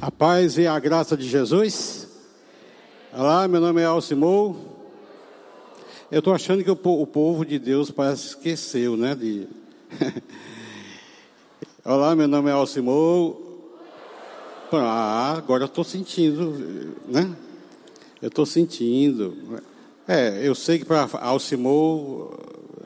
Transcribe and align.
A 0.00 0.12
paz 0.12 0.56
e 0.56 0.64
a 0.64 0.78
graça 0.78 1.16
de 1.16 1.28
Jesus. 1.28 2.06
Olá, 3.12 3.48
meu 3.48 3.60
nome 3.60 3.80
é 3.80 3.84
Alcimou. 3.84 4.56
Eu 6.08 6.20
estou 6.20 6.32
achando 6.32 6.62
que 6.62 6.70
o, 6.70 6.78
o, 6.80 7.04
povo 7.04 7.44
de 7.44 7.58
Deus 7.58 7.90
parece 7.90 8.28
esqueceu, 8.28 8.96
né? 8.96 9.16
De... 9.16 9.48
Olá, 11.84 12.14
meu 12.14 12.28
nome 12.28 12.48
é 12.48 12.52
Alcimou. 12.52 13.76
Ah, 14.70 15.34
agora 15.36 15.64
eu 15.64 15.66
estou 15.66 15.82
sentindo, 15.82 16.94
né? 17.08 17.34
Eu 18.22 18.28
estou 18.28 18.46
sentindo. 18.46 19.36
É, 20.06 20.46
eu 20.46 20.54
sei 20.54 20.78
que 20.78 20.84
para 20.84 21.08
Alcimou 21.14 22.38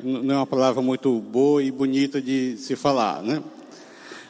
não 0.02 0.34
é 0.34 0.38
uma 0.38 0.46
palavra 0.46 0.80
muito 0.80 1.20
boa 1.20 1.62
e 1.62 1.70
bonita 1.70 2.22
de 2.22 2.56
se 2.56 2.74
falar, 2.74 3.22
né? 3.22 3.42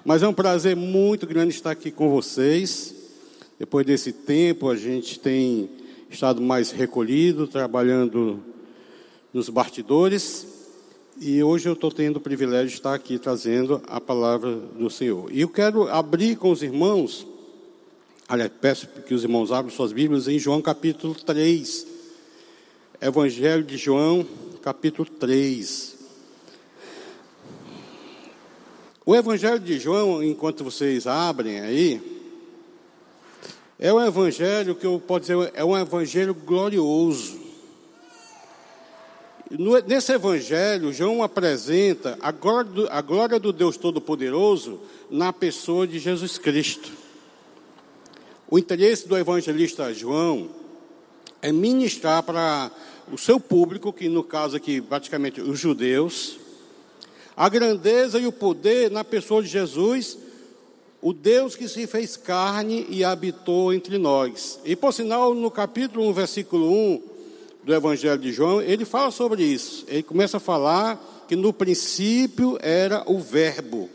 Mas 0.05 0.21
é 0.21 0.27
um 0.27 0.35
prazer 0.35 0.75
muito 0.75 1.29
grande 1.29 1.55
estar 1.55 1.71
aqui 1.71 1.93
com 1.93 2.11
vocês. 2.11 2.93
Depois 3.57 3.87
desse 3.87 4.13
tempo, 4.13 4.69
a 4.69 4.75
gente 4.75 5.21
tem 5.21 5.71
estado 6.11 6.43
mais 6.43 6.73
recolhido, 6.73 7.47
trabalhando 7.47 8.43
nos 9.33 9.49
bastidores. 9.49 10.45
E 11.21 11.41
hoje 11.41 11.69
eu 11.69 11.75
estou 11.75 11.93
tendo 11.93 12.17
o 12.17 12.21
privilégio 12.21 12.67
de 12.67 12.75
estar 12.75 12.95
aqui 12.95 13.17
trazendo 13.17 13.81
a 13.87 14.01
palavra 14.01 14.57
do 14.57 14.91
Senhor. 14.91 15.31
E 15.33 15.43
eu 15.43 15.49
quero 15.49 15.89
abrir 15.89 16.35
com 16.35 16.51
os 16.51 16.65
irmãos, 16.65 17.25
aliás, 18.29 18.51
peço 18.61 18.89
que 19.07 19.15
os 19.15 19.23
irmãos 19.23 19.53
abram 19.53 19.73
suas 19.73 19.93
Bíblias 19.93 20.27
em 20.27 20.37
João 20.37 20.61
capítulo 20.61 21.15
3. 21.15 21.87
Evangelho 23.01 23.63
de 23.63 23.77
João, 23.77 24.27
capítulo 24.63 25.09
3. 25.09 25.92
O 29.05 29.17
Evangelho 29.17 29.59
de 29.59 29.81
João, 29.81 30.23
enquanto 30.23 30.63
vocês 30.63 31.07
abrem 31.07 31.61
aí, 31.61 32.13
é 33.77 33.93
um 33.93 34.01
evangelho 34.01 34.77
que 34.77 34.87
eu 34.87 35.03
posso 35.05 35.23
dizer, 35.23 35.51
é 35.55 35.65
um 35.65 35.77
evangelho 35.77 36.33
glorioso. 36.33 37.37
Nesse 39.89 40.13
evangelho, 40.13 40.93
João 40.93 41.21
apresenta 41.21 42.17
a 42.23 42.31
glória, 42.31 42.71
do, 42.71 42.89
a 42.89 43.03
glória 43.03 43.41
do 43.41 43.53
Deus 43.53 43.77
Todo-Poderoso 43.77 44.79
na 45.11 45.33
pessoa 45.33 45.85
de 45.85 45.99
Jesus 45.99 46.39
Cristo. 46.39 46.93
O 48.49 48.57
interesse 48.57 49.09
do 49.09 49.19
evangelista 49.19 49.93
João 49.93 50.49
é 51.43 51.51
ministrar 51.51 52.23
para 52.23 52.71
o 53.11 53.19
seu 53.19 53.41
público, 53.41 53.93
que 53.93 54.09
no 54.09 54.23
caso 54.23 54.57
aqui, 54.57 54.81
praticamente 54.81 55.41
os 55.41 55.59
judeus, 55.59 56.39
a 57.37 57.49
grandeza 57.49 58.19
e 58.19 58.27
o 58.27 58.33
poder 58.33 58.91
na 58.91 59.05
pessoa 59.05 59.43
de 59.43 59.49
Jesus, 59.49 60.19
o 61.01 61.13
Deus 61.13 61.57
que 61.57 61.69
se 61.69 61.87
fez 61.87 62.17
carne 62.17 62.87
e 62.89 63.03
habitou 63.03 63.73
entre 63.73 63.99
nós. 63.99 64.61
E 64.65 64.77
por 64.77 64.93
sinal, 64.93 65.35
no 65.35 65.51
capítulo 65.51 66.09
1, 66.09 66.13
versículo 66.13 66.71
1 66.71 67.03
do 67.65 67.75
Evangelho 67.75 68.21
de 68.21 68.33
João, 68.33 68.61
ele 68.61 68.85
fala 68.85 69.11
sobre 69.11 69.43
isso. 69.43 69.85
Ele 69.89 70.03
começa 70.03 70.37
a 70.37 70.41
falar 70.41 71.25
que 71.27 71.37
no 71.37 71.53
princípio 71.53 72.59
era 72.61 73.03
o 73.07 73.19
Verbo, 73.19 73.89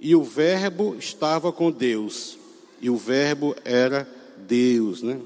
e 0.00 0.16
o 0.16 0.22
Verbo 0.22 0.96
estava 0.98 1.52
com 1.52 1.70
Deus, 1.70 2.38
e 2.80 2.90
o 2.90 2.96
Verbo 2.96 3.54
era 3.64 4.08
Deus, 4.36 5.02
né? 5.02 5.20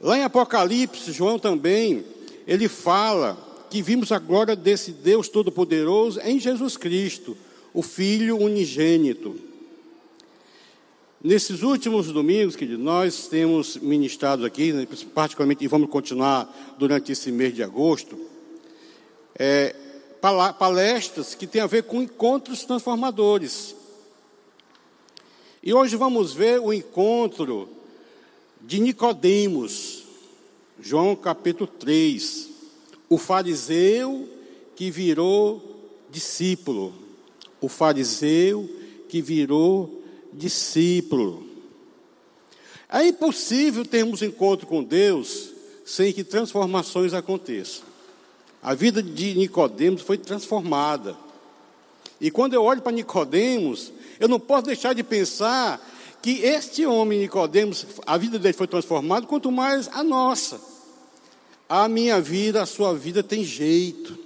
Lá 0.00 0.16
em 0.16 0.22
Apocalipse, 0.22 1.10
João 1.10 1.38
também, 1.38 2.04
ele 2.46 2.68
fala 2.68 3.36
que 3.68 3.82
vimos 3.82 4.10
a 4.12 4.18
glória 4.18 4.56
desse 4.56 4.92
Deus 4.92 5.28
Todo-Poderoso 5.28 6.20
em 6.20 6.40
Jesus 6.40 6.76
Cristo, 6.76 7.36
o 7.74 7.82
Filho 7.82 8.38
unigênito. 8.38 9.36
Nesses 11.22 11.62
últimos 11.62 12.12
domingos 12.12 12.56
que 12.56 12.64
nós 12.64 13.26
temos 13.26 13.76
ministrado 13.76 14.46
aqui, 14.46 14.72
né, 14.72 14.86
particularmente, 15.14 15.64
e 15.64 15.68
vamos 15.68 15.90
continuar 15.90 16.76
durante 16.78 17.12
esse 17.12 17.30
mês 17.30 17.54
de 17.54 17.62
agosto, 17.62 18.18
é, 19.36 19.74
palestras 20.58 21.34
que 21.34 21.46
têm 21.46 21.60
a 21.60 21.66
ver 21.66 21.84
com 21.84 22.02
encontros 22.02 22.64
transformadores. 22.64 23.74
E 25.62 25.74
hoje 25.74 25.96
vamos 25.96 26.32
ver 26.32 26.60
o 26.60 26.72
encontro 26.72 27.68
de 28.60 28.80
Nicodemos, 28.80 30.04
João 30.80 31.14
capítulo 31.16 31.66
3 31.66 32.47
o 33.08 33.16
fariseu 33.16 34.28
que 34.76 34.90
virou 34.90 35.62
discípulo. 36.10 36.94
O 37.60 37.68
fariseu 37.68 38.68
que 39.08 39.20
virou 39.20 40.02
discípulo. 40.32 41.46
É 42.88 43.06
impossível 43.06 43.84
termos 43.84 44.22
encontro 44.22 44.66
com 44.66 44.82
Deus 44.82 45.50
sem 45.84 46.12
que 46.12 46.24
transformações 46.24 47.12
aconteçam. 47.14 47.84
A 48.62 48.74
vida 48.74 49.02
de 49.02 49.34
Nicodemos 49.34 50.02
foi 50.02 50.18
transformada. 50.18 51.16
E 52.20 52.30
quando 52.30 52.54
eu 52.54 52.62
olho 52.62 52.82
para 52.82 52.92
Nicodemos, 52.92 53.92
eu 54.18 54.28
não 54.28 54.40
posso 54.40 54.66
deixar 54.66 54.94
de 54.94 55.02
pensar 55.02 55.80
que 56.20 56.40
este 56.42 56.84
homem 56.84 57.20
Nicodemos, 57.20 57.86
a 58.06 58.18
vida 58.18 58.38
dele 58.38 58.54
foi 58.54 58.66
transformada, 58.66 59.26
quanto 59.26 59.52
mais 59.52 59.88
a 59.88 60.02
nossa. 60.02 60.60
A 61.68 61.88
minha 61.88 62.20
vida, 62.20 62.62
a 62.62 62.66
sua 62.66 62.94
vida 62.94 63.22
tem 63.22 63.44
jeito. 63.44 64.16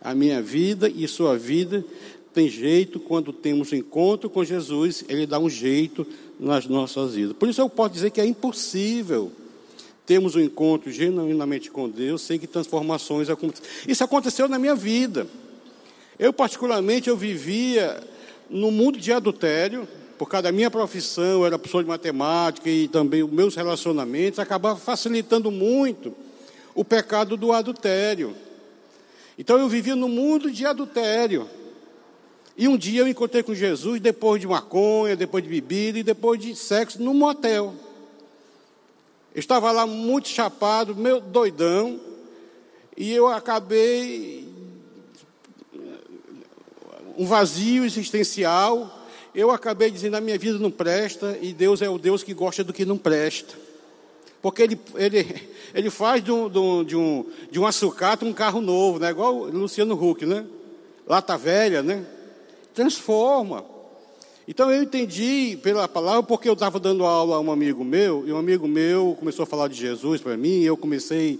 A 0.00 0.14
minha 0.14 0.40
vida 0.40 0.88
e 0.88 1.06
sua 1.06 1.36
vida 1.36 1.84
tem 2.32 2.48
jeito 2.48 3.00
quando 3.00 3.32
temos 3.32 3.72
encontro 3.72 4.28
com 4.28 4.44
Jesus, 4.44 5.04
ele 5.08 5.26
dá 5.26 5.38
um 5.38 5.48
jeito 5.48 6.06
nas 6.38 6.66
nossas 6.66 7.14
vidas. 7.14 7.34
Por 7.34 7.48
isso 7.48 7.60
eu 7.60 7.68
posso 7.68 7.94
dizer 7.94 8.10
que 8.10 8.20
é 8.20 8.26
impossível 8.26 9.32
termos 10.04 10.36
um 10.36 10.40
encontro 10.40 10.90
genuinamente 10.90 11.70
com 11.70 11.88
Deus 11.88 12.22
sem 12.22 12.38
que 12.38 12.46
transformações 12.46 13.28
aconteçam. 13.28 13.66
Isso 13.88 14.04
aconteceu 14.04 14.48
na 14.48 14.58
minha 14.58 14.74
vida. 14.74 15.26
Eu 16.18 16.32
particularmente 16.32 17.08
eu 17.08 17.16
vivia 17.16 18.02
no 18.48 18.70
mundo 18.70 18.98
de 18.98 19.12
adultério, 19.12 19.88
por 20.18 20.28
causa 20.28 20.44
da 20.44 20.52
minha 20.52 20.70
profissão, 20.70 21.24
eu 21.24 21.46
era 21.46 21.58
professor 21.58 21.82
de 21.82 21.88
matemática 21.88 22.68
e 22.68 22.88
também 22.88 23.22
os 23.22 23.30
meus 23.30 23.54
relacionamentos, 23.54 24.38
acabava 24.38 24.78
facilitando 24.78 25.50
muito 25.50 26.14
o 26.74 26.84
pecado 26.84 27.36
do 27.36 27.52
adultério. 27.52 28.34
Então 29.38 29.58
eu 29.58 29.68
vivia 29.68 29.94
no 29.94 30.08
mundo 30.08 30.50
de 30.50 30.64
adultério. 30.64 31.48
E 32.56 32.66
um 32.66 32.76
dia 32.76 33.02
eu 33.02 33.08
encontrei 33.08 33.42
com 33.42 33.54
Jesus 33.54 34.00
depois 34.00 34.40
de 34.40 34.46
maconha, 34.46 35.14
depois 35.14 35.44
de 35.44 35.50
bebida 35.50 35.98
e 35.98 36.02
depois 36.02 36.40
de 36.40 36.56
sexo 36.56 37.02
num 37.02 37.12
motel. 37.12 37.74
Eu 39.34 39.40
estava 39.40 39.70
lá 39.70 39.86
muito 39.86 40.28
chapado, 40.28 40.96
meu 40.96 41.20
doidão, 41.20 42.00
e 42.96 43.12
eu 43.12 43.26
acabei 43.26 44.48
um 47.18 47.26
vazio 47.26 47.84
existencial 47.84 49.05
eu 49.36 49.50
acabei 49.50 49.90
dizendo, 49.90 50.16
a 50.16 50.20
minha 50.20 50.38
vida 50.38 50.58
não 50.58 50.70
presta, 50.70 51.36
e 51.42 51.52
Deus 51.52 51.82
é 51.82 51.90
o 51.90 51.98
Deus 51.98 52.22
que 52.22 52.32
gosta 52.32 52.64
do 52.64 52.72
que 52.72 52.86
não 52.86 52.96
presta. 52.96 53.54
Porque 54.40 54.62
ele, 54.62 54.80
ele, 54.94 55.48
ele 55.74 55.90
faz 55.90 56.24
de 56.24 56.32
um, 56.32 56.48
de, 56.48 56.96
um, 56.96 57.26
de 57.50 57.60
um 57.60 57.66
açucata 57.66 58.24
um 58.24 58.32
carro 58.32 58.62
novo, 58.62 58.98
né? 58.98 59.10
igual 59.10 59.34
Luciano 59.44 59.94
Huck, 59.94 60.24
né? 60.24 60.46
Lata 61.06 61.36
velha, 61.36 61.82
né? 61.82 62.02
Transforma. 62.74 63.62
Então 64.48 64.70
eu 64.72 64.82
entendi 64.82 65.58
pela 65.62 65.86
palavra, 65.86 66.22
porque 66.22 66.48
eu 66.48 66.54
estava 66.54 66.80
dando 66.80 67.04
aula 67.04 67.36
a 67.36 67.40
um 67.40 67.52
amigo 67.52 67.84
meu, 67.84 68.26
e 68.26 68.32
um 68.32 68.38
amigo 68.38 68.66
meu 68.66 69.14
começou 69.18 69.42
a 69.42 69.46
falar 69.46 69.68
de 69.68 69.74
Jesus 69.74 70.22
para 70.22 70.36
mim, 70.36 70.60
e 70.60 70.64
eu 70.64 70.78
comecei 70.78 71.38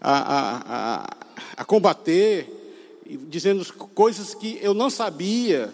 a, 0.00 0.18
a, 0.18 0.62
a, 0.66 1.16
a 1.58 1.64
combater, 1.64 2.48
dizendo 3.28 3.64
coisas 3.94 4.34
que 4.34 4.58
eu 4.60 4.74
não 4.74 4.90
sabia, 4.90 5.72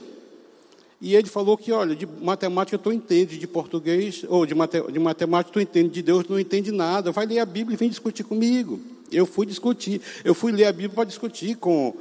e 1.04 1.14
ele 1.14 1.28
falou 1.28 1.54
que, 1.58 1.70
olha, 1.70 1.94
de 1.94 2.06
matemática 2.06 2.78
tu 2.78 2.90
entende, 2.90 3.36
de 3.36 3.46
português, 3.46 4.24
ou 4.26 4.46
de, 4.46 4.54
mate, 4.54 4.80
de 4.90 4.98
matemática 4.98 5.52
tu 5.52 5.60
entende, 5.60 5.90
de 5.90 6.00
Deus 6.00 6.24
tu 6.24 6.32
não 6.32 6.40
entende 6.40 6.72
nada. 6.72 7.12
Vai 7.12 7.26
ler 7.26 7.40
a 7.40 7.44
Bíblia 7.44 7.74
e 7.74 7.76
vem 7.76 7.90
discutir 7.90 8.24
comigo. 8.24 8.80
Eu 9.12 9.26
fui 9.26 9.44
discutir, 9.44 10.00
eu 10.24 10.34
fui 10.34 10.50
ler 10.50 10.64
a 10.64 10.72
Bíblia 10.72 10.94
para 10.94 11.04
discutir 11.04 11.56
com 11.56 11.94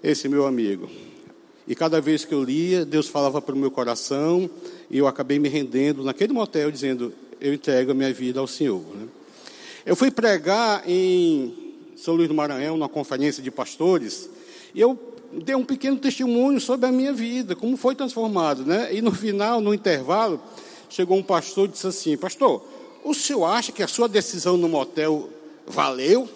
esse 0.00 0.28
meu 0.28 0.46
amigo. 0.46 0.88
E 1.66 1.74
cada 1.74 2.00
vez 2.00 2.24
que 2.24 2.32
eu 2.32 2.44
lia, 2.44 2.84
Deus 2.84 3.08
falava 3.08 3.42
para 3.42 3.56
o 3.56 3.58
meu 3.58 3.72
coração, 3.72 4.48
e 4.88 4.98
eu 4.98 5.08
acabei 5.08 5.40
me 5.40 5.48
rendendo 5.48 6.04
naquele 6.04 6.32
motel, 6.32 6.70
dizendo: 6.70 7.12
Eu 7.40 7.54
entrego 7.54 7.90
a 7.90 7.94
minha 7.94 8.12
vida 8.14 8.38
ao 8.38 8.46
Senhor. 8.46 8.84
Né? 8.94 9.08
Eu 9.84 9.96
fui 9.96 10.12
pregar 10.12 10.88
em 10.88 11.74
São 11.96 12.14
Luís 12.14 12.28
do 12.28 12.34
Maranhão, 12.34 12.76
numa 12.76 12.88
conferência 12.88 13.42
de 13.42 13.50
pastores, 13.50 14.30
e 14.72 14.80
eu 14.80 15.13
dei 15.42 15.54
um 15.54 15.64
pequeno 15.64 15.96
testemunho 15.96 16.60
sobre 16.60 16.86
a 16.86 16.92
minha 16.92 17.12
vida, 17.12 17.56
como 17.56 17.76
foi 17.76 17.94
transformado, 17.94 18.64
né? 18.64 18.94
E 18.94 19.00
no 19.00 19.12
final, 19.12 19.60
no 19.60 19.72
intervalo, 19.72 20.40
chegou 20.88 21.16
um 21.16 21.22
pastor 21.22 21.68
e 21.68 21.72
disse 21.72 21.86
assim: 21.86 22.16
Pastor, 22.16 22.64
o 23.02 23.14
senhor 23.14 23.44
acha 23.46 23.72
que 23.72 23.82
a 23.82 23.88
sua 23.88 24.08
decisão 24.08 24.56
no 24.56 24.68
motel 24.68 25.30
valeu? 25.66 26.28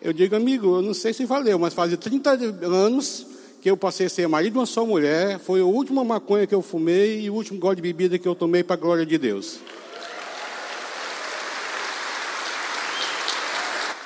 Eu 0.00 0.12
digo, 0.12 0.36
amigo, 0.36 0.76
eu 0.76 0.82
não 0.82 0.94
sei 0.94 1.12
se 1.12 1.24
valeu, 1.24 1.58
mas 1.58 1.74
fazia 1.74 1.96
30 1.96 2.30
anos 2.66 3.26
que 3.30 3.36
que 3.66 3.70
eu 3.70 3.76
passei 3.76 4.06
a 4.06 4.08
ser 4.08 4.28
marido 4.28 4.52
de 4.52 4.58
uma 4.60 4.64
só 4.64 4.86
mulher, 4.86 5.40
foi 5.40 5.60
a 5.60 5.64
última 5.64 6.04
maconha 6.04 6.46
que 6.46 6.54
eu 6.54 6.62
fumei 6.62 7.22
e 7.22 7.30
o 7.30 7.34
último 7.34 7.58
gole 7.58 7.74
de 7.74 7.82
bebida 7.82 8.16
que 8.16 8.28
eu 8.28 8.32
tomei 8.32 8.62
para 8.62 8.74
a 8.74 8.78
glória 8.78 9.04
de 9.04 9.18
Deus. 9.18 9.58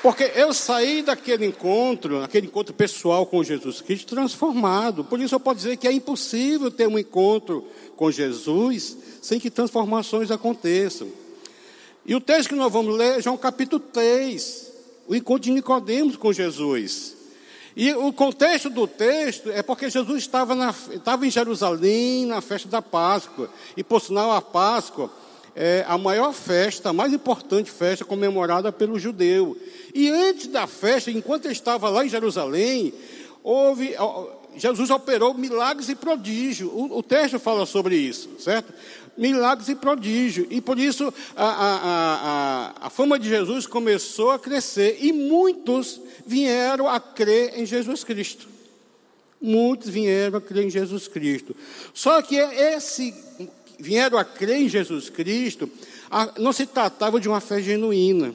Porque 0.02 0.32
eu 0.35 0.55
saí 0.55 1.02
daquele 1.02 1.44
encontro, 1.44 2.23
aquele 2.23 2.47
encontro 2.47 2.73
pessoal 2.73 3.26
com 3.26 3.44
Jesus 3.44 3.82
Cristo, 3.82 4.14
transformado. 4.14 5.05
Por 5.05 5.20
isso 5.20 5.35
eu 5.35 5.41
posso 5.41 5.56
dizer 5.56 5.76
que 5.76 5.87
é 5.87 5.93
impossível 5.93 6.70
ter 6.70 6.88
um 6.88 6.99
encontro 6.99 7.67
com 7.97 8.11
Jesus 8.11 8.97
sem 9.20 9.38
que 9.38 9.50
transformações 9.50 10.31
aconteçam. 10.31 11.08
E 12.06 12.14
o 12.14 12.20
texto 12.20 12.49
que 12.49 12.55
nós 12.55 12.73
vamos 12.73 12.97
ler 12.97 13.19
é 13.19 13.23
João 13.23 13.37
capítulo 13.37 13.79
3, 13.79 14.73
o 15.06 15.14
encontro 15.14 15.43
de 15.43 15.50
Nicodemos 15.50 16.17
com 16.17 16.32
Jesus. 16.32 17.14
E 17.76 17.93
o 17.93 18.12
contexto 18.12 18.70
do 18.70 18.87
texto 18.87 19.50
é 19.50 19.62
porque 19.62 19.91
Jesus 19.91 20.23
estava, 20.23 20.55
na, 20.55 20.75
estava 20.93 21.26
em 21.26 21.31
Jerusalém 21.31 22.25
na 22.26 22.41
festa 22.41 22.69
da 22.69 22.82
Páscoa. 22.82 23.50
E 23.76 23.85
por 23.85 24.00
sinal, 24.00 24.32
a 24.32 24.41
Páscoa 24.41 25.11
é 25.55 25.85
a 25.88 25.99
maior 25.99 26.32
festa, 26.32 26.91
a 26.91 26.93
mais 26.93 27.12
importante 27.12 27.70
festa 27.70 28.05
comemorada 28.05 28.70
pelo 28.70 28.99
judeu. 28.99 29.56
E 29.94 30.08
antes 30.08 30.47
da 30.47 30.67
festa, 30.67 31.11
enquanto 31.11 31.47
ele 31.47 31.52
estava 31.52 31.88
lá 31.88 32.05
em 32.05 32.08
Jerusalém, 32.08 32.94
houve, 33.43 33.94
Jesus 34.56 34.91
operou 34.91 35.35
milagres 35.35 35.88
e 35.88 35.94
prodígios. 35.94 36.70
O, 36.73 36.99
o 36.99 37.02
texto 37.02 37.38
fala 37.38 37.67
sobre 37.67 37.97
isso, 37.97 38.29
certo? 38.38 38.73
Milagres 39.17 39.69
e 39.69 39.75
prodígios. 39.75 40.47
E 40.50 40.61
por 40.61 40.79
isso 40.79 41.12
a, 41.37 41.44
a, 41.44 41.75
a, 42.82 42.87
a 42.87 42.91
fama 42.91 43.19
de 43.19 43.29
Jesus 43.29 43.67
começou 43.67 44.31
a 44.31 44.38
crescer. 44.38 44.99
E 45.00 45.12
muitos 45.12 46.00
vieram 46.26 46.88
a 46.88 47.00
crer 47.00 47.58
em 47.58 47.67
Jesus 47.67 48.05
Cristo. 48.05 48.49
Muitos 49.41 49.88
vieram 49.88 50.38
a 50.38 50.41
crer 50.41 50.67
em 50.67 50.70
Jesus 50.70 51.08
Cristo. 51.08 51.56
Só 51.94 52.20
que 52.23 52.37
esse 52.37 53.14
vieram 53.81 54.19
a 54.19 54.25
crer 54.25 54.61
em 54.61 54.69
Jesus 54.69 55.11
Cristo, 55.11 55.71
não 56.38 56.53
se 56.53 56.67
tratava 56.67 57.21
de 57.21 57.29
uma 57.29 57.41
fé 57.41 57.61
genuína 57.62 58.35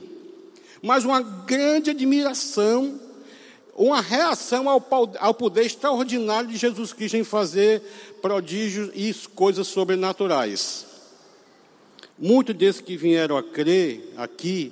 mas 0.85 1.03
uma 1.03 1.19
grande 1.19 1.89
admiração, 1.89 2.99
uma 3.75 4.01
reação 4.01 4.69
ao, 4.69 5.33
poder 5.33 5.65
extraordinário 5.65 6.47
de 6.47 6.57
Jesus 6.57 6.93
Cristo 6.93 7.17
em 7.17 7.23
fazer 7.23 7.81
prodígios 8.21 8.91
e 8.93 9.11
coisas 9.29 9.65
sobrenaturais. 9.65 10.85
Muitos 12.19 12.53
desses 12.53 12.81
que 12.81 12.95
vieram 12.95 13.35
a 13.35 13.41
crer 13.41 14.13
aqui 14.15 14.71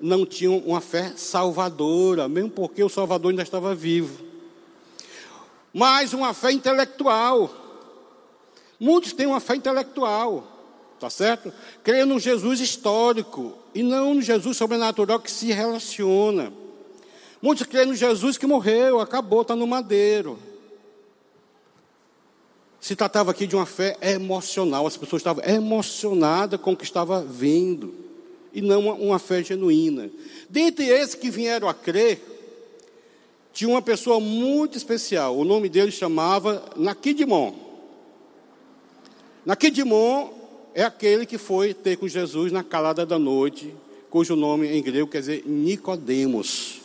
não 0.00 0.24
tinham 0.24 0.56
uma 0.60 0.80
fé 0.80 1.12
salvadora, 1.14 2.26
mesmo 2.26 2.48
porque 2.48 2.82
o 2.82 2.88
Salvador 2.88 3.30
ainda 3.30 3.42
estava 3.42 3.74
vivo. 3.74 4.24
Mas 5.74 6.14
uma 6.14 6.32
fé 6.32 6.52
intelectual. 6.52 7.59
Muitos 8.80 9.12
têm 9.12 9.26
uma 9.26 9.38
fé 9.38 9.54
intelectual. 9.54 10.56
Tá 10.98 11.08
certo? 11.08 11.50
Creia 11.82 12.04
no 12.04 12.18
Jesus 12.18 12.60
histórico 12.60 13.56
e 13.74 13.82
não 13.82 14.14
no 14.14 14.20
Jesus 14.20 14.58
sobrenatural 14.58 15.18
que 15.18 15.30
se 15.30 15.50
relaciona. 15.50 16.52
Muitos 17.40 17.66
creem 17.66 17.86
no 17.86 17.94
Jesus 17.94 18.36
que 18.36 18.46
morreu, 18.46 19.00
acabou, 19.00 19.40
está 19.40 19.56
no 19.56 19.66
madeiro. 19.66 20.38
Se 22.78 22.94
tratava 22.94 23.30
aqui 23.30 23.46
de 23.46 23.56
uma 23.56 23.64
fé 23.64 23.96
emocional, 24.02 24.86
as 24.86 24.96
pessoas 24.96 25.20
estavam 25.20 25.42
emocionadas 25.44 26.60
com 26.60 26.72
o 26.72 26.76
que 26.76 26.84
estava 26.84 27.22
vendo, 27.22 27.94
e 28.52 28.60
não 28.60 28.80
uma, 28.80 28.94
uma 28.94 29.18
fé 29.18 29.42
genuína. 29.42 30.10
Dentre 30.50 30.86
esses 30.86 31.14
que 31.14 31.30
vieram 31.30 31.68
a 31.68 31.74
crer, 31.74 32.22
tinha 33.54 33.70
uma 33.70 33.82
pessoa 33.82 34.20
muito 34.20 34.76
especial, 34.76 35.36
o 35.36 35.44
nome 35.44 35.70
dele 35.70 35.90
chamava 35.90 36.62
Naquidimon. 36.76 37.69
Naquidimon 39.44 40.30
é 40.74 40.82
aquele 40.82 41.24
que 41.26 41.38
foi 41.38 41.74
ter 41.74 41.96
com 41.96 42.06
Jesus 42.06 42.52
na 42.52 42.62
calada 42.62 43.06
da 43.06 43.18
noite, 43.18 43.74
cujo 44.08 44.36
nome 44.36 44.68
em 44.68 44.82
grego 44.82 45.08
quer 45.08 45.20
dizer 45.20 45.44
Nicodemos. 45.46 46.80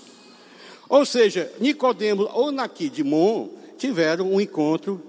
Ou 0.88 1.06
seja, 1.06 1.52
Nicodemos 1.60 2.28
ou 2.34 2.52
Naquidimon 2.52 3.50
tiveram 3.78 4.32
um 4.32 4.40
encontro 4.40 5.02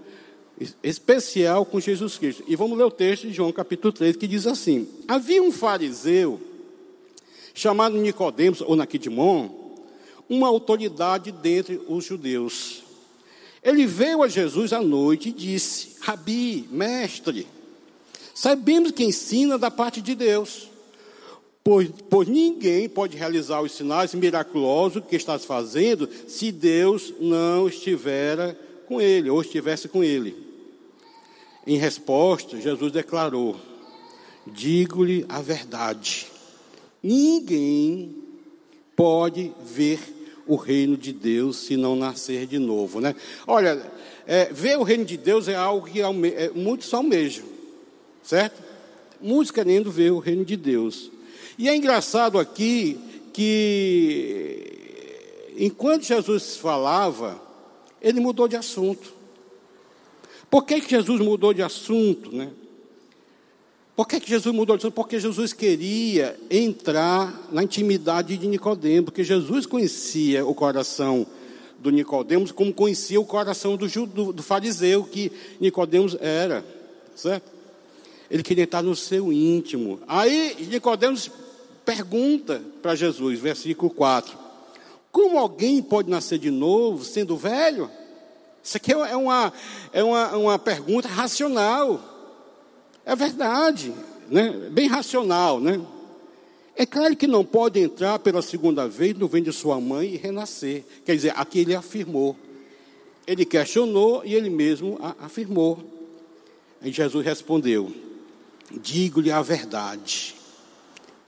especial 0.83 1.65
com 1.65 1.79
Jesus 1.79 2.19
Cristo. 2.19 2.43
E 2.47 2.57
vamos 2.57 2.79
ler 2.79 2.85
o 2.85 2.91
texto 2.91 3.27
de 3.27 3.33
João 3.33 3.53
capítulo 3.53 3.93
3, 3.93 4.17
que 4.17 4.27
diz 4.27 4.47
assim: 4.47 4.89
Havia 5.07 5.43
um 5.43 5.53
fariseu 5.53 6.41
chamado 7.55 7.97
Nicodemos 7.97 8.61
ou 8.61 8.75
Naquidimon, 8.75 9.51
uma 10.29 10.49
autoridade 10.49 11.31
dentre 11.31 11.81
os 11.89 12.05
judeus. 12.05 12.86
Ele 13.67 13.85
veio 13.85 14.23
a 14.23 14.29
Jesus 14.29 14.73
à 14.73 14.81
noite 14.81 15.31
e 15.31 15.33
disse: 15.33 15.97
Rabi, 16.01 16.69
mestre, 16.71 17.47
Sabemos 18.33 18.91
que 18.91 19.03
ensina 19.03 19.57
da 19.57 19.71
parte 19.71 20.03
de 20.03 20.15
Deus, 20.15 20.69
pois, 21.65 21.91
pois 22.11 22.29
ninguém 22.29 22.87
pode 22.87 23.17
realizar 23.17 23.63
os 23.63 23.73
sinais 23.73 24.13
miraculosos 24.15 25.03
que 25.09 25.17
estás 25.17 25.47
fazendo 25.47 26.07
se 26.29 26.53
Deus 26.53 27.15
não 27.19 27.67
estivera 27.67 28.55
com 28.87 29.01
ele 29.01 29.31
ou 29.31 29.41
estivesse 29.41 29.89
com 29.89 30.05
ele. 30.05 30.37
Em 31.67 31.79
resposta, 31.79 32.61
Jesus 32.61 32.93
declarou: 32.93 33.57
Digo-lhe 34.47 35.25
a 35.31 35.41
verdade. 35.41 36.27
Ninguém 37.03 38.15
pode 38.95 39.51
ver 39.65 40.16
o 40.47 40.57
reino 40.57 40.97
de 40.97 41.13
Deus 41.13 41.57
se 41.57 41.77
não 41.77 41.97
nascer 41.97 42.47
de 42.47 42.59
novo, 42.59 43.01
né? 43.01 43.15
Olha, 43.47 43.83
é, 44.27 44.47
ver 44.53 44.79
o 44.79 44.83
reino 44.83 45.05
de 45.05 45.17
Deus 45.17 45.49
é 45.49 45.55
algo 45.55 45.87
que 45.87 46.01
alme 46.01 46.29
é, 46.29 46.51
muitos 46.55 46.93
almejam 46.95 47.57
certo? 48.27 48.63
Muitos 49.21 49.53
querendo 49.53 49.91
ver 49.91 50.11
o 50.11 50.19
reino 50.19 50.45
de 50.45 50.57
Deus. 50.57 51.11
E 51.57 51.69
é 51.69 51.77
engraçado 51.77 52.39
aqui 52.39 52.99
que, 53.33 54.73
enquanto 55.57 56.03
Jesus 56.03 56.57
falava, 56.57 57.41
ele 58.03 58.21
mudou 58.21 58.49
de 58.49 58.57
assunto. 58.57 59.15
Por 60.51 60.65
que, 60.65 60.81
que 60.81 60.91
Jesus 60.91 61.21
mudou 61.21 61.55
de 61.55 61.63
assunto, 61.63 62.35
né? 62.35 62.51
Por 63.97 64.07
que, 64.07 64.21
que 64.21 64.29
Jesus 64.29 64.55
mudou 64.55 64.77
de 64.77 64.83
assunto? 64.83 64.95
Porque 64.95 65.19
Jesus 65.19 65.55
queria 65.55 66.39
entrar 66.51 67.49
na 67.51 67.63
intimidade 67.63 68.37
de 68.37 68.47
Nicodemos, 68.47 69.07
porque 69.07 69.25
Jesus 69.25 69.65
conhecia 69.65 70.45
o 70.45 70.55
coração 70.55 71.27
do 71.79 71.91
Nicodemos 71.91 72.53
como 72.53 72.75
conhecia 72.75 73.19
o 73.19 73.25
coração 73.25 73.75
do, 73.75 73.89
do, 74.07 74.33
do 74.35 74.43
fariseu 74.43 75.03
que 75.05 75.33
Nicodemos 75.59 76.15
era, 76.21 76.63
certo? 77.15 77.51
Ele 78.31 78.43
queria 78.43 78.65
estar 78.65 78.83
no 78.83 78.95
seu 78.95 79.33
íntimo. 79.33 79.99
Aí 80.07 80.69
Nicodemos 80.69 81.31
pergunta 81.83 82.61
para 82.83 82.95
Jesus, 82.95 83.41
versículo 83.41 83.91
4: 83.91 84.37
Como 85.11 85.39
alguém 85.39 85.81
pode 85.81 86.11
nascer 86.11 86.39
de 86.39 86.51
novo 86.51 87.03
sendo 87.03 87.35
velho? 87.35 87.91
Isso 88.63 88.77
aqui 88.77 88.93
é 88.93 89.17
uma, 89.17 89.53
é 89.91 90.05
uma, 90.05 90.37
uma 90.37 90.59
pergunta 90.59 91.09
racional. 91.09 92.16
É 93.07 93.15
verdade, 93.15 93.95
né? 94.29 94.51
bem 94.73 94.89
racional, 94.89 95.61
né? 95.61 95.81
É 96.75 96.85
claro 96.85 97.17
que 97.17 97.29
não 97.29 97.45
pode 97.45 97.79
entrar 97.79 98.19
pela 98.19 98.43
segunda 98.43 98.89
vez 98.89 99.17
no 99.17 99.29
ventre 99.29 99.53
de 99.53 99.57
sua 99.57 99.81
mãe 99.81 100.15
e 100.15 100.17
renascer. 100.17 100.85
Quer 101.05 101.15
dizer, 101.15 101.33
aqui 101.37 101.61
ele 101.61 101.75
afirmou. 101.75 102.37
Ele 103.25 103.45
questionou 103.45 104.23
e 104.25 104.35
ele 104.35 104.51
mesmo 104.51 104.99
afirmou. 105.21 105.79
Aí 106.83 106.91
Jesus 106.91 107.25
respondeu: 107.25 107.93
digo-lhe 108.73 109.31
a 109.31 109.41
verdade. 109.41 110.35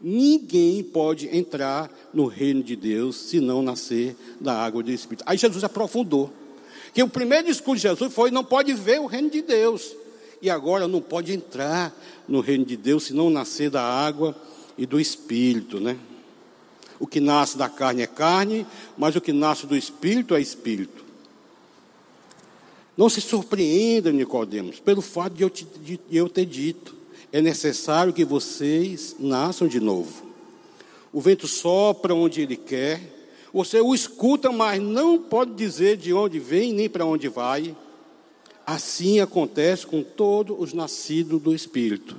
Ninguém 0.01 0.83
pode 0.83 1.35
entrar 1.35 1.91
no 2.13 2.27
reino 2.27 2.63
de 2.63 2.75
Deus 2.75 3.17
se 3.17 3.41
não 3.41 3.63
nascer 3.63 4.17
da 4.41 4.53
água 4.53 4.83
do 4.83 4.91
Espírito. 4.91 5.25
Aí 5.27 5.39
Jesus 5.39 5.63
aprofundou. 5.63 6.33
Que 6.93 7.03
o 7.03 7.09
primeiro 7.09 7.47
discurso 7.47 7.83
de 7.83 7.89
Jesus 7.89 8.13
foi: 8.13 8.33
não 8.33 8.45
pode 8.45 8.75
ver 8.75 9.01
o 9.01 9.07
reino 9.07 9.31
de 9.31 9.43
Deus. 9.43 9.97
E 10.41 10.49
agora 10.49 10.87
não 10.87 11.01
pode 11.01 11.33
entrar 11.33 11.95
no 12.29 12.41
reino 12.41 12.65
de 12.65 12.77
Deus 12.77 13.05
se 13.05 13.13
não 13.13 13.31
nascer 13.31 13.71
da 13.71 13.83
água 13.83 14.37
e 14.77 14.87
do 14.87 15.01
Espírito, 15.01 15.81
né? 15.81 15.99
O 17.01 17.07
que 17.07 17.21
nasce 17.21 17.57
da 17.57 17.69
carne 17.69 18.03
é 18.03 18.07
carne, 18.07 18.67
mas 18.97 19.15
o 19.17 19.21
que 19.21 19.33
nasce 19.33 19.67
do 19.67 19.77
Espírito 19.77 20.35
é 20.35 20.41
Espírito. 20.41 21.05
Não 22.97 23.09
se 23.09 23.21
surpreenda, 23.21 24.11
Nicodemos, 24.11 24.81
pelo 24.81 25.01
fato 25.01 25.35
de 25.35 25.43
eu, 25.43 25.51
te, 25.51 25.65
de 25.65 26.01
eu 26.11 26.29
ter 26.29 26.45
dito 26.45 26.99
é 27.33 27.41
necessário 27.41 28.13
que 28.13 28.25
vocês 28.25 29.15
nasçam 29.19 29.69
de 29.69 29.81
novo. 29.81 30.27
O 31.13 31.21
vento 31.21 31.47
sopra 31.47 32.15
onde 32.15 32.43
ele 32.43 32.57
quer, 32.57 33.01
você 33.53 33.81
o 33.81 33.95
escuta, 33.95 34.51
mas 34.51 34.81
não 34.81 35.19
pode 35.19 35.53
dizer 35.53 35.97
de 35.97 36.13
onde 36.13 36.39
vem 36.39 36.73
nem 36.73 36.89
para 36.89 37.05
onde 37.05 37.29
vai. 37.29 37.75
Assim 38.69 39.19
acontece 39.19 39.87
com 39.87 40.03
todos 40.03 40.55
os 40.61 40.75
nascidos 40.75 41.41
do 41.41 41.55
Espírito. 41.55 42.19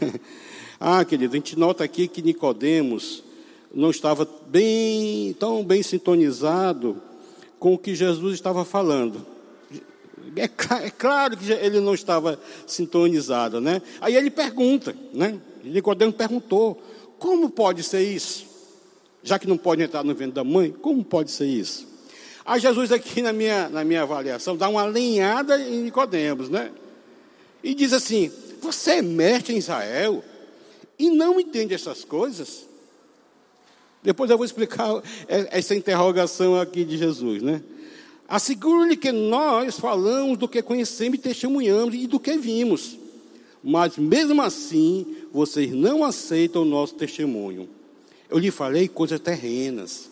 ah, 0.78 1.04
querido, 1.04 1.34
a 1.34 1.36
gente 1.36 1.58
nota 1.58 1.82
aqui 1.82 2.06
que 2.06 2.22
Nicodemos 2.22 3.24
não 3.74 3.90
estava 3.90 4.24
bem, 4.46 5.32
tão 5.40 5.64
bem 5.64 5.82
sintonizado 5.82 7.02
com 7.58 7.74
o 7.74 7.78
que 7.78 7.96
Jesus 7.96 8.34
estava 8.34 8.64
falando. 8.64 9.26
É, 10.36 10.44
é, 10.44 10.90
claro 10.90 11.36
que 11.36 11.50
ele 11.50 11.80
não 11.80 11.94
estava 11.94 12.38
sintonizado, 12.64 13.60
né? 13.60 13.82
Aí 14.00 14.14
ele 14.14 14.30
pergunta, 14.30 14.94
né? 15.12 15.36
Nicodemo 15.64 16.12
perguntou: 16.12 16.80
como 17.18 17.50
pode 17.50 17.82
ser 17.82 18.02
isso? 18.02 18.46
Já 19.24 19.36
que 19.36 19.48
não 19.48 19.58
pode 19.58 19.82
entrar 19.82 20.04
no 20.04 20.14
ventre 20.14 20.34
da 20.34 20.44
mãe, 20.44 20.70
como 20.70 21.02
pode 21.02 21.32
ser 21.32 21.46
isso? 21.46 21.88
Aí 22.48 22.58
Jesus 22.60 22.90
aqui 22.90 23.20
na 23.20 23.30
minha, 23.30 23.68
na 23.68 23.84
minha 23.84 24.04
avaliação 24.04 24.56
dá 24.56 24.70
uma 24.70 24.82
alinhada 24.82 25.60
em 25.60 25.82
Nicodemos, 25.82 26.48
né? 26.48 26.72
E 27.62 27.74
diz 27.74 27.92
assim: 27.92 28.32
Você 28.62 28.92
é 28.92 29.02
mestre 29.02 29.54
em 29.54 29.58
Israel 29.58 30.24
e 30.98 31.10
não 31.10 31.38
entende 31.38 31.74
essas 31.74 32.06
coisas? 32.06 32.66
Depois 34.02 34.30
eu 34.30 34.38
vou 34.38 34.46
explicar 34.46 34.88
essa 35.28 35.74
interrogação 35.74 36.58
aqui 36.58 36.86
de 36.86 36.96
Jesus, 36.96 37.42
né? 37.42 37.62
Asseguro-lhe 38.26 38.96
que 38.96 39.12
nós 39.12 39.78
falamos 39.78 40.38
do 40.38 40.48
que 40.48 40.62
conhecemos 40.62 41.18
e 41.18 41.22
testemunhamos 41.22 41.94
e 41.94 42.06
do 42.06 42.18
que 42.18 42.38
vimos. 42.38 42.96
Mas 43.62 43.98
mesmo 43.98 44.40
assim, 44.40 45.18
vocês 45.30 45.70
não 45.70 46.02
aceitam 46.02 46.62
o 46.62 46.64
nosso 46.64 46.94
testemunho. 46.94 47.68
Eu 48.30 48.38
lhe 48.38 48.50
falei 48.50 48.88
coisas 48.88 49.20
terrenas, 49.20 50.08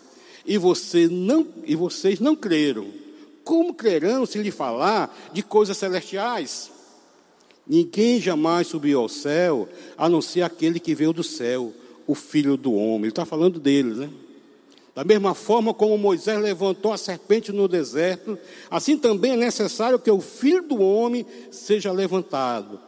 e, 0.47 0.57
você 0.59 1.09
não, 1.09 1.47
e 1.65 1.75
vocês 1.75 2.21
não 2.21 2.37
creram. 2.37 2.87
Como 3.45 3.75
crerão 3.75 4.27
se 4.27 4.39
lhe 4.39 4.51
falar 4.51 5.17
de 5.33 5.43
coisas 5.43 5.77
celestiais? 5.77 6.71
Ninguém 7.67 8.21
jamais 8.21 8.69
subiu 8.69 9.01
ao 9.01 9.09
céu, 9.09 9.69
a 9.99 10.09
não 10.09 10.23
ser 10.23 10.43
aquele 10.43 10.79
que 10.79 10.95
veio 10.95 11.13
do 11.13 11.25
céu, 11.25 11.73
o 12.07 12.15
Filho 12.15 12.57
do 12.57 12.73
Homem. 12.73 13.03
Ele 13.03 13.09
está 13.09 13.25
falando 13.25 13.59
dele, 13.59 13.95
né? 13.95 14.11
Da 14.95 15.05
mesma 15.05 15.35
forma 15.35 15.75
como 15.75 15.99
Moisés 15.99 16.41
levantou 16.41 16.91
a 16.91 16.97
serpente 16.97 17.53
no 17.53 17.69
deserto, 17.69 18.39
assim 18.71 18.97
também 18.97 19.33
é 19.33 19.37
necessário 19.37 19.99
que 19.99 20.11
o 20.11 20.23
Filho 20.23 20.63
do 20.63 20.81
Homem 20.81 21.27
seja 21.51 21.93
levantado, 21.93 22.81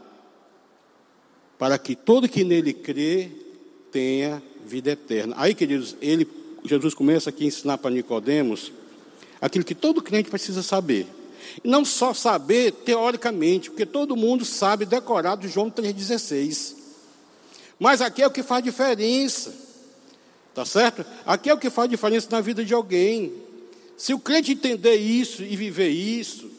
para 1.59 1.77
que 1.77 1.95
todo 1.95 2.29
que 2.29 2.45
nele 2.45 2.73
crê 2.73 3.31
tenha 3.93 4.43
vida 4.65 4.93
eterna. 4.93 5.35
Aí, 5.37 5.55
queridos, 5.55 5.97
ele, 6.01 6.27
Jesus 6.69 6.95
começa 6.95 7.31
aqui 7.31 7.45
a 7.45 7.47
ensinar 7.49 7.79
para 7.79 7.91
Nicodemos 7.91 8.73
aquilo 9.41 9.65
que 9.65 9.75
todo 9.75 10.03
crente 10.03 10.31
precisa 10.31 10.63
saber. 10.63 11.07
Não 11.65 11.85
só 11.85 12.13
saber 12.13 12.73
teoricamente, 12.73 13.71
porque 13.71 13.87
todo 13.87 14.17
mundo 14.17 14.45
sabe 14.45 14.85
decorado 14.85 15.49
João 15.49 15.71
3,16. 15.71 16.75
Mas 17.79 18.01
aqui 18.01 18.23
é 18.23 18.27
o 18.27 18.31
que 18.31 18.43
faz 18.43 18.63
diferença. 18.63 19.55
Tá 20.55 20.65
certo? 20.65 21.05
Aqui 21.25 21.49
é 21.49 21.55
o 21.55 21.59
que 21.59 21.71
faz 21.71 21.89
diferença 21.89 22.29
na 22.31 22.41
vida 22.41 22.65
de 22.65 22.75
alguém. 22.75 23.33
Se 23.97 24.13
o 24.13 24.19
crente 24.19 24.53
entender 24.53 24.97
isso 24.97 25.43
e 25.43 25.57
viver 25.57 25.89
isso, 25.89 26.51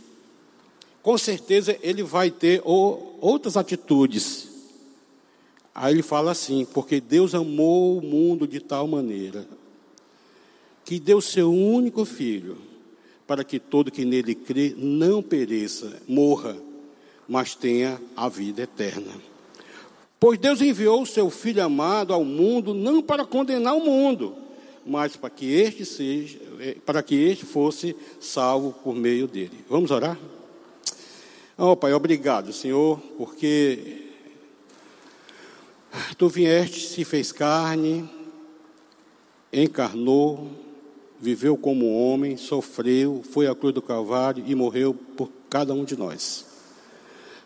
com 1.02 1.18
certeza 1.18 1.78
ele 1.82 2.04
vai 2.04 2.32
ter 2.32 2.62
outras 2.66 3.58
atitudes. 3.58 4.48
Aí 5.76 5.94
ele 5.94 6.02
fala 6.02 6.32
assim: 6.32 6.66
porque 6.74 7.00
Deus 7.00 7.36
amou 7.36 7.98
o 7.98 8.02
mundo 8.02 8.48
de 8.48 8.60
tal 8.60 8.88
maneira 8.88 9.46
que 10.90 11.00
deu 11.00 11.22
seu 11.22 11.54
único 11.54 12.04
filho, 12.04 12.58
para 13.28 13.44
que 13.44 13.60
todo 13.60 13.92
que 13.92 14.04
nele 14.04 14.34
crê 14.34 14.74
não 14.76 15.22
pereça, 15.22 16.02
morra, 16.08 16.58
mas 17.28 17.54
tenha 17.54 18.02
a 18.18 18.28
vida 18.28 18.64
eterna. 18.64 19.12
Pois 20.20 20.40
Deus 20.40 20.62
enviou 20.62 21.04
o 21.04 21.06
seu 21.06 21.30
Filho 21.30 21.64
amado 21.64 22.12
ao 22.12 22.24
mundo 22.26 22.74
não 22.74 23.04
para 23.04 23.24
condenar 23.24 23.76
o 23.76 23.86
mundo, 23.86 24.36
mas 24.84 25.16
para 25.16 25.30
que 25.30 25.54
este 25.54 25.86
seja, 25.86 26.40
eh, 26.60 26.78
para 26.84 27.04
que 27.04 27.14
este 27.14 27.46
fosse 27.46 27.96
salvo 28.20 28.74
por 28.84 28.96
meio 28.96 29.28
dele. 29.28 29.64
Vamos 29.70 29.92
orar? 29.92 30.18
Oh, 31.56 31.76
Pai, 31.76 31.94
obrigado, 31.94 32.52
Senhor, 32.52 33.00
porque 33.16 34.08
tu 36.18 36.28
vieste, 36.28 36.88
se 36.88 37.06
fez 37.06 37.32
carne, 37.32 38.10
encarnou, 39.54 40.50
viveu 41.20 41.58
como 41.58 41.94
homem, 41.94 42.38
sofreu, 42.38 43.22
foi 43.32 43.48
à 43.48 43.56
cruz 43.56 43.74
do 43.74 43.82
Calvário 43.82 44.44
e 44.48 44.56
morreu 44.56 44.94
por 44.94 45.30
cada 45.50 45.74
um 45.74 45.84
de 45.84 45.98
nós 45.98 46.50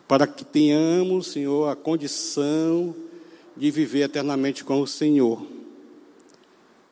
para 0.07 0.27
que 0.27 0.43
tenhamos, 0.43 1.27
Senhor, 1.27 1.69
a 1.69 1.75
condição 1.75 2.93
de 3.55 3.71
viver 3.71 4.03
eternamente 4.03 4.63
com 4.63 4.81
o 4.81 4.87
Senhor. 4.87 5.43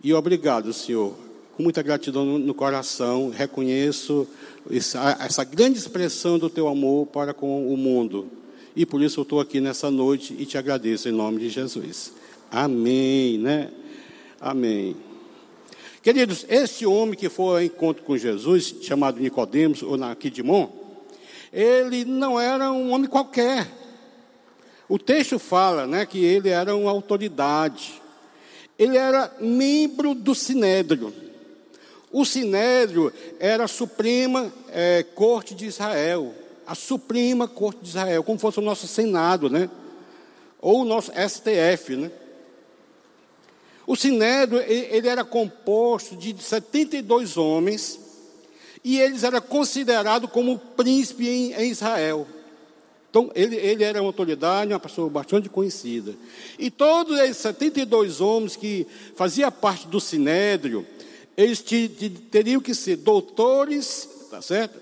E 0.04 0.14
obrigado, 0.14 0.74
Senhor. 0.74 1.14
Com 1.56 1.64
muita 1.64 1.82
gratidão 1.82 2.26
no 2.40 2.54
coração, 2.54 3.30
reconheço 3.30 4.28
essa, 4.72 5.44
grande 5.44 5.78
expressão 5.78 6.40
do 6.40 6.50
teu 6.50 6.68
amor 6.68 7.08
para 7.08 7.34
com 7.34 7.72
o 7.72 7.78
mundo. 7.78 8.28
E 8.76 8.86
por 8.86 9.02
isso 9.02 9.20
eu 9.20 9.24
estou 9.24 9.40
aqui 9.40 9.60
nessa 9.60 9.92
noite 9.92 10.36
e 10.40 10.46
te 10.46 10.58
agradeço 10.58 11.10
em 11.10 11.12
nome 11.12 11.42
de 11.42 11.50
Jesus. 11.50 12.14
Amém, 12.50 13.38
né? 13.38 13.70
Amém. 14.40 15.11
Queridos, 16.01 16.46
esse 16.50 16.84
homem 16.84 17.15
que 17.15 17.29
foi 17.29 17.46
ao 17.46 17.63
encontro 17.63 18.03
com 18.03 18.17
Jesus, 18.17 18.75
chamado 18.81 19.20
Nicodemos, 19.20 19.84
ou 19.84 19.98
Naquidimon, 19.98 20.67
ele 21.53 22.05
não 22.05 22.39
era 22.39 22.72
um 22.72 22.91
homem 22.91 23.08
qualquer. 23.08 23.67
O 24.89 24.98
texto 24.98 25.38
fala 25.38 25.86
né, 25.86 26.05
que 26.05 26.24
ele 26.24 26.50
era 26.50 26.75
uma 26.75 26.89
autoridade. 26.89 28.01
Ele 28.79 28.98
era 28.98 29.31
membro 29.39 30.15
do 30.15 30.34
Sinédrio. 30.34 31.13
O 32.12 32.25
Sinédrio 32.25 33.13
era 33.39 33.65
a 33.65 33.67
Suprema 33.67 34.51
é, 34.70 35.03
Corte 35.03 35.53
de 35.53 35.67
Israel. 35.67 36.34
A 36.65 36.74
Suprema 36.74 37.48
Corte 37.48 37.81
de 37.84 37.89
Israel, 37.89 38.24
como 38.24 38.39
fosse 38.39 38.58
o 38.58 38.63
nosso 38.63 38.88
Senado, 38.88 39.51
né? 39.51 39.70
Ou 40.60 40.81
o 40.81 40.86
nosso 40.86 41.12
STF, 41.12 41.96
né? 41.96 42.12
O 43.91 43.95
Sinédrio, 43.98 44.62
ele 44.62 45.10
era 45.10 45.21
composto 45.21 46.15
de 46.15 46.33
72 46.41 47.36
homens 47.36 48.00
e 48.81 48.98
eles 48.98 49.21
eram 49.21 49.41
considerados 49.41 50.31
como 50.31 50.57
príncipe 50.57 51.27
em, 51.27 51.51
em 51.51 51.71
Israel. 51.71 52.25
Então, 53.10 53.29
ele, 53.36 53.57
ele, 53.57 53.83
era 53.83 54.01
uma 54.01 54.07
autoridade, 54.07 54.71
uma 54.71 54.79
pessoa 54.79 55.10
bastante 55.10 55.50
conhecida. 55.50 56.15
E 56.57 56.71
todos 56.71 57.19
esses 57.19 57.36
72 57.41 58.21
homens 58.21 58.55
que 58.55 58.88
faziam 59.13 59.51
parte 59.51 59.86
do 59.88 60.00
Sinédrio, 60.00 60.88
eles 61.36 61.62
teriam 62.31 62.62
que 62.62 62.74
ser 62.74 62.95
doutores, 62.95 64.07
tá 64.29 64.41
certo? 64.41 64.79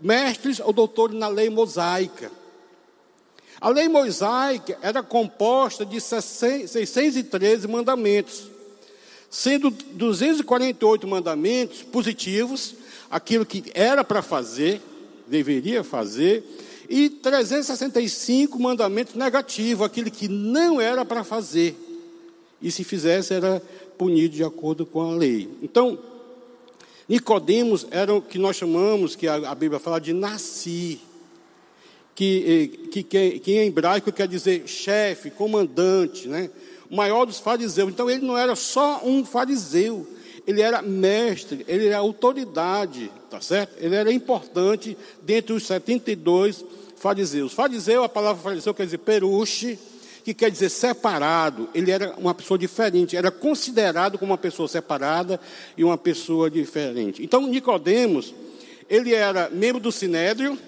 Mestres 0.00 0.60
ou 0.60 0.72
doutores 0.72 1.18
na 1.18 1.26
lei 1.26 1.50
mosaica. 1.50 2.30
A 3.60 3.70
lei 3.70 3.88
mosaica 3.88 4.78
era 4.80 5.02
composta 5.02 5.84
de 5.84 6.00
613 6.00 7.66
mandamentos, 7.66 8.51
sendo 9.32 9.70
248 9.70 11.08
mandamentos 11.08 11.82
positivos 11.82 12.74
aquilo 13.10 13.46
que 13.46 13.64
era 13.72 14.04
para 14.04 14.20
fazer, 14.20 14.80
deveria 15.26 15.82
fazer, 15.82 16.44
e 16.86 17.08
365 17.08 18.58
mandamentos 18.58 19.14
negativos, 19.14 19.86
aquilo 19.86 20.10
que 20.10 20.28
não 20.28 20.78
era 20.78 21.02
para 21.02 21.24
fazer. 21.24 21.74
E 22.60 22.70
se 22.70 22.84
fizesse, 22.84 23.32
era 23.32 23.62
punido 23.96 24.36
de 24.36 24.44
acordo 24.44 24.84
com 24.84 25.00
a 25.00 25.16
lei. 25.16 25.48
Então, 25.62 25.98
Nicodemos 27.08 27.86
era 27.90 28.14
o 28.14 28.20
que 28.20 28.38
nós 28.38 28.56
chamamos, 28.56 29.16
que 29.16 29.26
a, 29.26 29.54
Bíblia 29.54 29.80
fala 29.80 29.98
de 29.98 30.12
nasci, 30.12 31.00
que, 32.14 32.44
eh, 32.46 32.88
que, 32.88 33.02
que, 33.02 33.38
que 33.38 33.52
em 33.52 33.68
hebraico 33.68 34.12
quer 34.12 34.28
dizer 34.28 34.68
chefe, 34.68 35.30
comandante, 35.30 36.28
né? 36.28 36.50
Maior 36.92 37.24
dos 37.24 37.40
fariseus. 37.40 37.88
Então 37.88 38.10
ele 38.10 38.24
não 38.24 38.36
era 38.36 38.54
só 38.54 39.00
um 39.02 39.24
fariseu, 39.24 40.06
ele 40.46 40.60
era 40.60 40.82
mestre, 40.82 41.64
ele 41.66 41.86
era 41.86 41.98
autoridade, 41.98 43.10
tá 43.30 43.40
certo? 43.40 43.74
Ele 43.78 43.94
era 43.94 44.12
importante 44.12 44.96
dentre 45.22 45.54
os 45.54 45.66
72 45.66 46.64
fariseus. 46.96 47.52
Fariseu, 47.52 48.04
a 48.04 48.08
palavra 48.08 48.42
fariseu 48.42 48.74
quer 48.74 48.84
dizer 48.84 48.98
peruche, 48.98 49.78
que 50.22 50.34
quer 50.34 50.50
dizer 50.50 50.68
separado. 50.68 51.68
Ele 51.74 51.90
era 51.90 52.14
uma 52.16 52.34
pessoa 52.34 52.58
diferente, 52.58 53.16
era 53.16 53.30
considerado 53.30 54.18
como 54.18 54.32
uma 54.32 54.38
pessoa 54.38 54.68
separada 54.68 55.40
e 55.76 55.82
uma 55.82 55.96
pessoa 55.96 56.50
diferente. 56.50 57.22
Então, 57.22 57.46
Nicodemos, 57.46 58.34
ele 58.88 59.14
era 59.14 59.48
membro 59.50 59.80
do 59.80 59.90
Sinédrio, 59.90 60.58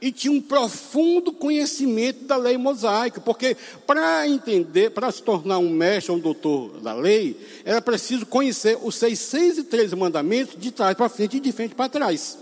e 0.00 0.12
tinha 0.12 0.32
um 0.32 0.40
profundo 0.40 1.32
conhecimento 1.32 2.24
da 2.24 2.36
lei 2.36 2.58
mosaica, 2.58 3.20
porque 3.20 3.56
para 3.86 4.28
entender, 4.28 4.90
para 4.90 5.10
se 5.10 5.22
tornar 5.22 5.58
um 5.58 5.70
mestre, 5.70 6.12
um 6.12 6.18
doutor 6.18 6.80
da 6.80 6.92
lei, 6.92 7.36
era 7.64 7.80
preciso 7.80 8.26
conhecer 8.26 8.78
os 8.82 8.96
613 8.96 9.96
mandamentos 9.96 10.56
de 10.58 10.70
trás 10.70 10.94
para 10.94 11.08
frente 11.08 11.38
e 11.38 11.40
de 11.40 11.52
frente 11.52 11.74
para 11.74 11.88
trás. 11.88 12.38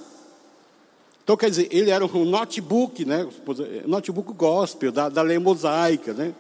Então, 1.23 1.37
quer 1.37 1.51
dizer, 1.51 1.69
ele 1.71 1.91
era 1.91 2.05
um 2.05 2.25
notebook, 2.25 3.05
né? 3.05 3.29
Notebook 3.87 4.33
gospel, 4.33 4.91
da, 4.91 5.11
da 5.11 5.21
lei 5.21 5.39
mosaica, 5.39 6.15
né? 6.15 6.35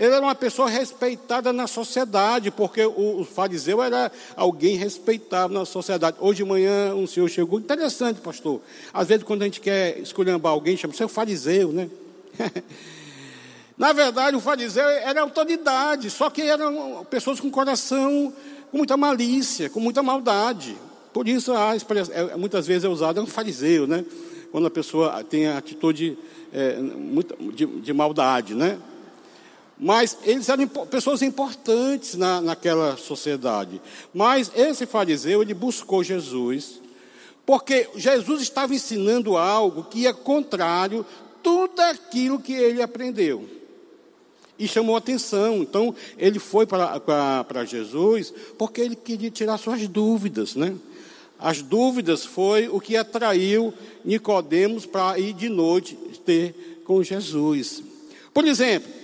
Ele 0.00 0.14
era 0.14 0.22
uma 0.22 0.34
pessoa 0.34 0.66
respeitada 0.66 1.52
na 1.52 1.66
sociedade, 1.66 2.50
porque 2.50 2.82
o, 2.86 3.22
fariseu 3.22 3.82
era 3.82 4.10
alguém 4.34 4.74
respeitável 4.74 5.58
na 5.58 5.66
sociedade. 5.66 6.16
Hoje 6.18 6.38
de 6.38 6.44
manhã 6.48 6.94
um 6.94 7.06
senhor 7.06 7.28
chegou, 7.28 7.60
interessante, 7.60 8.18
pastor. 8.18 8.62
Às 8.94 9.08
vezes, 9.08 9.24
quando 9.24 9.42
a 9.42 9.44
gente 9.44 9.60
quer 9.60 9.98
escolhambar 9.98 10.52
alguém, 10.52 10.74
chama 10.74 10.94
seu 10.94 11.06
fariseu, 11.06 11.70
né? 11.70 11.90
na 13.76 13.92
verdade, 13.92 14.34
o 14.34 14.40
fariseu 14.40 14.88
era 14.88 15.20
autoridade, 15.20 16.08
só 16.08 16.30
que 16.30 16.40
eram 16.40 17.04
pessoas 17.10 17.38
com 17.38 17.50
coração 17.50 18.32
com 18.70 18.78
muita 18.78 18.96
malícia, 18.96 19.68
com 19.68 19.80
muita 19.80 20.02
maldade. 20.02 20.78
Por 21.12 21.28
isso, 21.28 21.52
a 21.52 21.76
expressão, 21.76 22.14
é, 22.14 22.36
muitas 22.36 22.66
vezes 22.66 22.84
é 22.84 22.88
usada 22.88 23.20
um 23.20 23.26
fariseu, 23.26 23.86
né? 23.86 24.02
Quando 24.50 24.66
a 24.66 24.70
pessoa 24.70 25.22
tem 25.22 25.46
a 25.46 25.58
atitude 25.58 26.16
é, 26.54 26.78
de, 27.52 27.66
de 27.66 27.92
maldade, 27.92 28.54
né? 28.54 28.78
Mas 29.82 30.18
eles 30.24 30.46
eram 30.50 30.68
pessoas 30.68 31.22
importantes 31.22 32.14
na, 32.14 32.42
naquela 32.42 32.98
sociedade. 32.98 33.80
Mas 34.12 34.52
esse 34.54 34.84
fariseu, 34.84 35.40
ele 35.40 35.54
buscou 35.54 36.04
Jesus, 36.04 36.78
porque 37.46 37.88
Jesus 37.96 38.42
estava 38.42 38.74
ensinando 38.74 39.38
algo 39.38 39.84
que 39.84 40.00
ia 40.00 40.12
contrário 40.12 41.04
tudo 41.42 41.80
aquilo 41.80 42.38
que 42.38 42.52
ele 42.52 42.82
aprendeu. 42.82 43.48
E 44.58 44.68
chamou 44.68 44.96
atenção. 44.96 45.62
Então, 45.62 45.94
ele 46.18 46.38
foi 46.38 46.66
para 46.66 47.64
Jesus 47.64 48.34
porque 48.58 48.82
ele 48.82 48.94
queria 48.94 49.30
tirar 49.30 49.56
suas 49.56 49.88
dúvidas, 49.88 50.54
né? 50.54 50.76
As 51.38 51.62
dúvidas 51.62 52.26
foi 52.26 52.68
o 52.68 52.78
que 52.78 52.98
atraiu 52.98 53.72
Nicodemos 54.04 54.84
para 54.84 55.18
ir 55.18 55.32
de 55.32 55.48
noite 55.48 55.96
ter 56.26 56.82
com 56.84 57.02
Jesus. 57.02 57.82
Por 58.34 58.46
exemplo, 58.46 59.00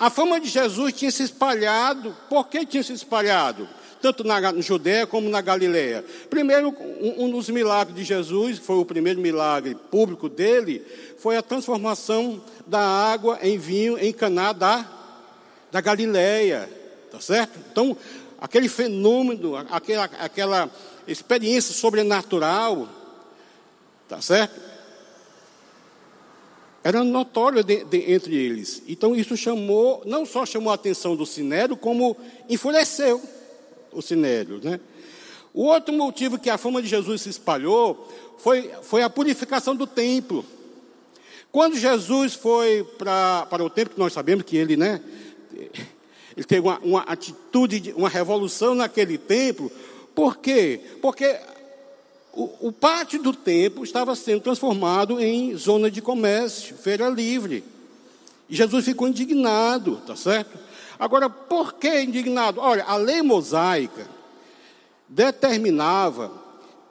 a 0.00 0.08
fama 0.08 0.40
de 0.40 0.48
Jesus 0.48 0.94
tinha 0.94 1.10
se 1.10 1.22
espalhado. 1.22 2.16
Por 2.30 2.48
que 2.48 2.64
tinha 2.64 2.82
se 2.82 2.94
espalhado? 2.94 3.68
Tanto 4.00 4.24
na 4.24 4.58
Judéia 4.62 5.06
como 5.06 5.28
na 5.28 5.42
Galiléia. 5.42 6.02
Primeiro, 6.30 6.74
um, 7.02 7.26
um 7.26 7.30
dos 7.30 7.50
milagres 7.50 7.94
de 7.94 8.02
Jesus, 8.02 8.58
foi 8.58 8.76
o 8.76 8.84
primeiro 8.86 9.20
milagre 9.20 9.74
público 9.74 10.26
dele, 10.26 10.82
foi 11.18 11.36
a 11.36 11.42
transformação 11.42 12.42
da 12.66 12.80
água 12.80 13.38
em 13.42 13.58
vinho 13.58 13.98
em 13.98 14.10
Caná 14.10 14.54
da, 14.54 14.90
da 15.70 15.82
Galiléia. 15.82 16.66
Tá 17.10 17.20
certo? 17.20 17.58
Então, 17.70 17.94
aquele 18.40 18.70
fenômeno, 18.70 19.54
aquela, 19.54 20.04
aquela 20.18 20.70
experiência 21.06 21.74
sobrenatural, 21.74 22.88
tá 24.08 24.22
certo? 24.22 24.69
Era 26.82 27.04
notório 27.04 27.62
de, 27.62 27.84
de, 27.84 28.12
entre 28.12 28.34
eles. 28.34 28.82
Então 28.88 29.14
isso 29.14 29.36
chamou, 29.36 30.02
não 30.06 30.24
só 30.24 30.46
chamou 30.46 30.70
a 30.70 30.74
atenção 30.74 31.14
do 31.14 31.26
Sinério, 31.26 31.76
como 31.76 32.16
enfureceu 32.48 33.20
o 33.92 34.00
Sinério. 34.00 34.60
Né? 34.62 34.80
O 35.52 35.64
outro 35.64 35.92
motivo 35.92 36.38
que 36.38 36.48
a 36.48 36.56
fama 36.56 36.80
de 36.80 36.88
Jesus 36.88 37.22
se 37.22 37.28
espalhou 37.28 38.08
foi, 38.38 38.70
foi 38.82 39.02
a 39.02 39.10
purificação 39.10 39.76
do 39.76 39.86
templo. 39.86 40.44
Quando 41.52 41.76
Jesus 41.76 42.34
foi 42.34 42.84
para, 42.96 43.46
para 43.46 43.64
o 43.64 43.68
templo, 43.68 43.94
que 43.94 44.00
nós 44.00 44.12
sabemos 44.12 44.44
que 44.44 44.56
ele, 44.56 44.76
né, 44.76 45.00
ele 46.36 46.46
teve 46.46 46.60
uma, 46.60 46.78
uma 46.78 47.00
atitude, 47.02 47.92
uma 47.96 48.08
revolução 48.08 48.74
naquele 48.74 49.18
templo, 49.18 49.70
por 50.14 50.38
quê? 50.38 50.80
Porque 51.02 51.38
o, 52.32 52.68
o 52.68 52.72
pátio 52.72 53.22
do 53.22 53.32
templo 53.32 53.82
estava 53.82 54.14
sendo 54.14 54.40
transformado 54.40 55.20
em 55.20 55.56
zona 55.56 55.90
de 55.90 56.00
comércio, 56.00 56.76
feira 56.76 57.08
livre. 57.08 57.64
E 58.48 58.56
Jesus 58.56 58.84
ficou 58.84 59.08
indignado, 59.08 59.96
tá 60.06 60.14
certo? 60.16 60.58
Agora, 60.98 61.30
por 61.30 61.74
que 61.74 62.02
indignado? 62.02 62.60
Olha, 62.60 62.84
a 62.84 62.96
lei 62.96 63.22
mosaica 63.22 64.06
determinava 65.08 66.30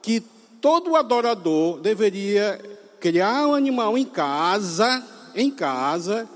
que 0.02 0.22
todo 0.60 0.96
adorador 0.96 1.80
deveria 1.80 2.60
criar 2.98 3.46
um 3.46 3.54
animal 3.54 3.96
em 3.96 4.04
casa, 4.04 5.02
em 5.34 5.50
casa, 5.50 6.28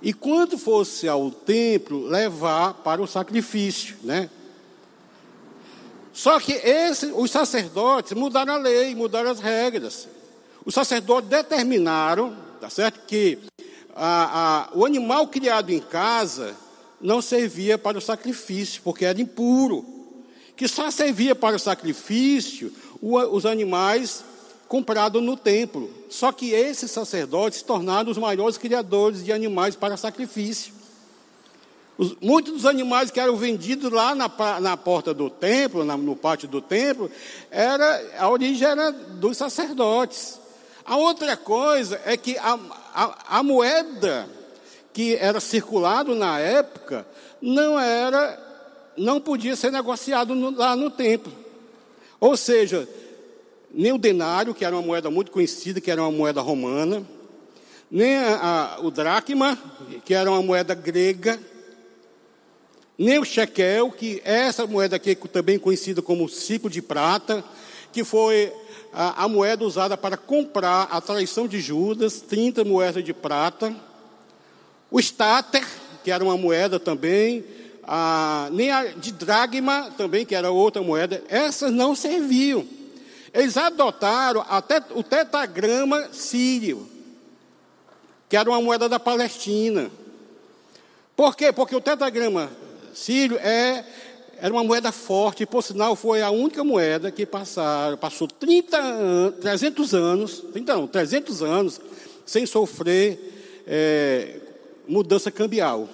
e 0.00 0.12
quando 0.12 0.58
fosse 0.58 1.08
ao 1.08 1.30
templo, 1.30 2.06
levar 2.06 2.74
para 2.74 3.02
o 3.02 3.06
sacrifício, 3.06 3.96
né? 4.02 4.30
Só 6.12 6.38
que 6.38 6.52
esse, 6.52 7.06
os 7.06 7.30
sacerdotes 7.30 8.12
mudaram 8.12 8.54
a 8.54 8.58
lei, 8.58 8.94
mudaram 8.94 9.30
as 9.30 9.40
regras. 9.40 10.08
Os 10.64 10.74
sacerdotes 10.74 11.30
determinaram, 11.30 12.36
tá 12.60 12.68
certo, 12.68 13.00
que 13.06 13.38
a, 13.94 14.68
a, 14.72 14.76
o 14.76 14.84
animal 14.84 15.26
criado 15.28 15.70
em 15.70 15.80
casa 15.80 16.54
não 17.00 17.20
servia 17.20 17.78
para 17.78 17.98
o 17.98 18.00
sacrifício, 18.00 18.82
porque 18.82 19.04
era 19.04 19.20
impuro. 19.20 19.84
Que 20.56 20.68
só 20.68 20.90
servia 20.90 21.34
para 21.34 21.56
o 21.56 21.58
sacrifício 21.58 22.72
os 23.00 23.44
animais 23.44 24.22
comprados 24.68 25.22
no 25.22 25.36
templo. 25.36 25.90
Só 26.08 26.30
que 26.30 26.52
esses 26.52 26.90
sacerdotes 26.90 27.58
se 27.58 27.64
tornaram 27.64 28.10
os 28.10 28.18
maiores 28.18 28.56
criadores 28.56 29.24
de 29.24 29.32
animais 29.32 29.74
para 29.74 29.96
sacrifício. 29.96 30.72
Os, 31.98 32.16
muitos 32.20 32.52
dos 32.52 32.66
animais 32.66 33.10
que 33.10 33.20
eram 33.20 33.36
vendidos 33.36 33.90
lá 33.90 34.14
na, 34.14 34.30
na 34.60 34.76
porta 34.76 35.12
do 35.12 35.28
templo, 35.28 35.84
na, 35.84 35.96
no 35.96 36.16
pátio 36.16 36.48
do 36.48 36.60
templo, 36.60 37.10
era, 37.50 38.18
a 38.18 38.28
origem 38.30 38.66
era 38.66 38.90
dos 38.90 39.36
sacerdotes. 39.36 40.40
A 40.84 40.96
outra 40.96 41.36
coisa 41.36 42.00
é 42.04 42.16
que 42.16 42.36
a, 42.38 42.58
a, 42.94 43.38
a 43.38 43.42
moeda 43.42 44.28
que 44.92 45.14
era 45.16 45.40
circulado 45.40 46.14
na 46.14 46.38
época 46.38 47.06
não 47.40 47.78
era, 47.78 48.38
não 48.96 49.20
podia 49.20 49.56
ser 49.56 49.70
negociado 49.72 50.34
no, 50.34 50.50
lá 50.50 50.76
no 50.76 50.90
templo. 50.90 51.32
Ou 52.20 52.36
seja, 52.36 52.88
nem 53.72 53.92
o 53.92 53.98
denário, 53.98 54.54
que 54.54 54.64
era 54.64 54.76
uma 54.76 54.82
moeda 54.82 55.10
muito 55.10 55.30
conhecida, 55.30 55.80
que 55.80 55.90
era 55.90 56.02
uma 56.02 56.12
moeda 56.12 56.40
romana, 56.40 57.02
nem 57.90 58.16
a, 58.16 58.76
a, 58.76 58.80
o 58.80 58.90
dracma, 58.90 59.58
que 60.04 60.14
era 60.14 60.30
uma 60.30 60.42
moeda 60.42 60.74
grega, 60.74 61.38
nem 62.98 63.18
o 63.18 63.24
shekel, 63.24 63.90
que 63.90 64.20
é 64.24 64.42
essa 64.42 64.66
moeda 64.66 64.96
aqui, 64.96 65.14
também 65.14 65.58
conhecida 65.58 66.02
como 66.02 66.28
ciclo 66.28 66.68
de 66.68 66.82
prata, 66.82 67.42
que 67.92 68.04
foi 68.04 68.52
a, 68.92 69.24
a, 69.24 69.28
moeda 69.28 69.64
usada 69.64 69.96
para 69.96 70.16
comprar 70.16 70.88
a 70.90 71.00
traição 71.00 71.48
de 71.48 71.60
Judas, 71.60 72.20
30 72.20 72.64
moedas 72.64 73.02
de 73.02 73.12
prata. 73.12 73.74
O 74.90 75.00
stater, 75.00 75.66
que 76.04 76.10
era 76.10 76.22
uma 76.22 76.36
moeda 76.36 76.78
também, 76.78 77.44
a, 77.82 78.48
nem 78.52 78.70
a 78.70 78.84
de 78.84 79.12
dragma, 79.12 79.90
também, 79.96 80.24
que 80.24 80.34
era 80.34 80.50
outra 80.50 80.82
moeda, 80.82 81.22
essas 81.28 81.72
não 81.72 81.94
serviam. 81.94 82.66
Eles 83.32 83.56
adotaram 83.56 84.44
até 84.48 84.82
o 84.94 85.02
tetagrama 85.02 86.08
sírio, 86.12 86.86
que 88.28 88.36
era 88.36 88.48
uma 88.50 88.60
moeda 88.60 88.88
da 88.88 89.00
Palestina. 89.00 89.90
Por 91.16 91.34
quê? 91.34 91.50
Porque 91.52 91.74
o 91.74 91.80
tetagrama 91.80 92.50
Sírio 92.92 93.38
é, 93.38 93.84
era 94.38 94.52
uma 94.52 94.64
moeda 94.64 94.90
forte, 94.90 95.46
por 95.46 95.62
sinal 95.62 95.94
foi 95.94 96.20
a 96.20 96.30
única 96.30 96.64
moeda 96.64 97.10
que 97.10 97.24
passaram, 97.24 97.96
passou 97.96 98.26
30 98.26 98.76
anos, 98.76 99.40
300 99.40 99.94
anos, 99.94 100.44
30 100.52 100.74
não, 100.74 100.86
300 100.86 101.42
anos, 101.42 101.80
sem 102.26 102.44
sofrer 102.44 103.62
é, 103.66 104.40
mudança 104.86 105.30
cambial. 105.30 105.88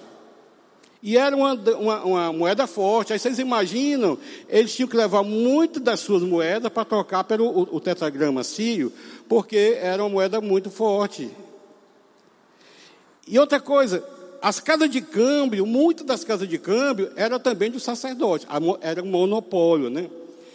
E 1.01 1.15
era 1.15 1.35
uma, 1.35 1.53
uma, 1.53 2.03
uma, 2.03 2.33
moeda 2.33 2.67
forte. 2.67 3.13
Aí 3.13 3.19
vocês 3.19 3.39
imaginam, 3.39 4.17
eles 4.49 4.75
tinham 4.75 4.89
que 4.89 4.97
levar 4.97 5.23
muito 5.23 5.79
das 5.79 6.01
suas 6.01 6.23
moedas 6.23 6.71
para 6.71 6.83
trocar 6.83 7.23
pelo 7.23 7.45
o, 7.45 7.75
o 7.75 7.79
tetragrama 7.79 8.43
sírio, 8.43 8.91
porque 9.27 9.77
era 9.81 10.03
uma 10.03 10.09
moeda 10.09 10.41
muito 10.41 10.69
forte. 10.69 11.29
E 13.25 13.39
outra 13.39 13.59
coisa, 13.59 14.03
as 14.41 14.59
casas 14.59 14.89
de 14.89 15.01
câmbio, 15.01 15.65
muitas 15.65 16.05
das 16.05 16.23
casas 16.23 16.47
de 16.47 16.57
câmbio 16.57 17.11
eram 17.15 17.39
também 17.39 17.69
dos 17.69 17.83
sacerdotes, 17.83 18.47
era 18.81 19.03
um 19.03 19.07
monopólio, 19.07 19.89
né? 19.89 20.09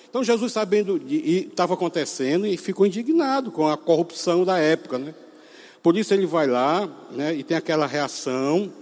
Então 0.09 0.23
Jesus, 0.23 0.53
sabendo 0.53 0.99
que 1.01 1.49
estava 1.51 1.75
acontecendo, 1.75 2.47
e 2.47 2.57
ficou 2.57 2.87
indignado 2.87 3.51
com 3.51 3.69
a 3.69 3.77
corrupção 3.77 4.45
da 4.45 4.59
época, 4.59 4.99
né? 4.99 5.15
Por 5.83 5.97
isso 5.97 6.15
ele 6.15 6.25
vai 6.25 6.47
lá, 6.47 6.89
né? 7.11 7.35
E 7.35 7.43
tem 7.43 7.57
aquela 7.57 7.87
reação, 7.87 8.73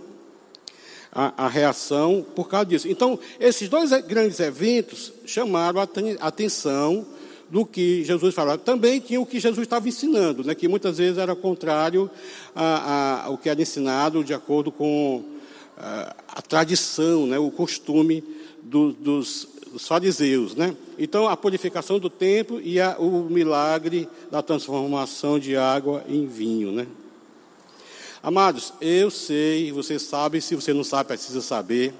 a, 1.10 1.46
a 1.46 1.48
reação 1.48 2.24
por 2.34 2.48
causa 2.48 2.66
disso. 2.66 2.88
Então, 2.88 3.18
esses 3.40 3.68
dois 3.68 3.90
grandes 4.02 4.40
eventos 4.40 5.12
chamaram 5.26 5.80
a 5.80 5.88
atenção 6.26 7.06
do 7.52 7.66
que 7.66 8.02
Jesus 8.02 8.34
falava. 8.34 8.56
Também 8.56 8.98
tinha 8.98 9.20
o 9.20 9.26
que 9.26 9.38
Jesus 9.38 9.66
estava 9.66 9.86
ensinando, 9.86 10.42
né, 10.42 10.54
que 10.54 10.66
muitas 10.66 10.96
vezes 10.96 11.18
era 11.18 11.36
contrário 11.36 12.10
ao 12.54 13.36
que 13.36 13.50
era 13.50 13.60
ensinado 13.60 14.24
de 14.24 14.32
acordo 14.32 14.72
com 14.72 15.22
a, 15.76 16.16
a 16.28 16.40
tradição, 16.40 17.26
né, 17.26 17.38
o 17.38 17.50
costume 17.50 18.24
do, 18.62 18.94
dos, 18.94 19.46
fariseus. 19.78 20.54
Né? 20.54 20.74
Então, 20.98 21.28
a 21.28 21.36
purificação 21.36 21.98
do 21.98 22.08
templo 22.08 22.58
e 22.58 22.80
a, 22.80 22.96
o 22.98 23.28
milagre 23.28 24.08
da 24.30 24.40
transformação 24.40 25.38
de 25.38 25.54
água 25.54 26.02
em 26.08 26.26
vinho. 26.26 26.72
Né? 26.72 26.86
Amados, 28.22 28.72
eu 28.80 29.10
sei, 29.10 29.70
você 29.72 29.98
sabe, 29.98 30.40
se 30.40 30.54
você 30.54 30.72
não 30.72 30.84
sabe, 30.84 31.08
precisa 31.08 31.42
saber, 31.42 31.92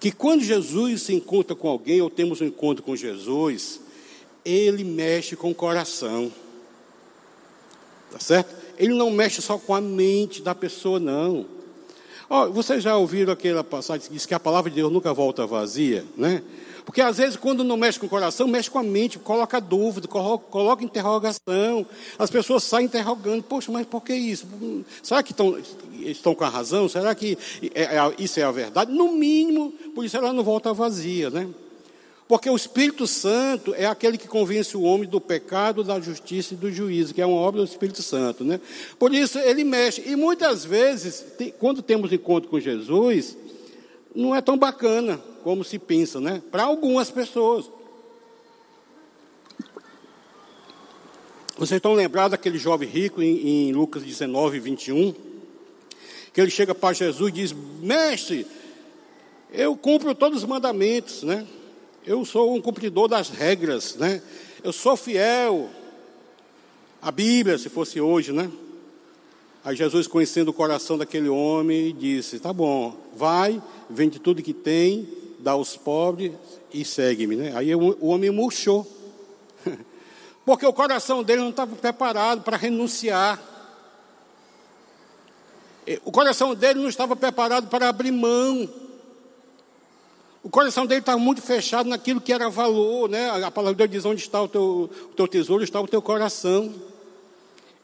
que 0.00 0.10
quando 0.10 0.42
Jesus 0.42 1.02
se 1.02 1.14
encontra 1.14 1.54
com 1.54 1.68
alguém, 1.68 2.00
ou 2.00 2.10
temos 2.10 2.40
um 2.40 2.44
encontro 2.44 2.82
com 2.82 2.96
Jesus, 2.96 3.86
ele 4.44 4.84
mexe 4.84 5.36
com 5.36 5.50
o 5.50 5.54
coração. 5.54 6.32
Tá 8.10 8.18
certo? 8.18 8.54
Ele 8.78 8.94
não 8.94 9.10
mexe 9.10 9.42
só 9.42 9.58
com 9.58 9.74
a 9.74 9.80
mente 9.80 10.40
da 10.40 10.54
pessoa, 10.54 10.98
não. 10.98 11.46
Oh, 12.30 12.50
vocês 12.50 12.82
já 12.82 12.96
ouviram 12.96 13.32
aquela 13.32 13.64
passagem 13.64 14.06
que 14.06 14.12
diz 14.12 14.26
que 14.26 14.34
a 14.34 14.40
palavra 14.40 14.70
de 14.70 14.76
Deus 14.76 14.92
nunca 14.92 15.14
volta 15.14 15.46
vazia, 15.46 16.04
né? 16.16 16.42
Porque 16.84 17.00
às 17.02 17.18
vezes, 17.18 17.36
quando 17.36 17.62
não 17.62 17.76
mexe 17.76 17.98
com 17.98 18.06
o 18.06 18.08
coração, 18.08 18.48
mexe 18.48 18.70
com 18.70 18.78
a 18.78 18.82
mente, 18.82 19.18
coloca 19.18 19.60
dúvida, 19.60 20.08
coloca, 20.08 20.82
interrogação. 20.82 21.86
As 22.18 22.30
pessoas 22.30 22.64
saem 22.64 22.86
interrogando: 22.86 23.42
Poxa, 23.42 23.70
mas 23.70 23.86
por 23.86 24.02
que 24.02 24.14
isso? 24.14 24.46
Será 25.02 25.22
que 25.22 25.32
estão, 25.32 25.58
estão 26.00 26.34
com 26.34 26.44
a 26.44 26.48
razão? 26.48 26.88
Será 26.88 27.14
que 27.14 27.36
é, 27.74 27.82
é, 27.82 28.14
isso 28.18 28.40
é 28.40 28.42
a 28.42 28.50
verdade? 28.50 28.90
No 28.90 29.12
mínimo, 29.12 29.70
por 29.94 30.02
isso 30.02 30.16
ela 30.16 30.32
não 30.32 30.42
volta 30.42 30.72
vazia, 30.72 31.28
né? 31.28 31.48
Porque 32.28 32.50
o 32.50 32.54
Espírito 32.54 33.06
Santo 33.06 33.74
é 33.74 33.86
aquele 33.86 34.18
que 34.18 34.28
convence 34.28 34.76
o 34.76 34.82
homem 34.82 35.08
do 35.08 35.18
pecado, 35.18 35.82
da 35.82 35.98
justiça 35.98 36.52
e 36.52 36.58
do 36.58 36.70
juízo, 36.70 37.14
que 37.14 37.22
é 37.22 37.26
uma 37.26 37.38
obra 37.38 37.62
do 37.62 37.66
Espírito 37.66 38.02
Santo, 38.02 38.44
né? 38.44 38.60
Por 38.98 39.14
isso 39.14 39.38
ele 39.38 39.64
mexe. 39.64 40.02
E 40.06 40.14
muitas 40.14 40.62
vezes, 40.62 41.24
tem, 41.38 41.50
quando 41.50 41.80
temos 41.80 42.12
encontro 42.12 42.50
com 42.50 42.60
Jesus, 42.60 43.34
não 44.14 44.36
é 44.36 44.42
tão 44.42 44.58
bacana 44.58 45.18
como 45.42 45.64
se 45.64 45.78
pensa, 45.78 46.20
né? 46.20 46.42
Para 46.50 46.64
algumas 46.64 47.10
pessoas. 47.10 47.70
Vocês 51.56 51.78
estão 51.78 51.94
lembrados 51.94 52.32
daquele 52.32 52.58
jovem 52.58 52.86
rico 52.86 53.22
em, 53.22 53.68
em, 53.68 53.72
Lucas 53.72 54.02
19, 54.02 54.60
21? 54.60 55.14
Que 56.34 56.42
ele 56.42 56.50
chega 56.50 56.74
para 56.74 56.92
Jesus 56.92 57.30
e 57.30 57.32
diz: 57.32 57.54
Mestre, 57.80 58.46
eu 59.50 59.74
cumpro 59.74 60.14
todos 60.14 60.42
os 60.42 60.48
mandamentos, 60.48 61.22
né? 61.22 61.46
Eu 62.08 62.24
sou 62.24 62.54
um 62.54 62.60
cumpridor 62.62 63.06
das 63.06 63.28
regras, 63.28 63.96
né? 63.96 64.22
Eu 64.64 64.72
sou 64.72 64.96
fiel 64.96 65.68
à 67.02 67.10
Bíblia, 67.10 67.58
se 67.58 67.68
fosse 67.68 68.00
hoje, 68.00 68.32
né? 68.32 68.50
Aí 69.62 69.76
Jesus, 69.76 70.06
conhecendo 70.06 70.48
o 70.48 70.54
coração 70.54 70.96
daquele 70.96 71.28
homem, 71.28 71.94
disse: 71.94 72.38
Tá 72.38 72.50
bom, 72.50 72.96
vai, 73.14 73.62
vende 73.90 74.18
tudo 74.18 74.42
que 74.42 74.54
tem, 74.54 75.06
dá 75.38 75.50
aos 75.50 75.76
pobres 75.76 76.32
e 76.72 76.82
segue-me. 76.82 77.36
Né? 77.36 77.52
Aí 77.54 77.74
o, 77.74 78.06
homem 78.06 78.30
murchou. 78.30 78.90
Porque 80.46 80.64
o 80.64 80.72
coração 80.72 81.22
dele 81.22 81.42
não 81.42 81.50
estava 81.50 81.76
preparado 81.76 82.40
para 82.40 82.56
renunciar. 82.56 83.38
O 86.06 86.10
coração 86.10 86.54
dele 86.54 86.80
não 86.80 86.88
estava 86.88 87.14
preparado 87.14 87.68
para 87.68 87.86
abrir 87.86 88.12
mão. 88.12 88.87
O 90.48 90.50
coração 90.50 90.86
dele 90.86 91.00
estava 91.00 91.18
muito 91.18 91.42
fechado 91.42 91.90
naquilo 91.90 92.22
que 92.22 92.32
era 92.32 92.48
valor, 92.48 93.06
né? 93.06 93.28
A 93.44 93.50
palavra 93.50 93.74
de 93.74 93.86
Deus 93.86 93.90
diz: 93.90 94.04
onde 94.06 94.22
está 94.22 94.40
o 94.40 94.48
teu, 94.48 94.90
o 95.10 95.14
teu 95.14 95.28
tesouro, 95.28 95.62
está 95.62 95.78
o 95.78 95.86
teu 95.86 96.00
coração. 96.00 96.74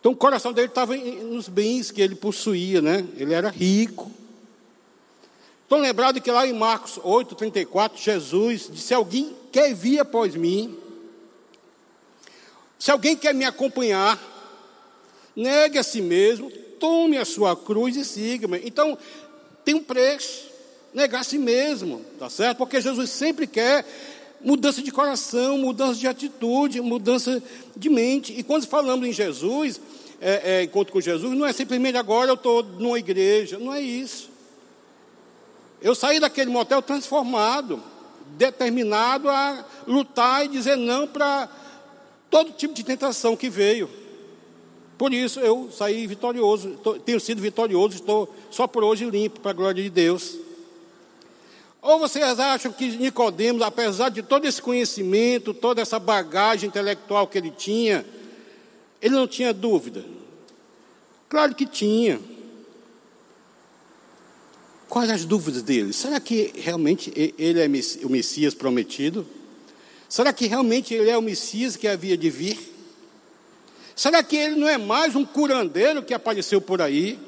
Então 0.01 0.13
o 0.13 0.17
coração 0.17 0.51
dele 0.51 0.69
estava 0.69 0.97
nos 0.97 1.47
bens 1.47 1.91
que 1.91 2.01
ele 2.01 2.15
possuía, 2.15 2.81
né? 2.81 3.07
Ele 3.19 3.35
era 3.35 3.51
rico. 3.51 4.11
Estão 5.63 5.79
lembrados 5.79 6.23
que 6.23 6.31
lá 6.31 6.47
em 6.47 6.55
Marcos 6.55 6.99
8, 7.05 7.35
34, 7.35 8.01
Jesus 8.01 8.71
disse: 8.73 8.87
Se 8.87 8.95
alguém 8.95 9.37
quer 9.53 9.75
vir 9.75 9.99
após 9.99 10.35
mim, 10.35 10.75
se 12.79 12.91
alguém 12.91 13.15
quer 13.15 13.35
me 13.35 13.45
acompanhar, 13.45 14.19
negue 15.37 15.77
a 15.77 15.83
si 15.83 16.01
mesmo, 16.01 16.51
tome 16.81 17.19
a 17.19 17.27
sua 17.27 17.55
cruz 17.55 17.95
e 17.95 18.07
siga-me. 18.07 18.63
Então, 18.65 18.97
tem 19.67 19.75
um 19.75 19.85
preço, 19.85 20.54
negar 20.95 21.21
a 21.21 21.25
si 21.25 21.37
mesmo, 21.37 22.01
tá 22.19 22.31
certo? 22.31 22.59
Porque 22.59 22.81
Jesus 22.81 23.11
sempre 23.11 23.47
quer 23.47 23.85
mudança 24.41 24.81
de 24.81 24.93
coração, 24.93 25.59
mudança 25.59 25.99
de 25.99 26.07
atitude, 26.07 26.81
mudança 26.81 27.43
de 27.77 27.89
mente. 27.89 28.33
E 28.37 28.43
quando 28.43 28.67
falamos 28.67 29.07
em 29.07 29.13
Jesus, 29.13 29.81
é, 30.21 30.59
é, 30.59 30.63
encontro 30.63 30.93
com 30.93 31.01
Jesus, 31.01 31.37
não 31.37 31.45
é 31.45 31.53
simplesmente 31.53 31.97
agora 31.97 32.31
eu 32.31 32.35
estou 32.35 32.63
numa 32.63 32.99
igreja, 32.99 33.59
não 33.59 33.75
é 33.75 33.81
isso. 33.81 34.31
Eu 35.83 35.95
saí 35.95 36.21
daquele 36.21 36.51
motel 36.51 36.81
transformado, 36.81 37.83
determinado 38.39 39.29
a 39.29 39.65
lutar 39.87 40.45
e 40.45 40.49
dizer 40.49 40.77
não 40.77 41.07
para 41.07 41.49
todo 42.31 42.53
tipo 42.53 42.73
de 42.73 42.85
tentação 42.85 43.37
que 43.37 43.49
veio. 43.51 43.89
Por 44.97 45.13
isso 45.13 45.41
eu 45.41 45.71
saí 45.73 46.07
vitorioso, 46.07 46.79
tô, 46.83 46.95
tenho 46.95 47.19
sido 47.19 47.43
vitorioso, 47.43 47.97
estou 47.97 48.33
só 48.51 48.67
por 48.67 48.85
hoje 48.85 49.05
limpo, 49.05 49.41
para 49.41 49.51
a 49.51 49.55
glória 49.55 49.83
de 49.83 49.91
Deus. 49.91 50.44
Ou 51.85 51.99
vocês 51.99 52.41
acham 52.41 52.73
que 52.73 52.97
Nicodemos, 52.97 53.61
apesar 53.61 54.09
de 54.09 54.23
todo 54.23 54.47
esse 54.47 54.61
conhecimento, 54.61 55.53
toda 55.53 55.83
essa 55.83 55.99
bagagem 55.99 56.67
intelectual 56.67 57.27
que 57.27 57.37
ele 57.37 57.51
tinha, 57.51 58.07
ele 59.03 59.15
não 59.15 59.29
tinha 59.29 59.53
dúvida? 59.53 60.03
Claro 61.29 61.55
que 61.55 61.67
tinha. 61.67 62.19
Quais 64.89 65.11
as 65.11 65.27
dúvidas 65.27 65.63
dele? 65.63 65.93
Será 65.93 66.19
que 66.19 66.55
realmente 66.57 67.13
ele 67.37 67.61
é 67.61 67.67
o 68.03 68.09
Messias 68.09 68.55
prometido? 68.55 69.27
Será 70.09 70.33
que 70.33 70.47
realmente 70.47 70.95
ele 70.95 71.11
é 71.11 71.19
o 71.19 71.23
Messias 71.23 71.77
que 71.77 71.87
havia 71.87 72.17
de 72.17 72.31
vir? 72.31 72.59
Será 73.95 74.23
que 74.23 74.37
ele 74.37 74.55
não 74.55 74.67
é 74.67 74.79
mais 74.79 75.15
um 75.15 75.25
curandeiro 75.27 76.03
que 76.03 76.15
apareceu 76.15 76.63
por 76.63 76.81
aí? 76.81 77.19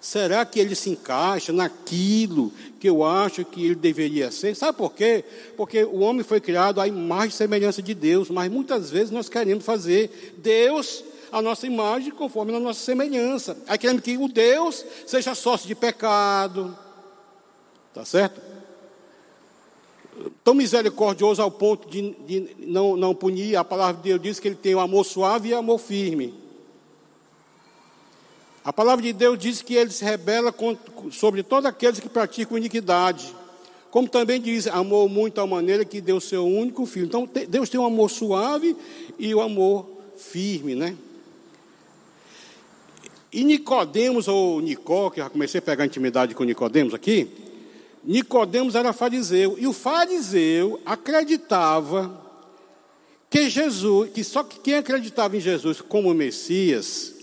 Será 0.00 0.44
que 0.44 0.60
ele 0.60 0.74
se 0.74 0.90
encaixa 0.90 1.52
naquilo 1.52 2.52
que 2.78 2.88
eu 2.88 3.04
acho 3.04 3.44
que 3.44 3.66
ele 3.66 3.74
deveria 3.74 4.30
ser? 4.30 4.54
Sabe 4.54 4.78
por 4.78 4.92
quê? 4.92 5.24
Porque 5.56 5.82
o 5.82 5.98
homem 5.98 6.22
foi 6.22 6.40
criado 6.40 6.80
à 6.80 6.86
imagem 6.86 7.28
e 7.28 7.32
semelhança 7.32 7.82
de 7.82 7.94
Deus, 7.94 8.30
mas 8.30 8.50
muitas 8.50 8.90
vezes 8.90 9.10
nós 9.10 9.28
queremos 9.28 9.64
fazer 9.64 10.36
Deus 10.38 11.02
a 11.32 11.42
nossa 11.42 11.66
imagem 11.66 12.10
conforme 12.10 12.54
a 12.54 12.60
nossa 12.60 12.80
semelhança. 12.80 13.56
Aí 13.66 13.76
queremos 13.76 14.02
que 14.02 14.16
o 14.16 14.28
Deus 14.28 14.84
seja 15.06 15.34
sócio 15.34 15.66
de 15.66 15.74
pecado. 15.74 16.76
Tá 17.92 18.04
certo? 18.04 18.40
Tão 20.44 20.54
misericordioso 20.54 21.42
ao 21.42 21.50
ponto 21.50 21.88
de, 21.88 22.14
de 22.26 22.56
não, 22.60 22.96
não 22.96 23.14
punir, 23.14 23.56
a 23.56 23.64
palavra 23.64 24.00
de 24.00 24.08
Deus 24.08 24.22
diz 24.22 24.40
que 24.40 24.48
ele 24.48 24.54
tem 24.54 24.74
o 24.74 24.80
amor 24.80 25.04
suave 25.04 25.48
e 25.48 25.54
amor 25.54 25.78
firme. 25.78 26.47
A 28.68 28.72
palavra 28.72 29.02
de 29.02 29.14
Deus 29.14 29.38
diz 29.38 29.62
que 29.62 29.72
ele 29.72 29.90
se 29.90 30.04
rebela 30.04 30.54
sobre 31.10 31.42
todos 31.42 31.64
aqueles 31.64 32.00
que 32.00 32.08
praticam 32.10 32.58
iniquidade. 32.58 33.34
Como 33.90 34.06
também 34.06 34.38
diz, 34.38 34.66
amou 34.66 35.08
muito 35.08 35.40
a 35.40 35.46
maneira 35.46 35.86
que 35.86 36.02
deu 36.02 36.20
seu 36.20 36.46
único 36.46 36.84
filho. 36.84 37.06
Então, 37.06 37.26
Deus 37.48 37.70
tem 37.70 37.80
um 37.80 37.86
amor 37.86 38.10
suave 38.10 38.76
e 39.18 39.34
o 39.34 39.38
um 39.38 39.40
amor 39.40 39.88
firme, 40.18 40.74
né? 40.74 40.94
E 43.32 43.42
Nicodemos, 43.42 44.28
ou 44.28 44.60
Nicó, 44.60 45.08
que 45.08 45.20
eu 45.20 45.24
já 45.24 45.30
comecei 45.30 45.60
a 45.60 45.62
pegar 45.62 45.86
intimidade 45.86 46.34
com 46.34 46.44
Nicodemos 46.44 46.92
aqui, 46.92 47.26
Nicodemos 48.04 48.74
era 48.74 48.92
fariseu, 48.92 49.56
e 49.58 49.66
o 49.66 49.72
fariseu 49.72 50.78
acreditava 50.84 52.22
que 53.30 53.48
Jesus, 53.48 54.10
que 54.10 54.22
só 54.22 54.44
que 54.44 54.60
quem 54.60 54.74
acreditava 54.74 55.38
em 55.38 55.40
Jesus 55.40 55.80
como 55.80 56.12
Messias 56.12 57.16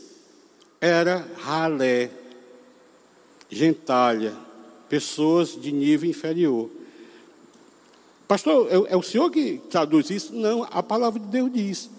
era 0.85 1.25
ralé, 1.39 2.11
gentalha, 3.49 4.35
pessoas 4.87 5.59
de 5.59 5.71
nível 5.71 6.07
inferior. 6.07 6.69
Pastor, 8.27 8.67
é, 8.69 8.93
é 8.93 8.95
o 8.95 9.01
senhor 9.01 9.31
que 9.31 9.59
traduz 9.67 10.11
isso? 10.11 10.35
Não, 10.35 10.63
a 10.69 10.83
palavra 10.83 11.19
de 11.19 11.25
Deus 11.25 11.51
diz. 11.51 11.89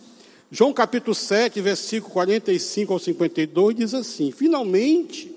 João 0.53 0.73
capítulo 0.73 1.17
7, 1.17 1.61
versículo 1.61 2.13
45 2.13 2.93
ao 2.93 2.99
52 3.01 3.75
diz 3.75 3.93
assim: 3.93 4.31
Finalmente, 4.31 5.35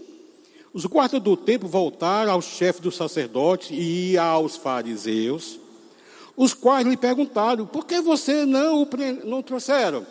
os 0.71 0.85
guardas 0.85 1.19
do 1.19 1.35
templo 1.35 1.67
voltaram 1.67 2.31
ao 2.31 2.43
chefe 2.43 2.79
dos 2.79 2.95
sacerdotes 2.95 3.69
e 3.71 4.15
aos 4.15 4.57
fariseus, 4.57 5.59
os 6.38 6.53
quais 6.53 6.85
lhe 6.85 6.95
perguntaram: 6.95 7.65
Por 7.65 7.88
que 7.88 7.99
você 7.99 8.45
não 8.45 8.83
o 8.83 8.88
não 9.25 9.41
trouxeram? 9.41 10.05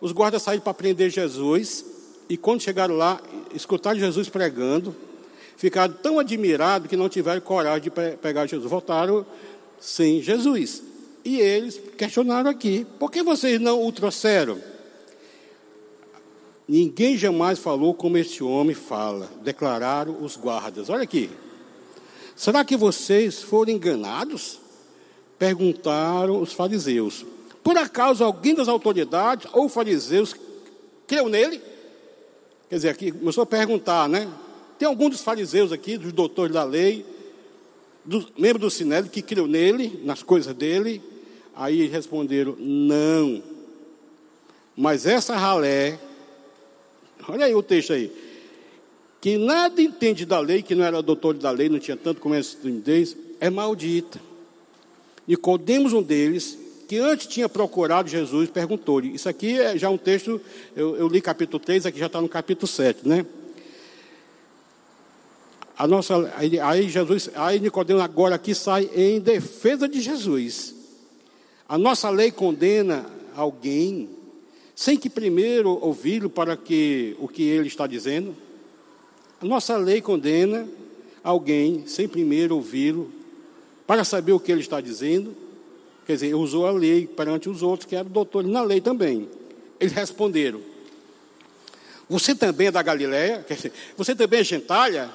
Os 0.00 0.12
guardas 0.12 0.42
saíram 0.42 0.62
para 0.62 0.72
prender 0.72 1.10
Jesus 1.10 1.98
e 2.30 2.36
quando 2.36 2.62
chegaram 2.62 2.94
lá, 2.96 3.20
escutaram 3.52 3.98
Jesus 3.98 4.28
pregando, 4.28 4.94
ficaram 5.56 5.92
tão 5.94 6.20
admirados 6.20 6.88
que 6.88 6.96
não 6.96 7.08
tiveram 7.08 7.40
coragem 7.40 7.82
de 7.82 7.90
pegar 7.90 8.46
Jesus. 8.46 8.70
Voltaram 8.70 9.26
sem 9.80 10.22
Jesus. 10.22 10.80
E 11.24 11.40
eles 11.40 11.80
questionaram 11.98 12.48
aqui: 12.48 12.86
por 13.00 13.10
que 13.10 13.20
vocês 13.20 13.60
não 13.60 13.84
o 13.84 13.90
trouxeram? 13.90 14.62
Ninguém 16.68 17.18
jamais 17.18 17.58
falou 17.58 17.92
como 17.94 18.16
este 18.16 18.44
homem 18.44 18.76
fala, 18.76 19.28
declararam 19.42 20.22
os 20.22 20.36
guardas. 20.36 20.88
Olha 20.88 21.02
aqui. 21.02 21.28
Será 22.36 22.64
que 22.64 22.76
vocês 22.76 23.42
foram 23.42 23.72
enganados? 23.72 24.60
Perguntaram 25.36 26.40
os 26.40 26.52
fariseus. 26.52 27.26
Por 27.60 27.76
acaso 27.76 28.22
alguém 28.22 28.54
das 28.54 28.68
autoridades 28.68 29.50
ou 29.52 29.68
fariseus 29.68 30.32
creu 31.08 31.28
nele? 31.28 31.69
Quer 32.70 32.76
dizer, 32.76 32.88
aqui 32.90 33.10
começou 33.10 33.42
a 33.42 33.46
perguntar, 33.46 34.08
né? 34.08 34.32
Tem 34.78 34.86
algum 34.86 35.10
dos 35.10 35.22
fariseus 35.22 35.72
aqui, 35.72 35.98
dos 35.98 36.12
doutores 36.12 36.54
da 36.54 36.62
lei, 36.62 37.04
do, 38.04 38.24
membro 38.38 38.60
do 38.60 38.70
Sinédrio, 38.70 39.10
que 39.10 39.20
criou 39.22 39.48
nele, 39.48 40.00
nas 40.04 40.22
coisas 40.22 40.54
dele? 40.54 41.02
Aí 41.52 41.88
responderam, 41.88 42.54
não. 42.56 43.42
Mas 44.76 45.04
essa 45.04 45.36
ralé, 45.36 45.98
olha 47.28 47.46
aí 47.46 47.54
o 47.56 47.62
texto 47.62 47.92
aí, 47.92 48.12
que 49.20 49.36
nada 49.36 49.82
entende 49.82 50.24
da 50.24 50.38
lei, 50.38 50.62
que 50.62 50.76
não 50.76 50.84
era 50.84 51.02
doutor 51.02 51.34
da 51.34 51.50
lei, 51.50 51.68
não 51.68 51.80
tinha 51.80 51.96
tanto 51.96 52.20
conhecimento, 52.20 52.88
é 53.40 53.50
maldita. 53.50 54.20
Nicodemos, 55.26 55.92
um 55.92 56.02
deles, 56.02 56.56
que 56.90 56.98
antes 56.98 57.28
tinha 57.28 57.48
procurado 57.48 58.08
Jesus, 58.08 58.50
perguntou-lhe. 58.50 59.14
Isso 59.14 59.28
aqui 59.28 59.60
é 59.60 59.78
já 59.78 59.88
um 59.88 59.96
texto, 59.96 60.40
eu, 60.74 60.96
eu 60.96 61.06
li 61.06 61.20
capítulo 61.20 61.60
3, 61.60 61.86
aqui 61.86 62.00
já 62.00 62.06
está 62.06 62.20
no 62.20 62.28
capítulo 62.28 62.66
7, 62.66 63.06
né? 63.06 63.24
A 65.78 65.86
nossa, 65.86 66.34
aí, 66.34 66.88
Jesus, 66.88 67.30
aí 67.36 67.60
Nicodemos 67.60 68.02
agora 68.02 68.34
aqui 68.34 68.56
sai 68.56 68.90
em 68.92 69.20
defesa 69.20 69.88
de 69.88 70.00
Jesus. 70.00 70.74
A 71.68 71.78
nossa 71.78 72.10
lei 72.10 72.32
condena 72.32 73.06
alguém 73.36 74.10
sem 74.74 74.96
que 74.96 75.08
primeiro 75.08 75.78
ouvi-lo 75.80 76.28
para 76.28 76.56
que 76.56 77.14
o 77.20 77.28
que 77.28 77.44
ele 77.44 77.68
está 77.68 77.86
dizendo. 77.86 78.34
A 79.40 79.46
nossa 79.46 79.76
lei 79.76 80.00
condena 80.00 80.66
alguém 81.22 81.86
sem 81.86 82.08
primeiro 82.08 82.56
ouvi-lo 82.56 83.12
para 83.86 84.02
saber 84.02 84.32
o 84.32 84.40
que 84.40 84.50
ele 84.50 84.60
está 84.60 84.80
dizendo. 84.80 85.49
Quer 86.10 86.14
dizer, 86.14 86.34
usou 86.34 86.66
a 86.66 86.72
lei 86.72 87.06
perante 87.06 87.48
os 87.48 87.62
outros 87.62 87.88
que 87.88 87.94
eram 87.94 88.10
doutores 88.10 88.50
na 88.50 88.62
lei 88.62 88.80
também. 88.80 89.28
Eles 89.78 89.92
responderam: 89.92 90.60
Você 92.08 92.34
também 92.34 92.66
é 92.66 92.70
da 92.72 92.82
Galiléia? 92.82 93.44
Quer 93.46 93.54
dizer, 93.54 93.72
você 93.96 94.12
também 94.12 94.40
é 94.40 94.42
gentalha? 94.42 95.08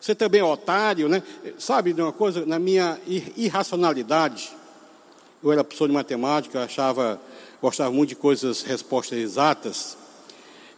Você 0.00 0.14
também 0.14 0.40
é 0.40 0.44
otário, 0.44 1.10
né? 1.10 1.22
Sabe 1.58 1.92
de 1.92 2.00
uma 2.00 2.10
coisa? 2.10 2.46
Na 2.46 2.58
minha 2.58 2.98
irracionalidade, 3.36 4.50
eu 5.44 5.52
era 5.52 5.62
professor 5.62 5.88
de 5.88 5.92
matemática, 5.94 6.64
achava, 6.64 7.20
gostava 7.60 7.90
muito 7.90 8.08
de 8.08 8.16
coisas, 8.16 8.62
respostas 8.62 9.18
exatas. 9.18 9.98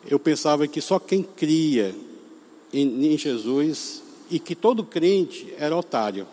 Eu 0.05 0.19
pensava 0.19 0.67
que 0.67 0.81
só 0.81 0.99
quem 0.99 1.23
cria 1.23 1.95
em, 2.73 3.15
em 3.15 3.17
Jesus 3.17 4.03
e 4.29 4.41
que 4.41 4.57
todo 4.57 4.83
crente 4.83 5.55
era 5.57 5.77
otário. 5.77 6.27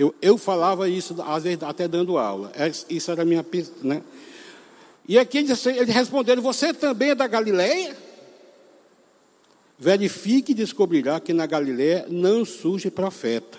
Eu, 0.00 0.14
eu 0.22 0.38
falava 0.38 0.88
isso, 0.88 1.14
às 1.20 1.42
vezes 1.42 1.62
até 1.62 1.86
dando 1.86 2.16
aula. 2.16 2.50
É, 2.54 2.72
isso 2.88 3.10
era 3.10 3.20
a 3.20 3.24
minha. 3.26 3.44
Né? 3.82 4.02
E 5.06 5.18
aqui 5.18 5.36
eles, 5.36 5.66
eles 5.66 5.94
responderam: 5.94 6.40
Você 6.40 6.72
também 6.72 7.10
é 7.10 7.14
da 7.14 7.26
Galileia? 7.26 7.94
Verifique 9.78 10.52
e 10.52 10.54
descobrirá 10.54 11.20
que 11.20 11.34
na 11.34 11.44
Galileia 11.44 12.06
não 12.08 12.46
surge 12.46 12.90
profeta. 12.90 13.58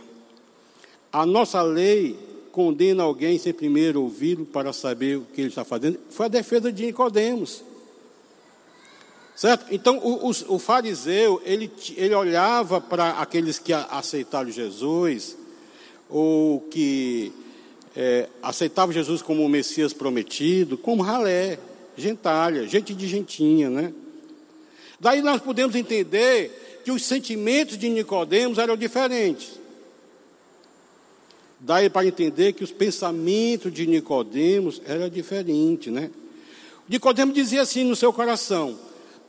A 1.13 1.27
nossa 1.27 1.61
lei 1.61 2.17
condena 2.51 3.03
alguém 3.03 3.37
sem 3.37 3.53
primeiro 3.53 4.01
ouvi-lo 4.01 4.43
para 4.43 4.73
saber 4.73 5.19
o 5.19 5.21
que 5.21 5.41
ele 5.41 5.49
está 5.49 5.63
fazendo. 5.63 5.99
Foi 6.09 6.25
a 6.25 6.29
defesa 6.29 6.71
de 6.71 6.87
Nicodemos. 6.87 7.63
Certo? 9.35 9.67
Então, 9.69 9.99
o, 9.99 10.27
o, 10.27 10.55
o 10.55 10.59
fariseu, 10.59 11.39
ele, 11.45 11.71
ele 11.95 12.15
olhava 12.15 12.81
para 12.81 13.11
aqueles 13.11 13.59
que 13.59 13.71
aceitaram 13.73 14.49
Jesus, 14.49 15.37
ou 16.11 16.59
que 16.61 17.31
é, 17.95 18.27
aceitavam 18.43 18.93
Jesus 18.93 19.21
como 19.21 19.43
o 19.43 19.49
Messias 19.49 19.93
prometido, 19.93 20.77
como 20.77 21.01
ralé, 21.01 21.57
gentalha, 21.97 22.67
gente 22.67 22.93
de 22.93 23.07
gentinha, 23.07 23.69
né? 23.69 23.93
Daí 24.99 25.21
nós 25.21 25.41
podemos 25.41 25.75
entender 25.75 26.81
que 26.83 26.91
os 26.91 27.03
sentimentos 27.03 27.77
de 27.77 27.89
Nicodemos 27.89 28.57
eram 28.57 28.77
diferentes. 28.77 29.59
Daí 31.59 31.89
para 31.89 32.07
entender 32.07 32.53
que 32.53 32.63
os 32.63 32.71
pensamentos 32.71 33.71
de 33.71 33.85
Nicodemos 33.87 34.81
eram 34.85 35.09
diferentes, 35.09 35.91
né? 35.91 36.09
Nicodemos 36.89 37.33
dizia 37.33 37.61
assim 37.61 37.83
no 37.83 37.95
seu 37.95 38.11
coração: 38.11 38.77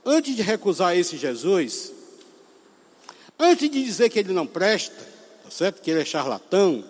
antes 0.04 0.34
de 0.34 0.42
recusar 0.42 0.96
esse 0.96 1.16
Jesus, 1.16 1.92
antes 3.38 3.70
de 3.70 3.84
dizer 3.84 4.08
que 4.08 4.18
ele 4.18 4.32
não 4.32 4.46
presta, 4.46 5.11
certo? 5.52 5.82
Que 5.82 5.90
ele 5.90 6.00
é 6.00 6.04
charlatão, 6.04 6.82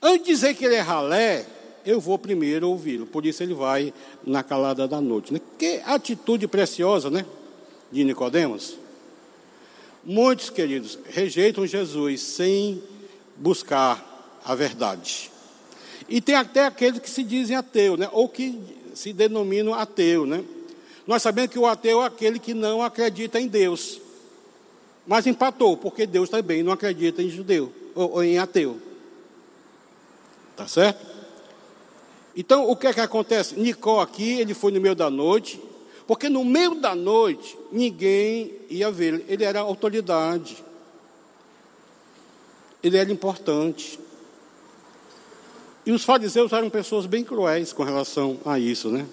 antes 0.00 0.26
de 0.26 0.32
dizer 0.32 0.54
que 0.54 0.64
ele 0.64 0.76
é 0.76 0.80
ralé, 0.80 1.44
eu 1.84 2.00
vou 2.00 2.18
primeiro 2.18 2.68
ouvi-lo. 2.68 3.06
Por 3.06 3.26
isso 3.26 3.42
ele 3.42 3.54
vai 3.54 3.92
na 4.24 4.42
calada 4.42 4.86
da 4.86 5.00
noite. 5.00 5.32
Né? 5.32 5.40
Que 5.58 5.80
atitude 5.84 6.46
preciosa, 6.46 7.10
né? 7.10 7.26
De 7.90 8.04
Nicodemos. 8.04 8.76
Muitos, 10.04 10.48
queridos, 10.48 10.98
rejeitam 11.10 11.66
Jesus 11.66 12.20
sem 12.20 12.82
buscar 13.36 14.40
a 14.44 14.54
verdade. 14.54 15.30
E 16.08 16.20
tem 16.20 16.34
até 16.34 16.66
aqueles 16.66 17.00
que 17.00 17.10
se 17.10 17.22
dizem 17.22 17.56
ateu, 17.56 17.96
né? 17.96 18.08
ou 18.12 18.28
que 18.28 18.58
se 18.94 19.12
denominam 19.12 19.74
ateu. 19.74 20.26
Né? 20.26 20.44
Nós 21.06 21.22
sabemos 21.22 21.50
que 21.50 21.58
o 21.58 21.66
ateu 21.66 22.02
é 22.02 22.06
aquele 22.06 22.38
que 22.38 22.54
não 22.54 22.82
acredita 22.82 23.40
em 23.40 23.46
Deus. 23.46 24.01
Mas 25.06 25.26
empatou, 25.26 25.76
porque 25.76 26.06
Deus 26.06 26.28
também 26.28 26.62
não 26.62 26.72
acredita 26.72 27.22
em 27.22 27.30
judeu 27.30 27.72
ou, 27.94 28.12
ou 28.12 28.24
em 28.24 28.38
ateu. 28.38 28.80
Tá 30.56 30.66
certo? 30.66 31.04
Então, 32.36 32.68
o 32.68 32.76
que 32.76 32.86
é 32.86 32.92
que 32.92 33.00
acontece? 33.00 33.58
Nicó 33.58 34.00
aqui, 34.00 34.40
ele 34.40 34.54
foi 34.54 34.72
no 34.72 34.80
meio 34.80 34.94
da 34.94 35.10
noite, 35.10 35.60
porque 36.06 36.28
no 36.28 36.44
meio 36.44 36.74
da 36.76 36.94
noite 36.94 37.58
ninguém 37.70 38.54
ia 38.70 38.90
ver, 38.90 39.24
ele 39.28 39.44
era 39.44 39.60
autoridade 39.60 40.62
ele 42.82 42.96
era 42.96 43.10
importante. 43.12 43.98
E 45.86 45.92
os 45.92 46.04
fariseus 46.04 46.52
eram 46.52 46.68
pessoas 46.68 47.06
bem 47.06 47.24
cruéis 47.24 47.72
com 47.72 47.82
relação 47.82 48.38
a 48.44 48.58
isso, 48.58 48.90
né? 48.90 49.06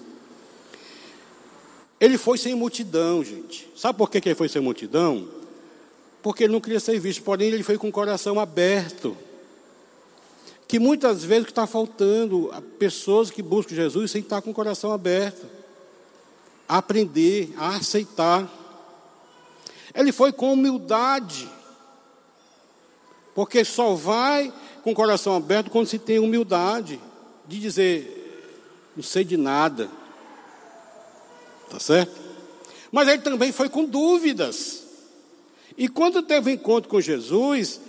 Ele 2.00 2.16
foi 2.16 2.38
sem 2.38 2.54
multidão, 2.54 3.22
gente. 3.22 3.68
Sabe 3.76 3.98
por 3.98 4.10
que 4.10 4.18
ele 4.18 4.34
foi 4.34 4.48
sem 4.48 4.60
multidão? 4.60 5.28
Porque 6.22 6.44
ele 6.44 6.52
não 6.52 6.60
queria 6.60 6.80
ser 6.80 6.98
visto, 6.98 7.22
porém 7.22 7.48
ele 7.48 7.62
foi 7.62 7.78
com 7.78 7.88
o 7.88 7.92
coração 7.92 8.38
aberto. 8.38 9.16
Que 10.68 10.78
muitas 10.78 11.24
vezes 11.24 11.48
está 11.48 11.66
faltando 11.66 12.50
pessoas 12.78 13.30
que 13.30 13.42
buscam 13.42 13.74
Jesus 13.74 14.10
sem 14.10 14.20
estar 14.20 14.40
com 14.42 14.50
o 14.50 14.54
coração 14.54 14.92
aberto. 14.92 15.46
A 16.68 16.78
aprender, 16.78 17.52
a 17.56 17.76
aceitar. 17.76 18.48
Ele 19.94 20.12
foi 20.12 20.32
com 20.32 20.52
humildade. 20.52 21.48
Porque 23.34 23.64
só 23.64 23.94
vai 23.94 24.52
com 24.82 24.92
o 24.92 24.94
coração 24.94 25.34
aberto 25.34 25.70
quando 25.70 25.86
se 25.86 25.98
tem 25.98 26.18
humildade 26.18 27.00
de 27.46 27.58
dizer, 27.58 28.92
não 28.94 29.02
sei 29.02 29.24
de 29.24 29.36
nada. 29.36 29.90
Tá 31.68 31.80
certo? 31.80 32.12
Mas 32.92 33.08
ele 33.08 33.22
também 33.22 33.52
foi 33.52 33.68
com 33.68 33.84
dúvidas. 33.84 34.79
E 35.80 35.88
quando 35.88 36.22
teve 36.22 36.52
encontro 36.52 36.88
com 36.88 37.00
Jesus, 37.00 37.80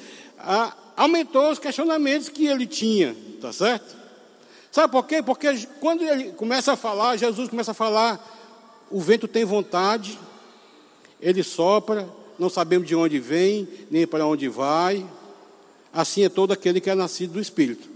aumentou 0.97 1.51
os 1.51 1.59
questionamentos 1.59 2.29
que 2.29 2.47
ele 2.47 2.65
tinha, 2.65 3.15
tá 3.39 3.53
certo? 3.53 3.95
Sabe 4.71 4.91
por 4.91 5.05
quê? 5.05 5.21
Porque 5.21 5.67
quando 5.79 6.01
ele 6.01 6.31
começa 6.31 6.71
a 6.71 6.77
falar, 6.77 7.17
Jesus 7.17 7.49
começa 7.49 7.71
a 7.71 7.75
falar, 7.75 8.87
o 8.89 8.99
vento 8.99 9.27
tem 9.27 9.43
vontade, 9.43 10.17
ele 11.21 11.43
sopra, 11.43 12.09
não 12.39 12.49
sabemos 12.49 12.87
de 12.87 12.95
onde 12.95 13.19
vem, 13.19 13.67
nem 13.91 14.07
para 14.07 14.25
onde 14.25 14.47
vai, 14.47 15.05
Assim 15.93 16.23
é 16.23 16.29
todo 16.29 16.53
aquele 16.53 16.79
que 16.79 16.89
é 16.89 16.95
nascido 16.95 17.33
do 17.33 17.41
Espírito. 17.41 17.89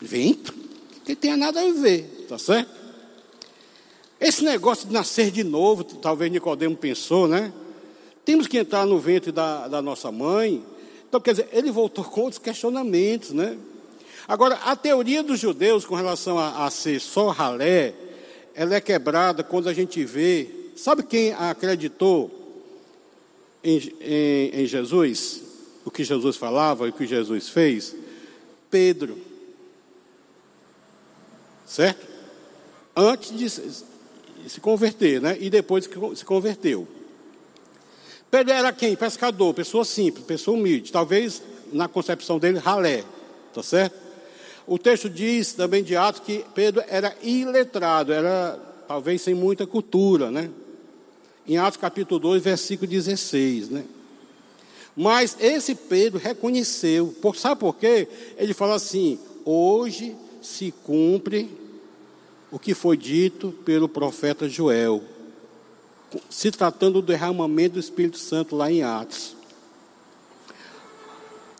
Vento? 0.00 0.52
Que 1.04 1.14
tem 1.14 1.36
nada 1.36 1.60
a 1.60 1.72
ver, 1.72 2.26
tá 2.28 2.38
certo? 2.38 2.74
Esse 4.18 4.42
negócio 4.42 4.88
de 4.88 4.92
nascer 4.92 5.30
de 5.30 5.44
novo, 5.44 5.84
talvez 5.84 6.32
Nicodemo 6.32 6.76
pensou, 6.76 7.28
né? 7.28 7.52
Temos 8.26 8.46
que 8.46 8.58
entrar 8.58 8.84
no 8.84 8.98
ventre 8.98 9.32
da, 9.32 9.68
da 9.68 9.80
nossa 9.80 10.12
mãe. 10.12 10.62
Então, 11.08 11.18
quer 11.18 11.30
dizer, 11.30 11.48
ele 11.50 11.70
voltou 11.70 12.04
com 12.04 12.20
outros 12.20 12.38
questionamentos, 12.38 13.30
né? 13.30 13.56
Agora, 14.28 14.56
a 14.56 14.76
teoria 14.76 15.22
dos 15.22 15.40
judeus 15.40 15.86
com 15.86 15.94
relação 15.94 16.38
a, 16.38 16.66
a 16.66 16.70
ser 16.70 17.00
só 17.00 17.30
ralé, 17.30 17.94
ela 18.54 18.74
é 18.74 18.80
quebrada 18.82 19.42
quando 19.42 19.70
a 19.70 19.72
gente 19.72 20.04
vê. 20.04 20.50
Sabe 20.76 21.02
quem 21.02 21.32
acreditou 21.32 22.30
em, 23.64 23.92
em, 24.02 24.50
em 24.62 24.66
Jesus? 24.66 25.46
o 25.86 25.90
que 25.90 26.02
Jesus 26.02 26.36
falava 26.36 26.86
e 26.86 26.90
o 26.90 26.92
que 26.92 27.06
Jesus 27.06 27.48
fez? 27.48 27.94
Pedro. 28.68 29.16
Certo? 31.64 32.04
Antes 32.94 33.38
de 33.38 33.48
se 33.48 34.60
converter, 34.60 35.20
né? 35.20 35.36
E 35.38 35.48
depois 35.48 35.86
que 35.86 35.96
se 36.16 36.24
converteu. 36.24 36.88
Pedro 38.30 38.52
era 38.52 38.72
quem? 38.72 38.96
Pescador, 38.96 39.54
pessoa 39.54 39.84
simples, 39.84 40.24
pessoa 40.24 40.56
humilde. 40.56 40.92
Talvez 40.92 41.42
na 41.72 41.88
concepção 41.88 42.38
dele, 42.38 42.58
ralé. 42.58 43.04
Tá 43.54 43.62
certo? 43.62 43.96
O 44.66 44.78
texto 44.78 45.08
diz 45.08 45.52
também 45.52 45.82
de 45.82 45.96
Atos 45.96 46.20
que 46.20 46.44
Pedro 46.54 46.82
era 46.88 47.16
iletrado, 47.22 48.12
era 48.12 48.58
talvez 48.88 49.22
sem 49.22 49.34
muita 49.34 49.66
cultura, 49.66 50.30
né? 50.30 50.50
Em 51.46 51.56
Atos 51.56 51.78
capítulo 51.78 52.18
2, 52.18 52.42
versículo 52.42 52.90
16, 52.90 53.70
né? 53.70 53.84
Mas 54.96 55.36
esse 55.38 55.74
Pedro 55.74 56.18
reconheceu, 56.18 57.14
por, 57.20 57.36
sabe 57.36 57.60
por 57.60 57.76
quê? 57.76 58.08
Ele 58.36 58.52
fala 58.52 58.74
assim: 58.74 59.18
hoje 59.44 60.16
se 60.42 60.72
cumpre 60.84 61.48
o 62.50 62.58
que 62.58 62.74
foi 62.74 62.96
dito 62.96 63.52
pelo 63.64 63.88
profeta 63.88 64.48
Joel, 64.48 65.02
se 66.30 66.50
tratando 66.50 67.00
do 67.00 67.06
derramamento 67.06 67.74
do 67.74 67.80
Espírito 67.80 68.18
Santo 68.18 68.56
lá 68.56 68.70
em 68.70 68.82
Atos. 68.82 69.36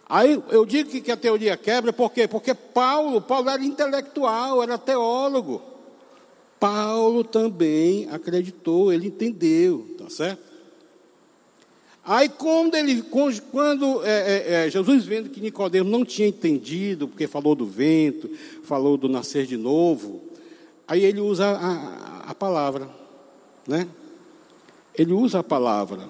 Aí 0.09 0.41
eu 0.51 0.65
digo 0.65 0.89
que 0.89 1.11
a 1.11 1.17
teoria 1.17 1.57
quebra, 1.57 1.93
por 1.93 2.13
quê? 2.13 2.29
Porque 2.29 2.55
Paulo, 2.55 3.21
Paulo 3.21 3.51
era 3.51 3.65
intelectual, 3.65 4.63
era 4.63 4.79
teólogo. 4.79 5.61
Paulo 6.61 7.25
também 7.25 8.09
acreditou, 8.11 8.93
ele 8.93 9.09
entendeu, 9.09 9.95
tá 9.99 10.09
certo? 10.09 10.47
Aí 12.05 12.29
quando 12.29 12.77
ele, 12.77 13.03
quando 13.03 14.05
é, 14.05 14.11
é, 14.11 14.67
é, 14.67 14.71
Jesus 14.71 15.05
vendo 15.05 15.29
que 15.29 15.41
Nicodemo 15.41 15.91
não 15.91 16.05
tinha 16.05 16.29
entendido, 16.29 17.09
porque 17.09 17.27
falou 17.27 17.57
do 17.57 17.67
vento, 17.67 18.31
falou 18.63 18.97
do 18.97 19.09
nascer 19.09 19.45
de 19.45 19.57
novo, 19.57 20.23
aí 20.87 21.05
ele 21.05 21.21
usa 21.21 21.47
a, 21.47 21.51
a, 21.51 22.31
a 22.31 22.35
palavra, 22.35 22.89
né? 23.67 23.89
Ele 24.99 25.13
usa 25.13 25.41
a 25.41 25.45
palavra. 25.45 26.09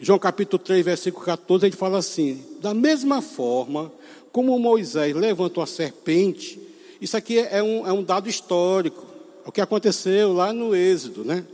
João 0.00 0.18
capítulo 0.18 0.62
3, 0.62 0.84
versículo 0.84 1.24
14, 1.24 1.66
ele 1.66 1.76
fala 1.76 1.98
assim: 1.98 2.44
da 2.60 2.74
mesma 2.74 3.20
forma 3.20 3.92
como 4.30 4.58
Moisés 4.58 5.14
levantou 5.14 5.62
a 5.62 5.66
serpente, 5.66 6.60
isso 7.00 7.16
aqui 7.16 7.38
é 7.38 7.62
um, 7.62 7.86
é 7.86 7.92
um 7.92 8.02
dado 8.02 8.28
histórico, 8.28 9.04
o 9.44 9.52
que 9.52 9.60
aconteceu 9.60 10.32
lá 10.32 10.52
no 10.52 10.74
Êxodo, 10.74 11.24
né? 11.24 11.44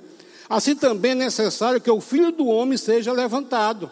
Assim 0.48 0.74
também 0.74 1.12
é 1.12 1.14
necessário 1.14 1.80
que 1.80 1.90
o 1.90 2.00
Filho 2.00 2.30
do 2.30 2.46
Homem 2.46 2.76
seja 2.76 3.12
levantado, 3.12 3.90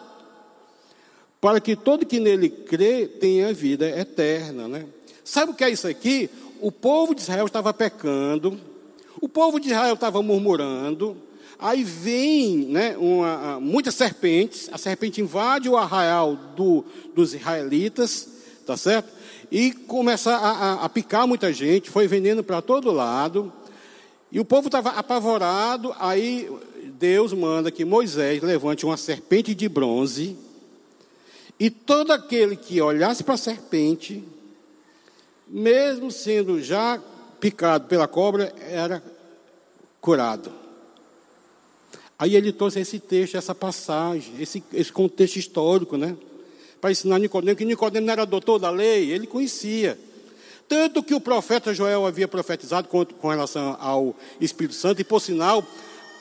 para 1.41 1.59
que 1.59 1.75
todo 1.75 2.05
que 2.05 2.19
nele 2.19 2.49
crê 2.49 3.07
tenha 3.07 3.53
vida 3.53 3.87
eterna. 3.89 4.67
Né? 4.67 4.85
Sabe 5.23 5.51
o 5.51 5.55
que 5.55 5.63
é 5.63 5.69
isso 5.69 5.87
aqui? 5.87 6.29
O 6.61 6.71
povo 6.71 7.15
de 7.15 7.21
Israel 7.21 7.45
estava 7.45 7.73
pecando, 7.73 8.59
o 9.19 9.27
povo 9.27 9.59
de 9.59 9.69
Israel 9.69 9.95
estava 9.95 10.21
murmurando, 10.21 11.17
aí 11.59 11.83
vem 11.83 12.57
né, 12.65 12.95
uma, 12.97 13.59
muitas 13.59 13.95
serpentes, 13.95 14.69
a 14.71 14.77
serpente 14.77 15.21
invade 15.21 15.69
o 15.69 15.77
arraial 15.77 16.35
do, 16.55 16.83
dos 17.15 17.33
israelitas, 17.33 18.27
tá 18.65 18.75
certo? 18.77 19.09
E 19.51 19.71
começa 19.71 20.35
a, 20.35 20.51
a, 20.51 20.73
a 20.85 20.89
picar 20.89 21.27
muita 21.27 21.53
gente, 21.53 21.89
foi 21.89 22.07
veneno 22.07 22.43
para 22.43 22.61
todo 22.61 22.91
lado. 22.91 23.51
E 24.31 24.39
o 24.39 24.45
povo 24.45 24.67
estava 24.67 24.89
apavorado, 24.91 25.93
aí 25.99 26.49
Deus 26.99 27.33
manda 27.33 27.69
que 27.69 27.85
Moisés 27.85 28.41
levante 28.41 28.85
uma 28.85 28.97
serpente 28.97 29.53
de 29.53 29.69
bronze, 29.69 30.35
e 31.59 31.69
todo 31.69 32.11
aquele 32.11 32.55
que 32.55 32.81
olhasse 32.81 33.23
para 33.23 33.35
a 33.35 33.37
serpente, 33.37 34.23
mesmo 35.47 36.11
sendo 36.11 36.61
já 36.61 36.99
picado 37.39 37.87
pela 37.87 38.07
cobra, 38.07 38.53
era 38.59 39.03
curado. 40.01 40.62
Aí 42.23 42.37
ele 42.37 42.53
trouxe 42.53 42.79
esse 42.79 42.99
texto, 42.99 43.35
essa 43.35 43.53
passagem, 43.53 44.33
esse, 44.39 44.63
esse 44.71 44.89
contexto 44.89 45.35
histórico, 45.35 45.97
né? 45.97 46.15
Para 46.79 46.89
ensinar 46.89 47.19
Nicodemo, 47.19 47.57
que 47.57 47.65
Nicodemo 47.65 48.05
não 48.07 48.13
era 48.13 48.25
doutor 48.25 48.59
da 48.59 48.69
lei, 48.69 49.11
ele 49.11 49.27
conhecia. 49.27 49.99
Tanto 50.65 51.03
que 51.03 51.13
o 51.13 51.19
profeta 51.19 51.73
Joel 51.73 52.05
havia 52.05 52.25
profetizado 52.25 52.87
com, 52.87 53.05
com 53.05 53.27
relação 53.27 53.75
ao 53.77 54.15
Espírito 54.39 54.73
Santo, 54.73 55.01
e 55.01 55.03
por 55.03 55.19
sinal, 55.19 55.67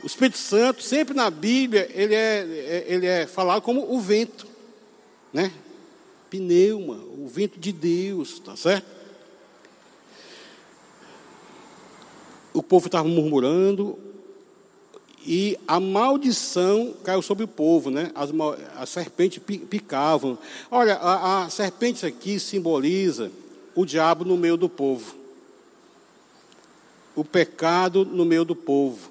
o 0.02 0.06
Espírito 0.06 0.38
Santo, 0.38 0.82
sempre 0.82 1.14
na 1.14 1.30
Bíblia, 1.30 1.88
ele 1.94 2.16
é, 2.16 2.38
é, 2.40 2.84
ele 2.88 3.06
é 3.06 3.24
falado 3.24 3.62
como 3.62 3.94
o 3.94 4.00
vento, 4.00 4.48
né? 5.32 5.52
Pneuma, 6.28 6.96
o 7.16 7.28
vento 7.28 7.60
de 7.60 7.70
Deus, 7.70 8.40
tá 8.40 8.56
certo? 8.56 8.86
O 12.52 12.60
povo 12.60 12.86
estava 12.86 13.06
murmurando 13.06 14.10
e 15.24 15.58
a 15.68 15.78
maldição 15.78 16.94
caiu 17.04 17.22
sobre 17.22 17.44
o 17.44 17.48
povo, 17.48 17.90
né? 17.90 18.10
As, 18.14 18.30
as 18.76 18.88
serpentes 18.88 19.42
picavam. 19.68 20.36
Olha, 20.70 20.96
a, 20.96 21.44
a 21.44 21.50
serpente 21.50 22.04
aqui 22.04 22.40
simboliza 22.40 23.30
o 23.74 23.84
diabo 23.86 24.24
no 24.24 24.36
meio 24.36 24.56
do 24.56 24.68
povo, 24.68 25.14
o 27.14 27.24
pecado 27.24 28.04
no 28.04 28.24
meio 28.24 28.44
do 28.44 28.56
povo, 28.56 29.10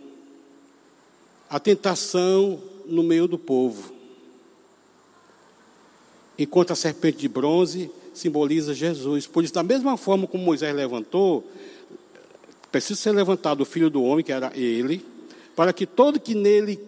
a 1.50 1.60
tentação 1.60 2.62
no 2.86 3.04
meio 3.04 3.28
do 3.28 3.38
povo. 3.38 3.94
Enquanto 6.38 6.72
a 6.72 6.76
serpente 6.76 7.20
de 7.20 7.28
bronze 7.28 7.90
simboliza 8.14 8.74
Jesus. 8.74 9.28
Por 9.28 9.44
isso, 9.44 9.54
da 9.54 9.64
mesma 9.64 9.98
forma 9.98 10.28
como 10.28 10.44
Moisés 10.44 10.76
levantou, 10.76 11.50
precisa 12.72 13.00
ser 13.00 13.12
levantado 13.12 13.62
o 13.62 13.66
filho 13.66 13.90
do 13.90 14.04
homem, 14.04 14.24
que 14.24 14.32
era 14.32 14.52
ele, 14.56 15.06
para 15.56 15.74
que 15.74 15.86
todo 15.86 16.20
que 16.20 16.36
nele 16.36 16.80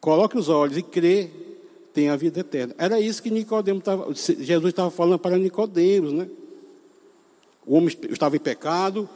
coloque 0.00 0.38
os 0.38 0.48
olhos 0.48 0.76
e 0.76 0.82
crê 0.82 1.30
tem 1.92 2.10
a 2.10 2.16
vida 2.16 2.40
eterna. 2.40 2.74
Era 2.78 3.00
isso 3.00 3.22
que 3.22 3.30
Nicodemo 3.30 3.80
tava, 3.80 4.12
Jesus 4.14 4.66
estava 4.66 4.90
falando 4.90 5.18
para 5.18 5.38
Nicodemos, 5.38 6.12
né? 6.12 6.28
O 7.66 7.74
homem 7.76 7.96
estava 8.10 8.36
em 8.36 8.38
pecado. 8.40 9.08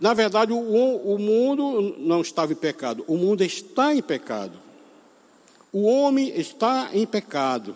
Na 0.00 0.12
verdade, 0.12 0.52
o, 0.52 0.58
o 0.58 1.18
mundo 1.18 1.94
não 1.98 2.20
estava 2.20 2.52
em 2.52 2.56
pecado, 2.56 3.04
o 3.06 3.16
mundo 3.16 3.42
está 3.44 3.94
em 3.94 4.02
pecado. 4.02 4.58
O 5.72 5.84
homem 5.84 6.28
está 6.38 6.90
em 6.92 7.06
pecado, 7.06 7.74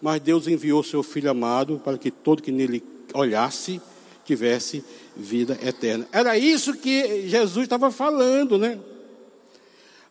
mas 0.00 0.20
Deus 0.20 0.46
enviou 0.46 0.84
seu 0.84 1.02
Filho 1.02 1.30
amado 1.30 1.80
para 1.82 1.98
que 1.98 2.10
todo 2.10 2.42
que 2.42 2.52
nele 2.52 2.84
olhasse 3.12 3.80
tivesse 4.24 4.84
vida 5.18 5.58
eterna. 5.62 6.06
Era 6.12 6.38
isso 6.38 6.74
que 6.74 7.28
Jesus 7.28 7.64
estava 7.64 7.90
falando, 7.90 8.56
né? 8.56 8.78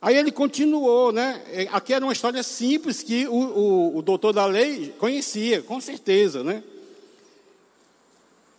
Aí 0.01 0.15
ele 0.15 0.31
continuou, 0.31 1.11
né? 1.11 1.41
É, 1.51 1.67
aqui 1.71 1.93
era 1.93 2.05
uma 2.05 2.13
história 2.13 2.43
simples 2.43 3.01
que 3.01 3.25
o, 3.27 3.33
o, 3.33 3.97
o 3.97 4.01
doutor 4.01 4.33
da 4.33 4.45
lei 4.45 4.93
conhecia, 4.99 5.61
com 5.61 5.81
certeza, 5.81 6.43
né? 6.43 6.61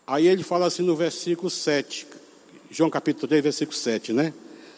Aí 0.07 0.27
ele 0.27 0.43
fala 0.43 0.67
assim 0.67 0.83
no 0.83 0.97
versículo 0.97 1.51
7, 1.51 2.07
João 2.71 2.91
capítulo 2.91 3.29
3, 3.29 3.43
versículo 3.43 3.77
7, 3.77 4.13
né? 4.13 4.33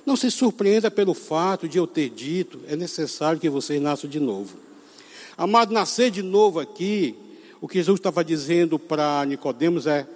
Não 0.04 0.16
se 0.16 0.30
surpreenda 0.30 0.90
pelo 0.90 1.14
fato 1.14 1.68
de 1.68 1.78
eu 1.78 1.87
ter 1.87 2.11
dito, 2.11 2.61
é 2.66 2.74
necessário 2.74 3.38
que 3.38 3.48
vocês 3.48 3.80
nasçam 3.80 4.11
de 4.11 4.18
novo. 4.18 4.59
Amado, 5.38 5.72
nascer 5.72 6.11
de 6.11 6.22
novo 6.22 6.59
aqui, 6.59 7.14
o 7.61 7.68
que 7.68 7.78
Jesus 7.78 7.98
estava 8.00 8.24
dizendo 8.24 8.78
para 8.78 9.24
Nicodemos 9.24 9.87
é 9.87 10.06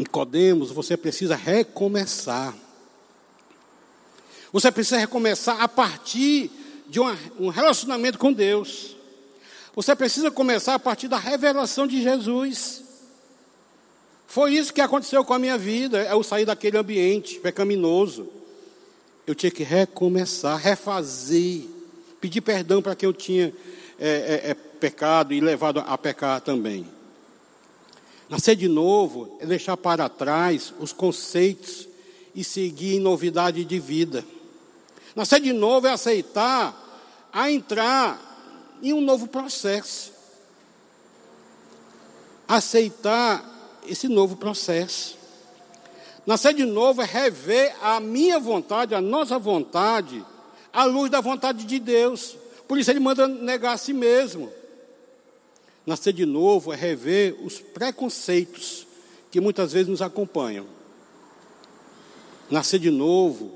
Nicodemos, 0.00 0.70
você 0.70 0.96
precisa 0.96 1.36
recomeçar. 1.36 2.56
Você 4.50 4.72
precisa 4.72 4.96
recomeçar 4.96 5.60
a 5.60 5.68
partir 5.68 6.50
de 6.88 6.98
um 6.98 7.48
relacionamento 7.50 8.18
com 8.18 8.32
Deus. 8.32 8.96
Você 9.74 9.94
precisa 9.94 10.30
começar 10.30 10.74
a 10.74 10.78
partir 10.78 11.06
da 11.06 11.18
revelação 11.18 11.86
de 11.86 12.02
Jesus. 12.02 12.82
Foi 14.26 14.54
isso 14.54 14.72
que 14.72 14.80
aconteceu 14.80 15.22
com 15.22 15.34
a 15.34 15.38
minha 15.38 15.58
vida. 15.58 16.02
Eu 16.04 16.22
saí 16.22 16.46
daquele 16.46 16.78
ambiente 16.78 17.38
pecaminoso. 17.38 18.26
Eu 19.26 19.34
tinha 19.34 19.50
que 19.50 19.62
recomeçar, 19.62 20.56
refazer, 20.56 21.64
pedir 22.22 22.40
perdão 22.40 22.80
para 22.80 22.94
quem 22.94 23.06
eu 23.06 23.12
tinha 23.12 23.52
é, 23.98 24.08
é, 24.08 24.50
é, 24.50 24.54
pecado 24.54 25.34
e 25.34 25.40
levado 25.40 25.84
a 25.86 25.98
pecar 25.98 26.40
também. 26.40 26.86
Nascer 28.30 28.54
de 28.54 28.68
novo 28.68 29.36
é 29.40 29.44
deixar 29.44 29.76
para 29.76 30.08
trás 30.08 30.72
os 30.78 30.92
conceitos 30.92 31.88
e 32.32 32.44
seguir 32.44 32.94
em 32.94 33.00
novidade 33.00 33.64
de 33.64 33.80
vida. 33.80 34.24
Nascer 35.16 35.40
de 35.40 35.52
novo 35.52 35.88
é 35.88 35.90
aceitar 35.90 36.72
a 37.32 37.50
entrar 37.50 38.78
em 38.80 38.92
um 38.92 39.00
novo 39.00 39.26
processo. 39.26 40.12
Aceitar 42.46 43.44
esse 43.84 44.06
novo 44.06 44.36
processo. 44.36 45.18
Nascer 46.24 46.54
de 46.54 46.64
novo 46.64 47.02
é 47.02 47.04
rever 47.04 47.74
a 47.82 47.98
minha 47.98 48.38
vontade, 48.38 48.94
a 48.94 49.00
nossa 49.00 49.40
vontade, 49.40 50.24
à 50.72 50.84
luz 50.84 51.10
da 51.10 51.20
vontade 51.20 51.64
de 51.64 51.80
Deus. 51.80 52.36
Por 52.68 52.78
isso 52.78 52.92
ele 52.92 53.00
manda 53.00 53.26
negar 53.26 53.72
a 53.72 53.76
si 53.76 53.92
mesmo. 53.92 54.52
Nascer 55.90 56.12
de 56.12 56.24
novo 56.24 56.72
é 56.72 56.76
rever 56.76 57.36
os 57.44 57.58
preconceitos 57.58 58.86
que 59.28 59.40
muitas 59.40 59.72
vezes 59.72 59.88
nos 59.88 60.00
acompanham. 60.00 60.64
Nascer 62.48 62.78
de 62.78 62.92
novo 62.92 63.50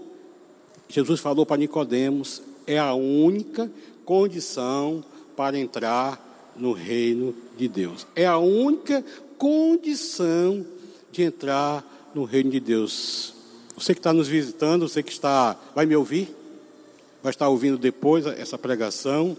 Jesus 0.89 1.21
falou 1.21 1.47
para 1.47 1.59
Nicodemos, 1.59 2.43
é 2.67 2.77
a 2.77 2.93
única 2.93 3.71
condição 4.05 5.05
para 5.37 5.57
entrar 5.57 6.53
no 6.57 6.73
reino 6.73 7.37
de 7.57 7.69
Deus. 7.69 8.05
É 8.17 8.27
a 8.27 8.37
única 8.37 9.05
condição 9.39 10.67
de 11.13 11.23
entrar 11.23 12.11
no 12.13 12.25
reino 12.25 12.51
de 12.51 12.59
Deus. 12.59 13.33
Você 13.77 13.95
que 13.95 14.01
está 14.01 14.13
nos 14.13 14.27
visitando, 14.27 14.89
você 14.89 15.05
que 15.05 15.13
está, 15.13 15.57
vai 15.73 15.87
me 15.87 15.95
ouvir, 15.95 16.35
vai 17.23 17.31
estar 17.31 17.49
ouvindo 17.49 17.79
depois 17.79 18.27
essa 18.27 18.59
pregação. 18.59 19.37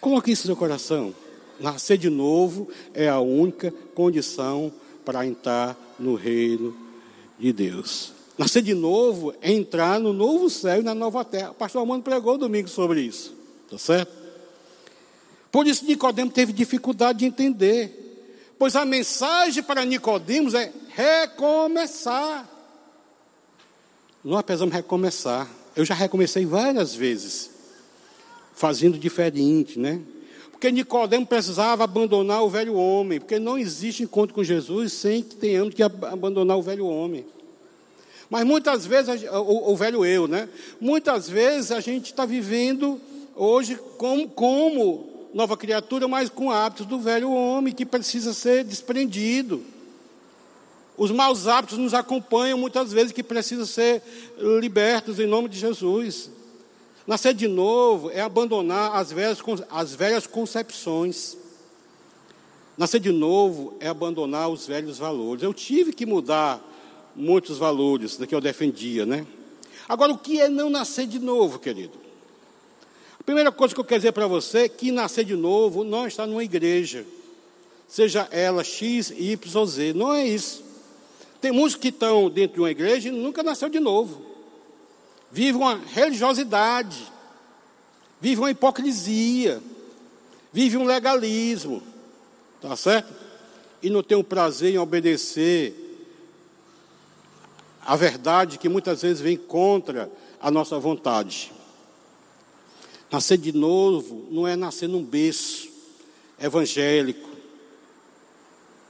Coloque 0.00 0.30
isso 0.30 0.42
no 0.42 0.54
seu 0.54 0.56
coração. 0.56 1.12
Nascer 1.60 1.98
de 1.98 2.08
novo 2.08 2.68
é 2.94 3.08
a 3.08 3.20
única 3.20 3.72
condição 3.94 4.72
para 5.04 5.26
entrar 5.26 5.76
no 5.98 6.14
reino 6.14 6.76
de 7.38 7.52
Deus. 7.52 8.12
Nascer 8.38 8.62
de 8.62 8.74
novo 8.74 9.34
é 9.42 9.52
entrar 9.52 10.00
no 10.00 10.12
novo 10.12 10.48
céu 10.48 10.80
e 10.80 10.82
na 10.82 10.94
nova 10.94 11.24
terra. 11.24 11.50
O 11.50 11.54
pastor 11.54 11.82
Armando 11.82 12.02
pregou 12.02 12.38
domingo 12.38 12.68
sobre 12.68 13.02
isso. 13.02 13.34
Tá 13.70 13.76
certo? 13.76 14.12
Por 15.52 15.66
isso 15.66 15.84
Nicodemo 15.84 16.30
teve 16.30 16.52
dificuldade 16.52 17.20
de 17.20 17.24
entender. 17.26 18.54
Pois 18.58 18.76
a 18.76 18.84
mensagem 18.84 19.62
para 19.62 19.84
Nicodemos 19.84 20.54
é 20.54 20.72
recomeçar. 20.88 22.48
Nós 24.24 24.42
precisamos 24.42 24.74
recomeçar. 24.74 25.48
Eu 25.74 25.84
já 25.84 25.94
recomecei 25.94 26.44
várias 26.44 26.94
vezes, 26.94 27.50
fazendo 28.54 28.98
diferente, 28.98 29.78
né? 29.78 30.00
Porque 30.60 30.70
Nicodemo 30.70 31.24
precisava 31.24 31.84
abandonar 31.84 32.44
o 32.44 32.50
velho 32.50 32.74
homem, 32.74 33.18
porque 33.18 33.38
não 33.38 33.58
existe 33.58 34.02
encontro 34.02 34.34
com 34.34 34.44
Jesus 34.44 34.92
sem 34.92 35.22
que 35.22 35.34
tenhamos 35.34 35.72
que 35.72 35.82
abandonar 35.82 36.58
o 36.58 36.62
velho 36.62 36.84
homem. 36.84 37.24
Mas 38.28 38.44
muitas 38.44 38.84
vezes, 38.84 39.22
o, 39.32 39.72
o 39.72 39.74
velho 39.74 40.04
eu, 40.04 40.28
né? 40.28 40.50
Muitas 40.78 41.30
vezes 41.30 41.72
a 41.72 41.80
gente 41.80 42.12
está 42.12 42.26
vivendo 42.26 43.00
hoje 43.34 43.78
como, 43.96 44.28
como 44.28 45.28
nova 45.32 45.56
criatura, 45.56 46.06
mas 46.06 46.28
com 46.28 46.50
hábitos 46.50 46.84
do 46.84 47.00
velho 47.00 47.32
homem 47.32 47.72
que 47.72 47.86
precisa 47.86 48.34
ser 48.34 48.62
desprendido. 48.62 49.64
Os 50.94 51.10
maus 51.10 51.48
hábitos 51.48 51.78
nos 51.78 51.94
acompanham 51.94 52.58
muitas 52.58 52.92
vezes 52.92 53.12
que 53.12 53.22
precisam 53.22 53.64
ser 53.64 54.02
libertos 54.60 55.18
em 55.18 55.26
nome 55.26 55.48
de 55.48 55.58
Jesus. 55.58 56.28
Nascer 57.10 57.34
de 57.34 57.48
novo 57.48 58.08
é 58.08 58.20
abandonar 58.20 58.94
as 58.94 59.10
velhas, 59.10 59.42
as 59.68 59.92
velhas 59.96 60.28
concepções. 60.28 61.36
Nascer 62.78 63.00
de 63.00 63.10
novo 63.10 63.76
é 63.80 63.88
abandonar 63.88 64.48
os 64.48 64.64
velhos 64.64 64.96
valores. 64.96 65.42
Eu 65.42 65.52
tive 65.52 65.92
que 65.92 66.06
mudar 66.06 66.64
muitos 67.16 67.58
valores 67.58 68.16
que 68.16 68.32
eu 68.32 68.40
defendia, 68.40 69.04
né? 69.04 69.26
Agora, 69.88 70.12
o 70.12 70.18
que 70.18 70.40
é 70.40 70.48
não 70.48 70.70
nascer 70.70 71.04
de 71.08 71.18
novo, 71.18 71.58
querido? 71.58 71.98
A 73.18 73.24
primeira 73.24 73.50
coisa 73.50 73.74
que 73.74 73.80
eu 73.80 73.84
quero 73.84 74.02
dizer 74.02 74.12
para 74.12 74.28
você 74.28 74.58
é 74.58 74.68
que 74.68 74.92
nascer 74.92 75.24
de 75.24 75.34
novo 75.34 75.82
não 75.82 76.06
está 76.06 76.24
numa 76.28 76.44
igreja, 76.44 77.04
seja 77.88 78.28
ela 78.30 78.62
X, 78.62 79.10
Y 79.10 79.56
ou 79.56 79.66
Z, 79.66 79.94
não 79.94 80.14
é 80.14 80.28
isso. 80.28 80.62
Tem 81.40 81.50
muitos 81.50 81.74
que 81.74 81.88
estão 81.88 82.30
dentro 82.30 82.54
de 82.54 82.60
uma 82.60 82.70
igreja 82.70 83.08
e 83.08 83.10
nunca 83.10 83.42
nasceu 83.42 83.68
de 83.68 83.80
novo. 83.80 84.29
Vive 85.30 85.56
uma 85.58 85.76
religiosidade, 85.76 87.10
vive 88.20 88.40
uma 88.40 88.50
hipocrisia, 88.50 89.62
vive 90.52 90.76
um 90.76 90.84
legalismo, 90.84 91.82
tá 92.60 92.74
certo? 92.76 93.12
E 93.82 93.88
não 93.88 94.02
tem 94.02 94.18
o 94.18 94.24
prazer 94.24 94.74
em 94.74 94.78
obedecer 94.78 95.88
a 97.84 97.96
verdade 97.96 98.58
que 98.58 98.68
muitas 98.68 99.02
vezes 99.02 99.20
vem 99.20 99.36
contra 99.36 100.10
a 100.40 100.50
nossa 100.50 100.78
vontade. 100.78 101.52
Nascer 103.10 103.38
de 103.38 103.52
novo 103.52 104.26
não 104.30 104.46
é 104.46 104.54
nascer 104.54 104.88
num 104.88 105.02
berço 105.02 105.68
evangélico, 106.38 107.28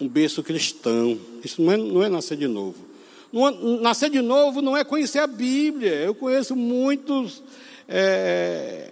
um 0.01 0.09
berço 0.09 0.43
cristão. 0.43 1.19
Isso 1.45 1.63
não 1.63 1.73
é, 1.73 1.77
não 1.77 2.03
é 2.03 2.09
nascer 2.09 2.37
de 2.37 2.47
novo. 2.47 2.90
Não, 3.33 3.79
nascer 3.81 4.11
de 4.11 4.21
novo 4.21 4.61
não 4.61 4.77
é 4.77 4.85
conhecer 4.85 5.21
a 5.21 5.27
Bíblia. 5.27 5.95
Eu 5.95 6.15
conheço 6.15 6.57
muitos 6.57 7.43
é, 7.89 8.91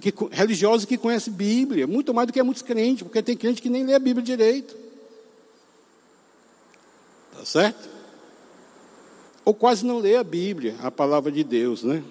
que, 0.00 0.12
religiosos 0.30 0.84
que 0.84 0.96
conhecem 0.96 1.32
Bíblia, 1.32 1.86
muito 1.86 2.12
mais 2.12 2.26
do 2.26 2.32
que 2.32 2.42
muitos 2.42 2.62
crentes, 2.62 3.02
porque 3.02 3.22
tem 3.22 3.36
crente 3.36 3.62
que 3.62 3.70
nem 3.70 3.84
lê 3.84 3.94
a 3.94 3.98
Bíblia 3.98 4.24
direito. 4.24 4.76
Tá 7.36 7.44
certo? 7.44 7.96
ou 9.46 9.54
quase 9.54 9.86
não 9.86 10.00
lê 10.00 10.16
a 10.16 10.24
Bíblia, 10.24 10.74
a 10.82 10.90
palavra 10.90 11.30
de 11.30 11.44
Deus, 11.44 11.84
né? 11.84 12.02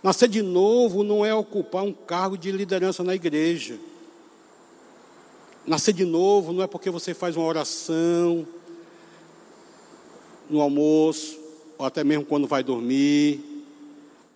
Nascer 0.00 0.28
de 0.28 0.42
novo 0.42 1.02
não 1.02 1.26
é 1.26 1.34
ocupar 1.34 1.82
um 1.82 1.92
cargo 1.92 2.38
de 2.38 2.52
liderança 2.52 3.02
na 3.02 3.16
igreja. 3.16 3.76
Nascer 5.66 5.92
de 5.92 6.04
novo 6.04 6.52
não 6.52 6.62
é 6.62 6.68
porque 6.68 6.88
você 6.88 7.12
faz 7.14 7.36
uma 7.36 7.44
oração 7.44 8.46
no 10.50 10.60
almoço, 10.60 11.38
ou 11.78 11.86
até 11.86 12.04
mesmo 12.04 12.24
quando 12.24 12.46
vai 12.46 12.62
dormir, 12.62 13.40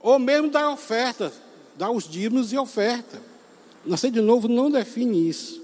ou 0.00 0.18
mesmo 0.18 0.50
dar 0.50 0.70
oferta, 0.70 1.32
dar 1.76 1.90
os 1.90 2.08
dízimos 2.08 2.52
e 2.52 2.58
oferta. 2.58 3.20
Nascer 3.84 4.10
de 4.10 4.20
novo 4.20 4.48
não 4.48 4.70
define 4.70 5.28
isso. 5.28 5.62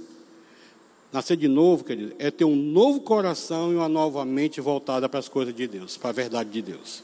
Nascer 1.12 1.36
de 1.36 1.48
novo, 1.48 1.84
querido, 1.84 2.14
é 2.18 2.30
ter 2.30 2.44
um 2.44 2.55
novo 2.55 3.01
coração 3.01 3.72
e 3.72 3.76
uma 3.76 3.88
nova 3.88 4.24
mente 4.24 4.61
voltada 4.61 5.09
para 5.09 5.18
as 5.18 5.28
coisas 5.28 5.55
de 5.55 5.66
Deus, 5.66 5.96
para 5.96 6.11
a 6.11 6.12
verdade 6.12 6.51
de 6.51 6.62
Deus. 6.62 7.03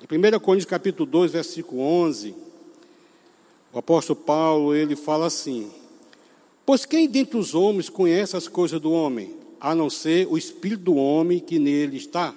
Em 0.00 0.06
1 0.16 0.40
Coríntios 0.40 0.68
capítulo 0.68 1.08
2, 1.08 1.32
versículo 1.32 1.82
11, 1.82 2.34
o 3.72 3.78
apóstolo 3.78 4.18
Paulo, 4.18 4.74
ele 4.74 4.96
fala 4.96 5.26
assim: 5.26 5.70
Pois 6.66 6.84
quem 6.84 7.08
dentre 7.08 7.38
os 7.38 7.54
homens 7.54 7.88
conhece 7.88 8.36
as 8.36 8.48
coisas 8.48 8.80
do 8.80 8.90
homem, 8.90 9.39
a 9.60 9.74
não 9.74 9.90
ser 9.90 10.26
o 10.28 10.38
espírito 10.38 10.82
do 10.82 10.94
homem 10.94 11.38
que 11.38 11.58
nele 11.58 11.96
está? 11.96 12.34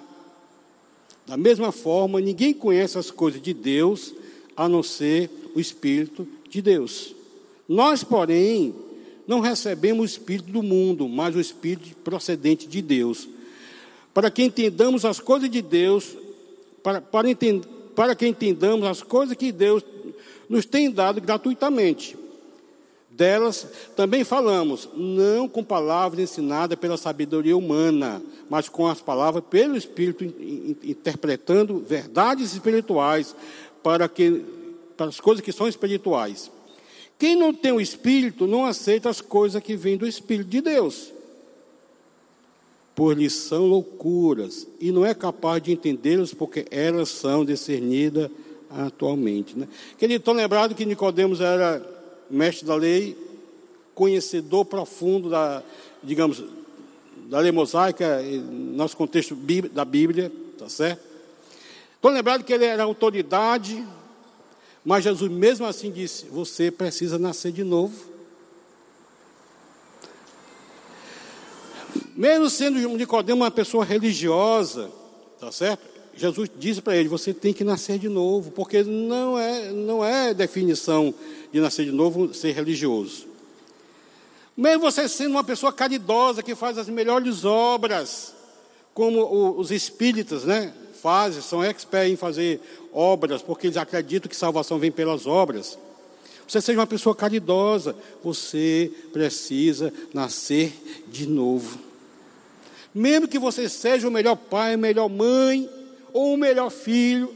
Da 1.26 1.36
mesma 1.36 1.72
forma, 1.72 2.20
ninguém 2.20 2.52
conhece 2.52 2.98
as 2.98 3.10
coisas 3.10 3.40
de 3.40 3.54
Deus, 3.54 4.14
a 4.56 4.68
não 4.68 4.82
ser 4.82 5.30
o 5.54 5.60
espírito 5.60 6.28
de 6.50 6.60
Deus. 6.60 7.14
Nós, 7.68 8.04
porém, 8.04 8.74
não 9.26 9.40
recebemos 9.40 10.02
o 10.02 10.04
Espírito 10.04 10.50
do 10.50 10.62
mundo, 10.62 11.08
mas 11.08 11.34
o 11.34 11.40
Espírito 11.40 11.96
procedente 12.04 12.66
de 12.66 12.82
Deus. 12.82 13.28
Para 14.12 14.30
que 14.30 14.42
entendamos 14.42 15.04
as 15.04 15.18
coisas 15.18 15.50
de 15.50 15.62
Deus, 15.62 16.16
para, 16.82 17.00
para, 17.00 17.28
entend, 17.28 17.66
para 17.96 18.14
que 18.14 18.26
entendamos 18.26 18.86
as 18.86 19.02
coisas 19.02 19.36
que 19.36 19.50
Deus 19.50 19.82
nos 20.48 20.66
tem 20.66 20.90
dado 20.90 21.20
gratuitamente. 21.20 22.16
Delas 23.16 23.64
também 23.94 24.24
falamos, 24.24 24.88
não 24.96 25.48
com 25.48 25.62
palavras 25.62 26.20
ensinadas 26.20 26.76
pela 26.76 26.96
sabedoria 26.96 27.56
humana, 27.56 28.20
mas 28.50 28.68
com 28.68 28.88
as 28.88 29.00
palavras 29.00 29.44
pelo 29.48 29.76
Espírito, 29.76 30.24
interpretando 30.24 31.78
verdades 31.78 32.52
espirituais 32.52 33.36
para, 33.84 34.08
que, 34.08 34.44
para 34.96 35.06
as 35.06 35.20
coisas 35.20 35.44
que 35.44 35.52
são 35.52 35.68
espirituais. 35.68 36.50
Quem 37.16 37.36
não 37.36 37.54
tem 37.54 37.70
o 37.70 37.80
Espírito 37.80 38.48
não 38.48 38.64
aceita 38.64 39.08
as 39.08 39.20
coisas 39.20 39.62
que 39.62 39.76
vêm 39.76 39.96
do 39.96 40.08
Espírito 40.08 40.50
de 40.50 40.60
Deus, 40.60 41.12
pois 42.96 43.16
lhes 43.16 43.32
são 43.32 43.64
loucuras, 43.64 44.66
e 44.80 44.90
não 44.90 45.06
é 45.06 45.14
capaz 45.14 45.62
de 45.62 45.70
entendê-las 45.70 46.34
porque 46.34 46.66
elas 46.68 47.10
são 47.10 47.44
discernidas 47.44 48.28
atualmente. 48.68 49.56
Né? 49.56 49.68
Querido, 49.96 50.18
estão 50.18 50.34
lembrados 50.34 50.76
que 50.76 50.84
Nicodemos 50.84 51.40
era 51.40 51.93
mestre 52.30 52.66
da 52.66 52.74
lei, 52.74 53.16
conhecedor 53.94 54.64
profundo 54.64 55.28
da, 55.30 55.62
digamos, 56.02 56.44
da 57.28 57.38
lei 57.38 57.52
mosaica, 57.52 58.22
nosso 58.50 58.96
contexto 58.96 59.36
da 59.72 59.84
Bíblia, 59.84 60.30
tá 60.58 60.68
certo? 60.68 61.02
Estão 61.94 62.10
lembrados 62.10 62.46
que 62.46 62.52
ele 62.52 62.64
era 62.64 62.82
autoridade 62.82 63.84
mas 64.84 65.02
Jesus 65.02 65.30
mesmo 65.30 65.64
assim 65.64 65.90
disse: 65.90 66.26
Você 66.26 66.70
precisa 66.70 67.18
nascer 67.18 67.50
de 67.50 67.64
novo. 67.64 68.12
Mesmo 72.14 72.50
sendo 72.50 72.78
Nicodemo 72.96 73.42
uma 73.42 73.50
pessoa 73.50 73.84
religiosa, 73.84 74.90
tá 75.40 75.50
certo? 75.50 75.82
Jesus 76.14 76.50
disse 76.58 76.82
para 76.82 76.96
ele: 76.96 77.08
Você 77.08 77.32
tem 77.32 77.54
que 77.54 77.64
nascer 77.64 77.98
de 77.98 78.08
novo, 78.08 78.50
porque 78.50 78.82
não 78.82 79.38
é, 79.38 79.72
não 79.72 80.04
é 80.04 80.34
definição 80.34 81.14
de 81.54 81.60
nascer 81.60 81.84
de 81.84 81.92
novo 81.92 82.34
ser 82.34 82.50
religioso. 82.50 83.28
Mesmo 84.56 84.80
você 84.80 85.08
sendo 85.08 85.30
uma 85.30 85.44
pessoa 85.44 85.72
caridosa 85.72 86.42
que 86.42 86.52
faz 86.52 86.76
as 86.76 86.88
melhores 86.88 87.44
obras, 87.44 88.34
como 88.92 89.56
os 89.56 89.70
espíritas, 89.70 90.42
né? 90.42 90.74
Fazem, 91.00 91.40
são 91.40 91.64
experts 91.64 92.12
em 92.12 92.16
fazer 92.16 92.60
obras, 92.92 93.40
porque 93.40 93.68
eles 93.68 93.76
acreditam 93.76 94.28
que 94.28 94.34
salvação 94.34 94.80
vem 94.80 94.90
pelas 94.90 95.28
obras. 95.28 95.78
Você 96.48 96.60
seja 96.60 96.80
uma 96.80 96.88
pessoa 96.88 97.14
caridosa, 97.14 97.94
você 98.20 98.90
precisa 99.12 99.92
nascer 100.12 100.72
de 101.06 101.24
novo. 101.24 101.78
Mesmo 102.92 103.28
que 103.28 103.38
você 103.38 103.68
seja 103.68 104.08
o 104.08 104.10
melhor 104.10 104.34
pai, 104.34 104.74
a 104.74 104.76
melhor 104.76 105.08
mãe 105.08 105.70
ou 106.12 106.34
o 106.34 106.36
melhor 106.36 106.70
filho, 106.70 107.32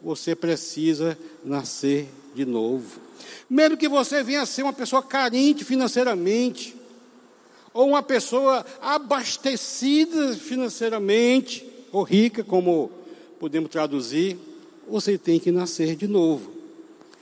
você 0.00 0.34
precisa 0.34 1.18
nascer 1.44 2.08
de 2.34 2.46
novo. 2.46 3.01
Mesmo 3.48 3.76
que 3.76 3.88
você 3.88 4.22
venha 4.22 4.42
a 4.42 4.46
ser 4.46 4.62
uma 4.62 4.72
pessoa 4.72 5.02
carente 5.02 5.64
financeiramente, 5.64 6.74
ou 7.74 7.88
uma 7.88 8.02
pessoa 8.02 8.64
abastecida 8.80 10.34
financeiramente, 10.34 11.66
ou 11.90 12.02
rica, 12.02 12.44
como 12.44 12.90
podemos 13.38 13.70
traduzir, 13.70 14.38
você 14.88 15.16
tem 15.16 15.38
que 15.38 15.50
nascer 15.50 15.96
de 15.96 16.06
novo. 16.06 16.52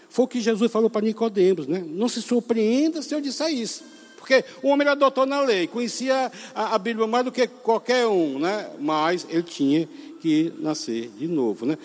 Foi 0.09 0.25
o 0.25 0.29
que 0.29 0.41
Jesus 0.41 0.71
falou 0.73 0.91
para 0.91 1.07
Nicodemos, 1.07 1.67
né? 1.67 1.85
Não 1.87 2.09
se 2.09 2.21
surpreenda 2.21 3.01
se 3.01 3.15
eu 3.15 3.21
disser 3.21 3.49
isso. 3.51 3.85
Porque 4.17 4.45
o 4.63 4.69
homem 4.69 4.87
era 4.87 4.95
doutor 4.95 5.27
na 5.27 5.41
lei, 5.41 5.67
conhecia 5.67 6.31
a, 6.55 6.75
a 6.75 6.79
Bíblia 6.79 7.07
mais 7.07 7.25
do 7.25 7.33
que 7.33 7.47
qualquer 7.47 8.07
um, 8.07 8.39
né? 8.39 8.71
Mas 8.79 9.27
ele 9.31 9.43
tinha 9.43 9.89
que 10.21 10.53
nascer 10.59 11.11
de 11.17 11.27
novo, 11.27 11.65
né? 11.65 11.79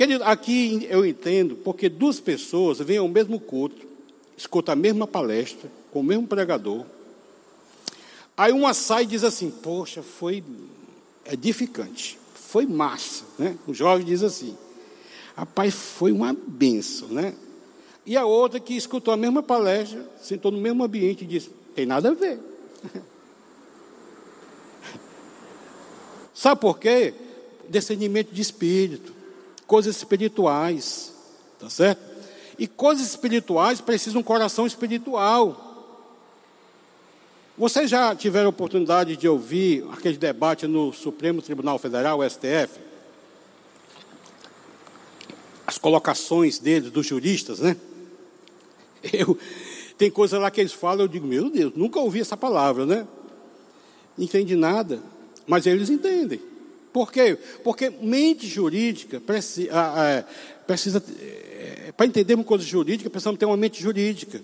Querido, 0.00 0.24
aqui 0.24 0.88
eu 0.88 1.04
entendo 1.04 1.56
porque 1.56 1.86
duas 1.86 2.18
pessoas 2.18 2.78
vêm 2.78 2.96
ao 2.96 3.06
mesmo 3.06 3.38
culto, 3.38 3.86
escutam 4.34 4.72
a 4.72 4.76
mesma 4.76 5.06
palestra, 5.06 5.70
com 5.92 6.00
o 6.00 6.02
mesmo 6.02 6.26
pregador. 6.26 6.86
Aí 8.34 8.50
uma 8.50 8.72
sai 8.72 9.02
e 9.02 9.06
diz 9.06 9.22
assim: 9.24 9.50
Poxa, 9.50 10.02
foi 10.02 10.42
edificante, 11.30 12.18
foi 12.32 12.64
massa. 12.64 13.26
Né? 13.38 13.58
O 13.66 13.74
jovem 13.74 14.06
diz 14.06 14.22
assim: 14.22 14.56
Rapaz, 15.36 15.74
foi 15.74 16.12
uma 16.12 16.32
benção. 16.32 17.08
Né? 17.08 17.34
E 18.06 18.16
a 18.16 18.24
outra 18.24 18.58
que 18.58 18.74
escutou 18.74 19.12
a 19.12 19.18
mesma 19.18 19.42
palestra, 19.42 20.08
sentou 20.18 20.50
no 20.50 20.56
mesmo 20.56 20.82
ambiente 20.82 21.24
e 21.24 21.26
disse: 21.26 21.50
Tem 21.74 21.84
nada 21.84 22.08
a 22.08 22.14
ver. 22.14 22.40
Sabe 26.32 26.58
por 26.58 26.78
quê? 26.78 27.12
Discernimento 27.68 28.32
de 28.32 28.40
espírito 28.40 29.19
coisas 29.70 29.98
espirituais, 29.98 31.14
tá 31.56 31.70
certo? 31.70 32.02
E 32.58 32.66
coisas 32.66 33.06
espirituais 33.06 33.80
precisam 33.80 34.14
de 34.14 34.18
um 34.18 34.22
coração 34.24 34.66
espiritual. 34.66 35.68
Vocês 37.56 37.88
já 37.88 38.12
tiveram 38.16 38.48
oportunidade 38.48 39.16
de 39.16 39.28
ouvir 39.28 39.86
aquele 39.92 40.16
debate 40.16 40.66
no 40.66 40.92
Supremo 40.92 41.40
Tribunal 41.40 41.78
Federal, 41.78 42.18
STF? 42.28 42.80
As 45.64 45.78
colocações 45.78 46.58
deles, 46.58 46.90
dos 46.90 47.06
juristas, 47.06 47.60
né? 47.60 47.76
Eu, 49.12 49.38
tem 49.96 50.10
coisa 50.10 50.36
lá 50.36 50.50
que 50.50 50.60
eles 50.60 50.72
falam, 50.72 51.02
eu 51.02 51.08
digo, 51.08 51.26
meu 51.26 51.48
Deus, 51.48 51.72
nunca 51.76 52.00
ouvi 52.00 52.20
essa 52.20 52.36
palavra, 52.36 52.84
né? 52.84 53.06
Não 54.18 54.24
entendi 54.24 54.56
nada, 54.56 55.00
mas 55.46 55.64
eles 55.64 55.88
entendem. 55.88 56.49
Por 56.92 57.12
quê? 57.12 57.38
Porque 57.62 57.90
mente 57.90 58.46
jurídica 58.46 59.20
precisa, 59.20 59.70
é, 59.70 60.24
precisa 60.66 61.02
é, 61.20 61.92
para 61.96 62.06
entendermos 62.06 62.46
coisas 62.46 62.66
jurídicas, 62.66 63.10
precisamos 63.10 63.38
ter 63.38 63.46
uma 63.46 63.56
mente 63.56 63.82
jurídica. 63.82 64.40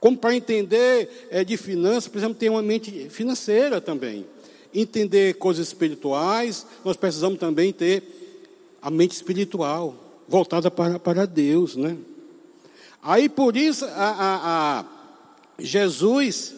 Como 0.00 0.16
para 0.16 0.34
entender 0.34 1.28
é, 1.30 1.44
de 1.44 1.56
finanças, 1.56 2.08
precisamos 2.08 2.38
ter 2.38 2.48
uma 2.48 2.62
mente 2.62 3.08
financeira 3.10 3.80
também. 3.80 4.26
Entender 4.74 5.34
coisas 5.34 5.68
espirituais, 5.68 6.66
nós 6.84 6.96
precisamos 6.96 7.38
também 7.38 7.72
ter 7.72 8.02
a 8.80 8.90
mente 8.90 9.12
espiritual, 9.12 9.94
voltada 10.28 10.70
para, 10.70 10.98
para 10.98 11.26
Deus, 11.26 11.76
né? 11.76 11.96
Aí 13.02 13.28
por 13.28 13.56
isso 13.56 13.84
a, 13.84 13.90
a, 13.90 14.80
a 14.80 14.84
Jesus 15.58 16.54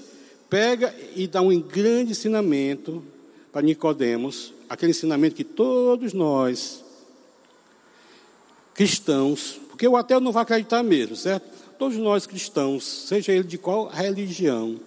pega 0.48 0.94
e 1.14 1.26
dá 1.26 1.40
um 1.40 1.60
grande 1.60 2.12
ensinamento 2.12 3.04
para 3.52 3.62
Nicodemos 3.62 4.52
aquele 4.68 4.90
ensinamento 4.90 5.34
que 5.34 5.44
todos 5.44 6.12
nós, 6.12 6.84
cristãos, 8.74 9.60
porque 9.68 9.86
o 9.86 9.96
ateu 9.96 10.20
não 10.20 10.32
vai 10.32 10.42
acreditar 10.42 10.82
mesmo, 10.82 11.16
certo? 11.16 11.46
Todos 11.78 11.96
nós 11.96 12.26
cristãos, 12.26 12.84
seja 12.84 13.32
ele 13.32 13.44
de 13.44 13.56
qual 13.56 13.86
religião, 13.86 14.80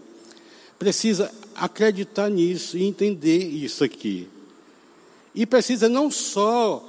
precisa 0.77 1.31
acreditar 1.55 2.29
nisso 2.29 2.77
e 2.77 2.83
entender 2.83 3.37
isso 3.37 3.83
aqui. 3.83 4.27
E 5.33 5.45
precisa 5.45 5.87
não 5.87 6.11
só 6.11 6.83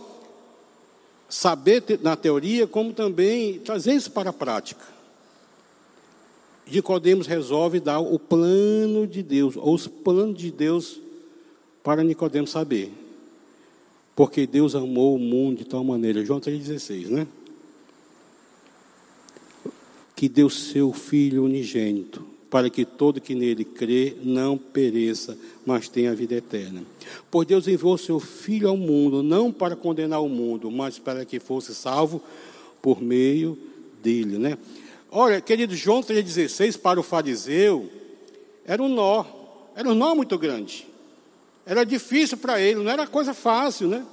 saber 1.29 1.85
na 2.03 2.17
teoria, 2.17 2.67
como 2.67 2.93
também 2.93 3.59
trazer 3.61 3.95
isso 3.95 4.11
para 4.11 4.31
a 4.31 4.33
prática. 4.33 4.85
Nicodemos 6.67 7.27
resolve 7.27 7.81
dar 7.81 8.01
o 8.01 8.19
plano 8.19 9.07
de 9.07 9.23
Deus, 9.23 9.57
ou 9.57 9.75
os 9.75 9.87
planos 9.87 10.39
de 10.39 10.51
Deus 10.51 11.02
para 11.83 12.05
Nicodemo 12.05 12.47
saber. 12.47 12.93
Porque 14.15 14.47
Deus 14.47 14.75
amou 14.75 15.17
o 15.17 15.19
mundo 15.19 15.59
de 15.59 15.65
tal 15.65 15.83
maneira, 15.83 16.25
João 16.25 16.41
3,16, 16.41 17.09
né? 17.09 17.27
Que 20.15 20.29
deu 20.29 20.51
seu 20.51 20.93
Filho 20.93 21.45
unigênito, 21.45 22.25
para 22.51 22.69
que 22.69 22.85
todo 22.85 23.21
que 23.21 23.35
nele 23.35 23.65
crê 23.65 24.17
não 24.23 24.59
pereça, 24.59 25.37
mas 25.65 25.89
tenha 25.89 26.13
a 26.13 26.15
vida 26.15 26.35
eterna. 26.35 26.83
Por 27.31 27.47
Deus 27.47 27.67
enviou 27.67 27.97
seu 27.97 28.21
Filho 28.21 28.69
ao 28.69 28.77
mundo, 28.77 29.23
não 29.23 29.51
para 29.51 29.75
condenar 29.75 30.23
o 30.23 30.29
mundo, 30.29 30.71
mas 30.71 30.99
para 30.99 31.25
que 31.25 31.41
fosse 31.41 31.75
salvo 31.75 32.23
por 32.83 33.01
meio 33.01 33.59
dele, 34.03 34.37
né? 34.37 34.59
Olha, 35.11 35.41
querido, 35.41 35.75
João 35.75 36.03
3,16 36.03 36.79
para 36.79 37.01
o 37.01 37.03
fariseu 37.03 37.89
era 38.65 38.83
um 38.83 38.89
nó, 38.89 39.25
era 39.75 39.89
um 39.89 39.95
nó 39.95 40.15
muito 40.15 40.39
grande. 40.39 40.92
Era 41.65 41.85
difícil 41.85 42.37
para 42.37 42.61
ele, 42.61 42.83
não 42.83 42.91
era 42.91 43.07
coisa 43.07 43.33
fácil, 43.33 43.89
né? 43.89 44.05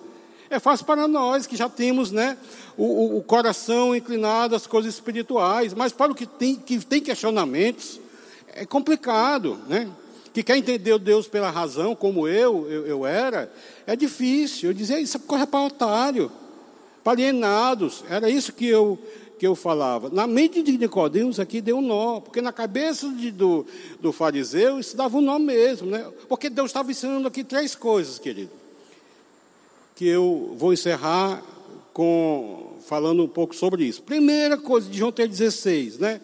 É 0.50 0.60
fácil 0.60 0.86
para 0.86 1.08
nós 1.08 1.45
que 1.45 1.56
já 1.56 1.70
temos, 1.70 2.12
né, 2.12 2.36
o, 2.76 3.18
o 3.18 3.24
coração 3.24 3.95
inclinado 3.95 4.56
às 4.56 4.66
coisas 4.66 4.93
espirituais, 4.95 5.74
mas 5.76 5.91
para 5.91 6.12
o 6.12 6.16
que 6.16 6.26
tem, 6.26 6.56
que 6.56 6.80
tem 6.84 7.02
questionamentos, 7.02 8.00
é 8.54 8.66
complicado, 8.66 9.60
né? 9.68 9.88
Que 10.34 10.43
quer 10.43 10.58
entender 10.58 10.93
o 10.93 11.00
Deus 11.00 11.28
pela 11.28 11.50
razão, 11.50 11.95
como 11.95 12.28
eu, 12.28 12.70
eu, 12.70 12.88
eu 12.88 13.06
era, 13.06 13.52
é 13.86 13.95
difícil. 13.95 14.70
Eu 14.70 14.74
dizia, 14.74 15.00
isso 15.00 15.18
é 15.18 15.20
coisa 15.20 15.45
para 15.45 15.66
otário, 15.66 16.32
para 17.04 17.14
alienados. 17.14 18.04
Era 18.10 18.30
isso 18.30 18.54
que 18.54 18.68
eu, 18.68 18.97
que 19.40 19.48
eu 19.48 19.56
falava. 19.56 20.10
Na 20.10 20.28
mente 20.28 20.62
de 20.62 20.78
Nicodemos 20.78 21.40
aqui 21.40 21.62
deu 21.62 21.78
um 21.78 21.82
nó, 21.82 22.20
porque 22.20 22.42
na 22.42 22.52
cabeça 22.52 23.10
de, 23.10 23.32
do, 23.32 23.66
do 24.02 24.12
fariseu 24.12 24.78
isso 24.78 24.98
dava 24.98 25.18
um 25.18 25.22
nó 25.22 25.40
mesmo, 25.40 25.90
né? 25.90 26.12
Porque 26.28 26.50
Deus 26.50 26.70
estava 26.70 26.92
ensinando 26.92 27.26
aqui 27.26 27.42
três 27.42 27.74
coisas, 27.74 28.20
querido. 28.20 28.52
Que 29.96 30.06
eu 30.06 30.54
vou 30.58 30.74
encerrar 30.74 31.42
com 31.94 32.74
falando 32.86 33.24
um 33.24 33.28
pouco 33.30 33.56
sobre 33.56 33.86
isso. 33.86 34.04
Primeira 34.04 34.58
coisa 34.58 34.90
de 34.90 34.98
João 34.98 35.12
3,16, 35.12 36.00
né? 36.00 36.20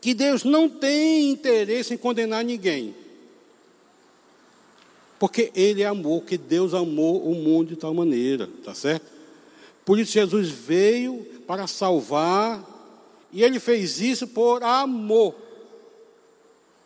Que 0.00 0.12
Deus 0.12 0.42
não 0.42 0.68
tem 0.68 1.30
interesse 1.30 1.94
em 1.94 1.96
condenar 1.96 2.44
ninguém. 2.44 2.96
Porque 5.20 5.52
Ele 5.54 5.84
amou, 5.84 6.20
que 6.20 6.36
Deus 6.36 6.74
amou 6.74 7.24
o 7.24 7.34
mundo 7.34 7.68
de 7.68 7.76
tal 7.76 7.94
maneira, 7.94 8.48
tá 8.64 8.74
certo? 8.74 9.14
Por 9.84 9.98
isso 9.98 10.12
Jesus 10.12 10.48
veio 10.48 11.33
para 11.46 11.66
salvar, 11.66 12.62
e 13.32 13.42
ele 13.42 13.58
fez 13.58 14.00
isso 14.00 14.28
por 14.28 14.62
amor. 14.62 15.34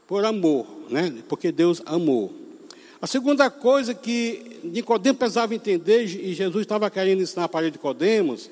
Por 0.06 0.24
amor, 0.24 0.66
né? 0.88 1.22
Porque 1.28 1.52
Deus 1.52 1.82
amou. 1.84 2.32
A 3.00 3.06
segunda 3.06 3.50
coisa 3.50 3.94
que 3.94 4.59
Nicodemos 4.64 5.18
precisava 5.18 5.54
entender, 5.54 6.04
e 6.04 6.34
Jesus 6.34 6.62
estava 6.62 6.90
querendo 6.90 7.22
ensinar 7.22 7.48
para 7.48 7.70
Nicodemos, 7.70 8.50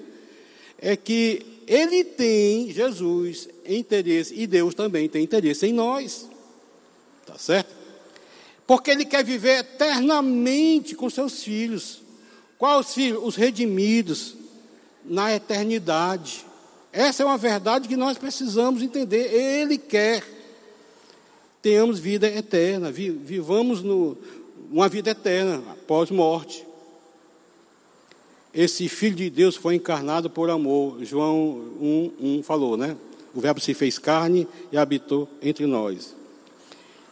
é 0.79 0.95
que 0.97 1.45
ele 1.67 2.05
tem, 2.05 2.71
Jesus, 2.71 3.49
interesse, 3.67 4.35
e 4.37 4.47
Deus 4.47 4.75
também 4.75 5.09
tem 5.09 5.25
interesse 5.25 5.67
em 5.67 5.73
nós. 5.73 6.29
Tá 7.25 7.37
certo? 7.39 7.75
Porque 8.67 8.91
ele 8.91 9.05
quer 9.05 9.25
viver 9.25 9.61
eternamente 9.61 10.95
com 10.95 11.11
seus 11.11 11.43
filhos. 11.43 12.03
Quais 12.59 12.95
filhos? 12.95 13.21
Os 13.23 13.35
redimidos, 13.35 14.37
na 15.09 15.35
eternidade. 15.35 16.45
Essa 16.93 17.23
é 17.23 17.27
uma 17.27 17.39
verdade 17.39 17.89
que 17.89 17.97
nós 17.97 18.17
precisamos 18.17 18.83
entender. 18.83 19.33
Ele 19.33 19.79
quer 19.79 20.23
tenhamos 21.67 21.99
vida 21.99 22.29
eterna, 22.29 22.93
vivamos 22.93 23.83
no, 23.83 24.17
uma 24.71 24.89
vida 24.89 25.11
eterna 25.11 25.61
após 25.73 26.13
morte. 26.13 26.65
Esse 28.55 28.89
Filho 28.89 29.17
de 29.17 29.29
Deus 29.29 29.57
foi 29.57 29.75
encarnado 29.75 30.31
por 30.31 30.49
amor. 30.49 31.05
João 31.05 31.61
1, 31.81 32.13
1 32.39 32.43
falou, 32.45 32.77
né? 32.77 32.97
O 33.35 33.41
Verbo 33.41 33.61
se 33.61 33.75
fez 33.75 33.99
carne 33.99 34.47
e 34.71 34.79
habitou 34.79 35.29
entre 35.43 35.67
nós. 35.67 36.15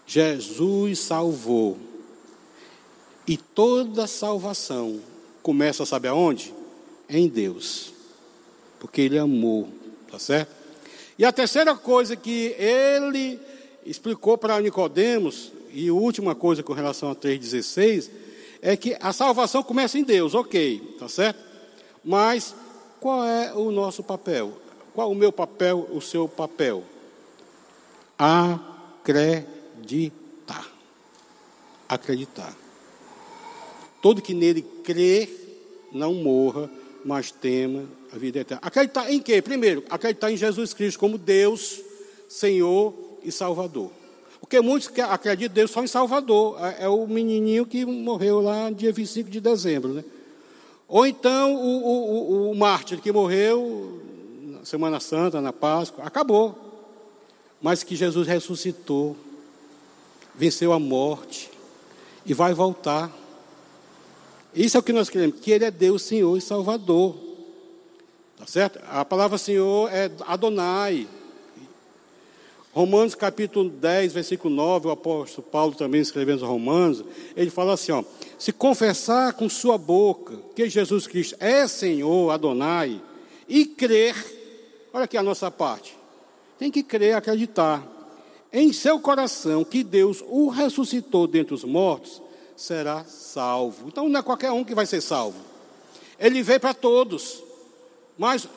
Jesus 0.06 1.00
salvou. 1.00 1.76
E 3.26 3.36
toda 3.36 4.06
salvação 4.06 5.00
começa, 5.42 5.84
sabe 5.84 6.06
aonde? 6.06 6.53
Em 7.08 7.28
Deus, 7.28 7.92
porque 8.78 9.00
Ele 9.00 9.18
amou, 9.18 9.68
tá 10.10 10.18
certo? 10.18 10.64
E 11.18 11.24
a 11.24 11.32
terceira 11.32 11.74
coisa 11.76 12.16
que 12.16 12.56
ele 12.58 13.38
explicou 13.86 14.36
para 14.36 14.60
Nicodemos, 14.60 15.52
e 15.72 15.90
última 15.90 16.34
coisa 16.34 16.62
com 16.62 16.72
relação 16.72 17.10
a 17.10 17.14
3,16, 17.14 18.10
é 18.60 18.76
que 18.76 18.96
a 19.00 19.12
salvação 19.12 19.62
começa 19.62 19.98
em 19.98 20.02
Deus, 20.02 20.34
ok, 20.34 20.96
tá 20.98 21.08
certo? 21.08 21.38
Mas 22.04 22.54
qual 23.00 23.24
é 23.24 23.52
o 23.54 23.70
nosso 23.70 24.02
papel? 24.02 24.58
Qual 24.92 25.10
o 25.10 25.14
meu 25.14 25.30
papel, 25.30 25.88
o 25.92 26.00
seu 26.00 26.28
papel? 26.28 26.82
Acreditar. 28.18 29.44
acreditar. 31.88 32.56
Todo 34.00 34.22
que 34.22 34.34
nele 34.34 34.62
crê 34.82 35.28
não 35.92 36.14
morra, 36.14 36.70
mas 37.04 37.30
tema 37.30 37.84
a 38.12 38.16
vida 38.16 38.40
eterna. 38.40 38.60
Acreditar 38.64 39.12
em 39.12 39.20
quê? 39.20 39.42
Primeiro, 39.42 39.84
acreditar 39.90 40.30
em 40.30 40.36
Jesus 40.36 40.72
Cristo 40.72 40.98
como 40.98 41.18
Deus, 41.18 41.80
Senhor 42.28 42.94
e 43.22 43.30
Salvador. 43.30 43.90
Porque 44.40 44.60
muitos 44.60 44.90
acreditam 44.98 45.52
em 45.52 45.54
Deus 45.54 45.70
só 45.70 45.82
em 45.82 45.86
Salvador. 45.86 46.58
É, 46.60 46.84
é 46.84 46.88
o 46.88 47.06
menininho 47.06 47.64
que 47.64 47.84
morreu 47.84 48.40
lá 48.40 48.70
dia 48.70 48.92
25 48.92 49.30
de 49.30 49.40
dezembro. 49.40 49.94
Né? 49.94 50.04
Ou 50.86 51.06
então 51.06 51.54
o, 51.54 52.48
o, 52.48 52.50
o 52.50 52.54
mártir 52.54 53.00
que 53.00 53.10
morreu 53.10 54.02
na 54.52 54.64
Semana 54.64 55.00
Santa, 55.00 55.40
na 55.40 55.52
Páscoa. 55.52 56.04
Acabou. 56.04 56.58
Mas 57.60 57.82
que 57.82 57.96
Jesus 57.96 58.28
ressuscitou, 58.28 59.16
venceu 60.34 60.72
a 60.72 60.78
morte 60.78 61.50
e 62.26 62.34
vai 62.34 62.52
voltar. 62.52 63.10
Isso 64.54 64.76
é 64.76 64.80
o 64.80 64.82
que 64.82 64.92
nós 64.92 65.08
queremos, 65.08 65.40
que 65.40 65.50
Ele 65.50 65.64
é 65.64 65.70
Deus, 65.70 66.02
Senhor 66.02 66.36
e 66.36 66.40
Salvador. 66.40 67.16
Tá 68.36 68.46
certo? 68.46 68.78
A 68.88 69.04
palavra 69.04 69.38
Senhor 69.38 69.92
é 69.92 70.10
Adonai. 70.26 71.08
Romanos 72.72 73.14
capítulo 73.14 73.70
10, 73.70 74.12
versículo 74.12 74.52
9, 74.52 74.88
o 74.88 74.90
apóstolo 74.90 75.46
Paulo 75.46 75.74
também 75.74 76.00
escrevendo 76.00 76.42
os 76.42 76.48
Romanos, 76.48 77.04
ele 77.36 77.48
fala 77.48 77.74
assim, 77.74 77.92
ó, 77.92 78.02
se 78.36 78.52
confessar 78.52 79.32
com 79.34 79.48
sua 79.48 79.78
boca 79.78 80.36
que 80.56 80.68
Jesus 80.68 81.06
Cristo 81.06 81.36
é 81.38 81.68
Senhor, 81.68 82.32
Adonai, 82.32 83.00
e 83.48 83.64
crer, 83.64 84.16
olha 84.92 85.04
aqui 85.04 85.16
a 85.16 85.22
nossa 85.22 85.52
parte, 85.52 85.96
tem 86.58 86.68
que 86.68 86.82
crer, 86.82 87.14
acreditar, 87.14 87.86
em 88.52 88.72
seu 88.72 88.98
coração 88.98 89.62
que 89.62 89.84
Deus 89.84 90.24
o 90.26 90.48
ressuscitou 90.48 91.28
dentre 91.28 91.54
os 91.54 91.62
mortos, 91.62 92.20
será 92.56 93.04
salvo. 93.04 93.88
Então 93.88 94.08
não 94.08 94.20
é 94.20 94.22
qualquer 94.22 94.50
um 94.50 94.64
que 94.64 94.74
vai 94.74 94.86
ser 94.86 95.00
salvo. 95.00 95.38
Ele 96.18 96.42
veio 96.42 96.60
para 96.60 96.74
todos, 96.74 97.42
mas 98.16 98.48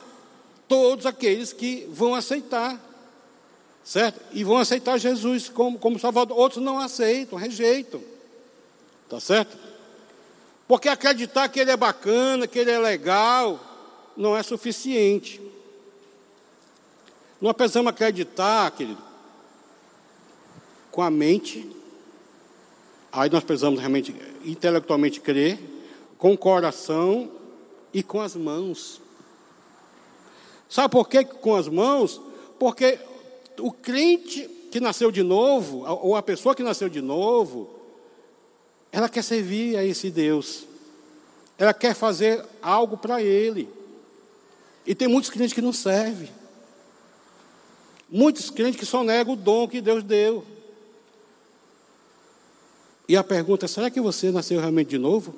todos 0.66 1.06
aqueles 1.06 1.52
que 1.52 1.88
vão 1.90 2.14
aceitar 2.14 2.88
certo? 3.88 4.20
E 4.32 4.44
vão 4.44 4.58
aceitar 4.58 4.98
Jesus 4.98 5.48
como, 5.48 5.78
como 5.78 5.98
Salvador. 5.98 6.36
Outros 6.36 6.62
não 6.62 6.78
aceitam, 6.78 7.38
rejeitam, 7.38 8.02
tá 9.08 9.18
certo? 9.18 9.56
Porque 10.66 10.90
acreditar 10.90 11.48
que 11.48 11.58
ele 11.58 11.70
é 11.70 11.76
bacana, 11.76 12.46
que 12.46 12.58
ele 12.58 12.70
é 12.70 12.78
legal, 12.78 13.58
não 14.14 14.36
é 14.36 14.42
suficiente. 14.42 15.40
Nós 17.40 17.54
precisamos 17.54 17.88
acreditar, 17.88 18.70
querido, 18.72 19.02
com 20.90 21.00
a 21.00 21.10
mente, 21.10 21.66
aí 23.18 23.30
nós 23.30 23.44
precisamos 23.44 23.80
realmente 23.80 24.14
intelectualmente 24.44 25.20
crer, 25.20 25.58
com 26.16 26.32
o 26.32 26.38
coração 26.38 27.30
e 27.92 28.02
com 28.02 28.20
as 28.20 28.34
mãos. 28.34 29.00
Sabe 30.68 30.92
por 30.92 31.08
que 31.08 31.24
com 31.24 31.54
as 31.54 31.68
mãos? 31.68 32.20
Porque 32.58 32.98
o 33.58 33.72
crente 33.72 34.48
que 34.70 34.80
nasceu 34.80 35.10
de 35.10 35.22
novo, 35.22 35.84
ou 35.86 36.14
a 36.14 36.22
pessoa 36.22 36.54
que 36.54 36.62
nasceu 36.62 36.88
de 36.88 37.00
novo, 37.00 37.70
ela 38.92 39.08
quer 39.08 39.22
servir 39.22 39.76
a 39.76 39.84
esse 39.84 40.10
Deus. 40.10 40.64
Ela 41.56 41.74
quer 41.74 41.94
fazer 41.94 42.44
algo 42.62 42.96
para 42.96 43.22
Ele. 43.22 43.68
E 44.86 44.94
tem 44.94 45.08
muitos 45.08 45.30
crentes 45.30 45.52
que 45.52 45.62
não 45.62 45.72
servem. 45.72 46.30
Muitos 48.08 48.48
crentes 48.48 48.78
que 48.78 48.86
só 48.86 49.02
negam 49.02 49.34
o 49.34 49.36
dom 49.36 49.68
que 49.68 49.80
Deus 49.80 50.02
deu. 50.02 50.44
E 53.08 53.16
a 53.16 53.24
pergunta 53.24 53.64
é: 53.64 53.68
será 53.68 53.90
que 53.90 54.00
você 54.00 54.30
nasceu 54.30 54.60
realmente 54.60 54.88
de 54.88 54.98
novo? 54.98 55.34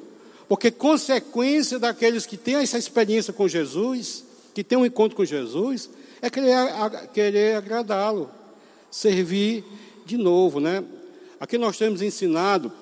Porque 0.49 0.71
consequência 0.71 1.79
daqueles 1.79 2.27
que 2.27 2.37
têm 2.37 2.57
essa 2.57 2.77
experiência 2.77 3.33
com 3.33 3.47
Jesus, 3.47 4.25
que 4.53 4.64
têm 4.64 4.77
um 4.77 4.85
encontro 4.85 5.16
com 5.16 5.25
Jesus, 5.25 5.89
é 6.21 6.29
querer, 6.29 6.57
querer 7.14 7.57
agradá-lo, 7.57 8.29
servir 8.91 9.64
de 10.05 10.16
novo, 10.16 10.59
né? 10.59 10.83
Aqui 11.39 11.57
nós 11.57 11.79
temos 11.79 12.03
ensinado 12.03 12.73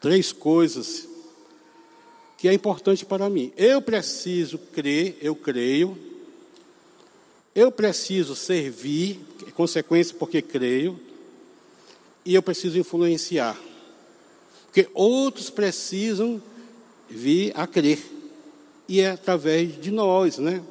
três 0.00 0.30
coisas 0.30 1.08
que 2.38 2.48
é 2.48 2.52
importante 2.52 3.04
para 3.04 3.28
mim. 3.28 3.52
Eu 3.56 3.82
preciso 3.82 4.58
crer, 4.58 5.18
eu 5.20 5.34
creio. 5.34 5.98
Eu 7.54 7.70
preciso 7.70 8.34
servir, 8.34 9.20
é 9.46 9.50
consequência 9.50 10.16
porque 10.18 10.40
creio. 10.40 10.98
E 12.24 12.34
eu 12.34 12.42
preciso 12.42 12.78
influenciar. 12.78 13.58
Porque 14.72 14.88
outros 14.94 15.50
precisam 15.50 16.40
vir 17.06 17.52
a 17.54 17.66
crer. 17.66 18.00
E 18.88 19.00
é 19.02 19.10
através 19.10 19.78
de 19.78 19.90
nós, 19.90 20.38
né? 20.38 20.62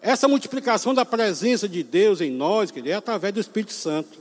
Essa 0.00 0.26
multiplicação 0.26 0.94
da 0.94 1.04
presença 1.04 1.68
de 1.68 1.82
Deus 1.82 2.22
em 2.22 2.30
nós, 2.30 2.70
que 2.70 2.80
é 2.90 2.94
através 2.94 3.34
do 3.34 3.40
Espírito 3.40 3.74
Santo. 3.74 4.18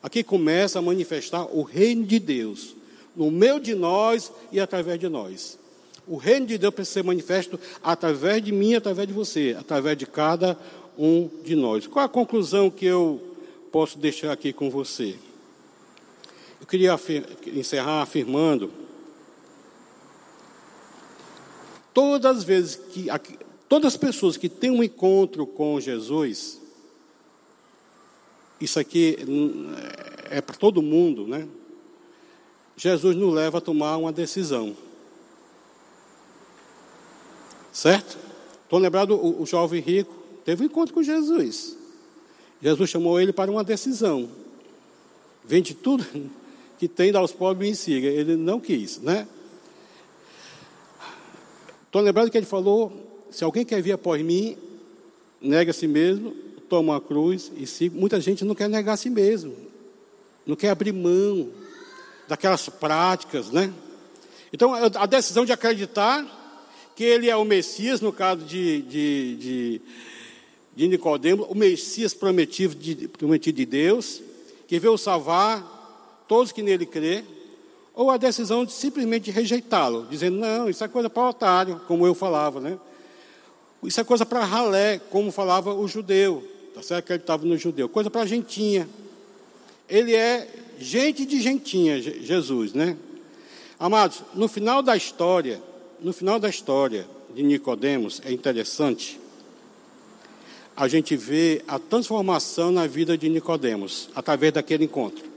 Aqui 0.00 0.22
começa 0.22 0.78
a 0.78 0.82
manifestar 0.82 1.46
o 1.46 1.62
reino 1.62 2.04
de 2.04 2.20
Deus, 2.20 2.76
no 3.16 3.28
meio 3.28 3.58
de 3.58 3.74
nós 3.74 4.30
e 4.52 4.60
através 4.60 5.00
de 5.00 5.08
nós. 5.08 5.58
O 6.06 6.16
reino 6.16 6.46
de 6.46 6.56
Deus 6.58 6.72
precisa 6.72 7.00
ser 7.00 7.02
manifesto 7.02 7.58
através 7.82 8.40
de 8.40 8.52
mim, 8.52 8.76
através 8.76 9.08
de 9.08 9.14
você, 9.14 9.56
através 9.58 9.98
de 9.98 10.06
cada 10.06 10.56
um 10.96 11.28
de 11.42 11.56
nós. 11.56 11.88
Qual 11.88 12.04
a 12.04 12.08
conclusão 12.08 12.70
que 12.70 12.86
eu 12.86 13.20
posso 13.72 13.98
deixar 13.98 14.30
aqui 14.30 14.52
com 14.52 14.70
você? 14.70 15.16
Eu 16.60 16.66
queria 16.66 16.98
encerrar 17.46 18.02
afirmando 18.02 18.70
todas 21.92 22.38
as 22.38 22.44
vezes 22.44 22.76
que 22.76 23.10
Todas 23.68 23.92
as 23.92 23.96
pessoas 23.98 24.36
que 24.38 24.48
têm 24.48 24.70
um 24.70 24.82
encontro 24.82 25.46
com 25.46 25.78
Jesus, 25.78 26.58
isso 28.58 28.80
aqui 28.80 29.18
hum, 29.28 29.70
é 30.30 30.40
para 30.40 30.56
todo 30.56 30.80
mundo, 30.80 31.26
né? 31.26 31.46
Jesus 32.76 33.14
nos 33.14 33.34
leva 33.34 33.58
a 33.58 33.60
tomar 33.60 33.98
uma 33.98 34.10
decisão. 34.10 34.74
Certo? 37.70 38.16
Estou 38.64 38.78
lembrado, 38.78 39.14
o, 39.14 39.42
o 39.42 39.46
jovem 39.46 39.82
rico 39.82 40.14
teve 40.44 40.62
um 40.62 40.66
encontro 40.66 40.94
com 40.94 41.02
Jesus. 41.02 41.76
Jesus 42.62 42.88
chamou 42.88 43.20
ele 43.20 43.34
para 43.34 43.50
uma 43.50 43.62
decisão. 43.62 44.30
Vende 45.44 45.74
tudo 45.74 46.06
que 46.78 46.86
tem, 46.86 47.14
aos 47.14 47.32
pobres 47.32 47.70
me 47.70 47.76
siga. 47.76 48.08
Ele 48.08 48.36
não 48.36 48.60
quis, 48.60 48.98
né? 48.98 49.26
Estou 51.86 52.00
lembrado 52.00 52.30
que 52.30 52.36
ele 52.36 52.46
falou 52.46 53.26
se 53.30 53.44
alguém 53.44 53.64
quer 53.64 53.82
vir 53.82 53.92
após 53.92 54.22
mim, 54.22 54.56
nega 55.40 55.70
a 55.70 55.74
si 55.74 55.86
mesmo, 55.86 56.34
toma 56.68 56.96
a 56.96 57.00
cruz 57.00 57.50
e 57.56 57.66
siga. 57.66 57.98
Muita 57.98 58.20
gente 58.20 58.44
não 58.44 58.54
quer 58.54 58.68
negar 58.68 58.94
a 58.94 58.96
si 58.96 59.10
mesmo, 59.10 59.54
não 60.46 60.56
quer 60.56 60.70
abrir 60.70 60.92
mão 60.92 61.50
daquelas 62.28 62.68
práticas, 62.68 63.50
né? 63.50 63.72
Então, 64.52 64.72
a 64.74 65.06
decisão 65.06 65.44
de 65.44 65.52
acreditar 65.52 66.26
que 66.96 67.04
ele 67.04 67.28
é 67.28 67.36
o 67.36 67.44
Messias, 67.44 68.00
no 68.00 68.12
caso 68.12 68.44
de, 68.44 68.82
de, 68.82 69.36
de, 69.36 69.80
de 70.74 70.88
Nicodemo, 70.88 71.44
o 71.44 71.54
Messias 71.54 72.14
prometido 72.14 72.74
de, 72.74 73.08
prometido 73.08 73.56
de 73.56 73.66
Deus, 73.66 74.22
que 74.66 74.78
veio 74.78 74.96
salvar 74.96 75.77
todos 76.28 76.52
que 76.52 76.62
nele 76.62 76.86
crê, 76.86 77.24
ou 77.94 78.10
a 78.10 78.16
decisão 78.16 78.64
de 78.64 78.72
simplesmente 78.72 79.30
rejeitá-lo, 79.30 80.06
dizendo, 80.08 80.38
não, 80.38 80.68
isso 80.68 80.84
é 80.84 80.88
coisa 80.88 81.10
para 81.10 81.28
otário, 81.30 81.80
como 81.88 82.06
eu 82.06 82.14
falava, 82.14 82.60
né? 82.60 82.78
Isso 83.82 84.00
é 84.00 84.04
coisa 84.04 84.24
para 84.24 84.44
ralé, 84.44 85.00
como 85.10 85.32
falava 85.32 85.74
o 85.74 85.88
judeu. 85.88 86.46
Tá 86.74 86.82
certo 86.82 87.06
que 87.06 87.12
ele 87.12 87.20
estava 87.20 87.44
no 87.44 87.56
judeu. 87.56 87.88
Coisa 87.88 88.10
para 88.10 88.26
gentinha. 88.26 88.88
Ele 89.88 90.14
é 90.14 90.48
gente 90.78 91.24
de 91.24 91.40
gentinha, 91.40 92.00
Jesus, 92.00 92.72
né? 92.72 92.96
Amados, 93.78 94.22
no 94.34 94.48
final 94.48 94.82
da 94.82 94.96
história, 94.96 95.60
no 96.00 96.12
final 96.12 96.38
da 96.38 96.48
história 96.48 97.08
de 97.34 97.42
Nicodemos, 97.42 98.20
é 98.24 98.32
interessante 98.32 99.18
a 100.78 100.86
gente 100.86 101.16
vê 101.16 101.60
a 101.66 101.76
transformação 101.76 102.70
na 102.70 102.86
vida 102.86 103.18
de 103.18 103.28
Nicodemos 103.28 104.08
através 104.14 104.52
daquele 104.52 104.84
encontro. 104.84 105.27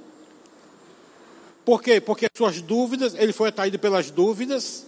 Por 1.63 1.81
quê? 1.81 2.01
Porque 2.01 2.27
suas 2.35 2.61
dúvidas, 2.61 3.13
ele 3.15 3.33
foi 3.33 3.49
atraído 3.49 3.77
pelas 3.77 4.09
dúvidas, 4.09 4.85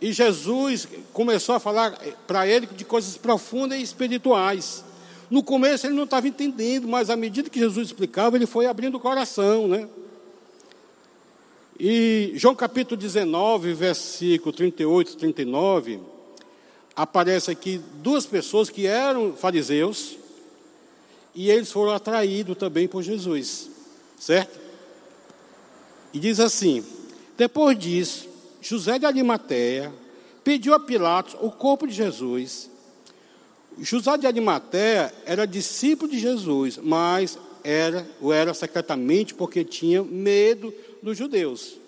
e 0.00 0.12
Jesus 0.12 0.88
começou 1.12 1.54
a 1.54 1.60
falar 1.60 1.98
para 2.26 2.46
ele 2.46 2.66
de 2.66 2.84
coisas 2.84 3.16
profundas 3.16 3.78
e 3.78 3.82
espirituais. 3.82 4.84
No 5.30 5.42
começo 5.42 5.86
ele 5.86 5.94
não 5.94 6.04
estava 6.04 6.26
entendendo, 6.26 6.88
mas 6.88 7.10
à 7.10 7.16
medida 7.16 7.50
que 7.50 7.58
Jesus 7.58 7.88
explicava, 7.88 8.36
ele 8.36 8.46
foi 8.46 8.66
abrindo 8.66 8.96
o 8.96 9.00
coração, 9.00 9.68
né? 9.68 9.88
E 11.78 12.32
João 12.34 12.54
capítulo 12.54 13.00
19, 13.00 13.72
versículo 13.72 14.52
38 14.52 15.12
e 15.12 15.16
39, 15.16 16.00
aparece 16.94 17.50
aqui 17.50 17.80
duas 18.02 18.26
pessoas 18.26 18.68
que 18.68 18.86
eram 18.86 19.34
fariseus 19.34 20.18
e 21.34 21.50
eles 21.50 21.70
foram 21.70 21.92
atraídos 21.92 22.56
também 22.58 22.88
por 22.88 23.02
Jesus, 23.02 23.70
certo? 24.18 24.58
E 26.12 26.18
diz 26.18 26.40
assim: 26.40 26.84
Depois 27.36 27.78
disso, 27.78 28.28
José 28.60 28.98
de 28.98 29.06
Arimateia 29.06 29.92
pediu 30.42 30.74
a 30.74 30.80
Pilatos 30.80 31.36
o 31.40 31.50
corpo 31.50 31.86
de 31.86 31.94
Jesus. 31.94 32.68
José 33.78 34.18
de 34.18 34.26
Arimateia 34.26 35.12
era 35.24 35.46
discípulo 35.46 36.10
de 36.10 36.18
Jesus, 36.18 36.78
mas 36.82 37.38
era, 37.62 38.06
o 38.20 38.32
era 38.32 38.52
secretamente 38.52 39.34
porque 39.34 39.64
tinha 39.64 40.02
medo 40.02 40.72
dos 41.02 41.16
judeus. 41.16 41.78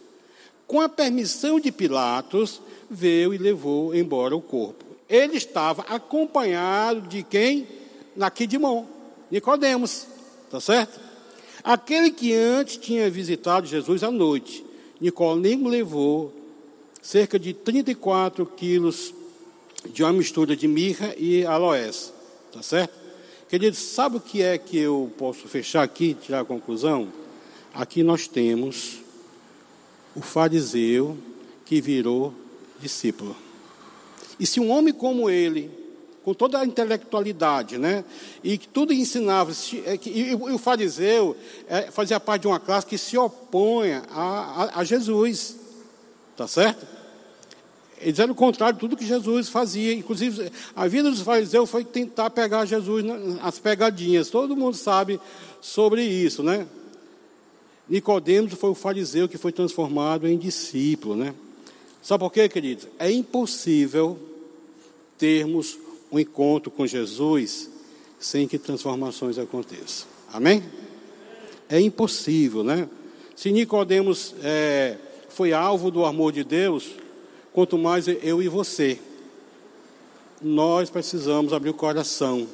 Com 0.67 0.81
a 0.81 0.89
permissão 0.89 1.61
de 1.61 1.71
Pilatos, 1.71 2.63
veio 2.89 3.35
e 3.35 3.39
levou 3.39 3.95
embora 3.95 4.37
o 4.37 4.41
corpo. 4.41 4.85
Ele 5.09 5.37
estava 5.37 5.83
acompanhado 5.83 7.03
de 7.03 7.23
quem? 7.23 7.67
Naqui 8.17 8.47
de 8.47 8.59
mão, 8.59 8.87
Nicodemos, 9.31 10.07
tá 10.51 10.61
certo? 10.61 11.01
Aquele 11.65 12.11
que 12.11 12.33
antes 12.35 12.77
tinha 12.77 13.09
visitado 13.09 13.67
Jesus 13.67 14.03
à 14.03 14.11
noite. 14.11 14.65
Nicodemo 15.01 15.69
levou 15.69 16.33
cerca 17.01 17.39
de 17.39 17.53
34 17.53 18.45
quilos 18.47 19.15
de 19.93 20.03
uma 20.03 20.13
mistura 20.13 20.57
de 20.57 20.69
mirra 20.69 21.15
e 21.17 21.45
aloés, 21.45 22.13
tá 22.53 22.63
certo? 22.63 22.95
Queridos, 23.49 23.81
sabe 23.81 24.17
o 24.17 24.21
que 24.21 24.43
é 24.43 24.57
que 24.57 24.79
eu 24.79 25.13
posso 25.19 25.47
fechar 25.49 25.83
aqui 25.83 26.15
tirar 26.15 26.41
a 26.41 26.45
conclusão? 26.45 27.13
Aqui 27.75 28.03
nós 28.03 28.27
temos 28.27 29.01
o 30.15 30.21
fariseu 30.21 31.17
que 31.65 31.81
virou 31.81 32.33
discípulo. 32.81 33.37
E 34.39 34.47
se 34.47 34.59
um 34.59 34.71
homem 34.71 34.93
como 34.93 35.29
ele, 35.29 35.71
com 36.25 36.33
toda 36.33 36.59
a 36.59 36.65
intelectualidade, 36.65 37.79
né, 37.79 38.05
e 38.45 38.57
que 38.57 38.69
tudo 38.69 38.93
ensinava, 38.93 39.53
é 39.85 39.99
e 40.07 40.35
o 40.35 40.59
fariseu 40.59 41.37
é, 41.69 41.91
fazia 41.91 42.21
parte 42.21 42.43
de 42.43 42.49
uma 42.49 42.61
classe 42.61 42.87
que 42.87 42.97
se 42.97 43.19
opõe 43.19 43.93
a, 43.93 44.03
a, 44.11 44.81
a 44.81 44.85
Jesus, 44.85 45.57
tá 46.37 46.47
certo? 46.47 46.87
Eles 48.03 48.19
eram 48.19 48.33
o 48.33 48.37
contrário 48.37 48.75
de 48.75 48.81
tudo 48.81 48.97
que 48.97 49.07
Jesus 49.07 49.49
fazia. 49.49 49.95
Inclusive, 49.95 50.51
a 50.75 50.89
vida 50.89 51.09
dos 51.09 51.21
fariseus 51.21 51.71
foi 51.71 51.85
tentar 51.85 52.31
pegar 52.31 52.67
Jesus 52.67 53.05
nas 53.05 53.61
pegadinhas. 53.61 54.29
Todo 54.29 54.57
mundo 54.57 54.77
sabe 54.77 55.21
sobre 55.61 56.03
isso, 56.03 56.43
né? 56.43 56.67
Nicodemos 57.89 58.55
foi 58.55 58.71
o 58.71 58.75
fariseu 58.75 59.29
que 59.29 59.39
foi 59.39 59.53
transformado 59.53 60.27
em 60.27 60.37
discípulo, 60.37 61.15
né? 61.15 61.33
Sabe 62.03 62.25
por 62.25 62.33
quê, 62.33 62.49
queridos? 62.49 62.89
É 62.99 63.11
impossível 63.11 64.19
termos 65.17 65.79
um 66.13 66.21
encontro 66.21 66.71
com 66.71 66.87
Jesus 66.87 67.71
sem 68.21 68.47
que 68.47 68.59
transformações 68.59 69.39
aconteçam. 69.39 70.07
Amém? 70.33 70.63
É 71.69 71.81
impossível, 71.81 72.63
né? 72.63 72.89
Se 73.35 73.51
Nicodemos 73.51 74.35
é, 74.43 74.99
foi 75.31 75.55
alvo 75.55 75.91
do 75.91 76.05
amor 76.05 76.33
de 76.33 76.45
Deus, 76.45 76.91
quanto 77.53 77.79
mais 77.79 78.07
eu 78.07 78.43
e 78.43 78.49
você. 78.49 78.99
Nós 80.41 80.91
precisamos 80.91 81.53
abrir 81.53 81.71
o 81.71 81.75
coração. 81.75 82.47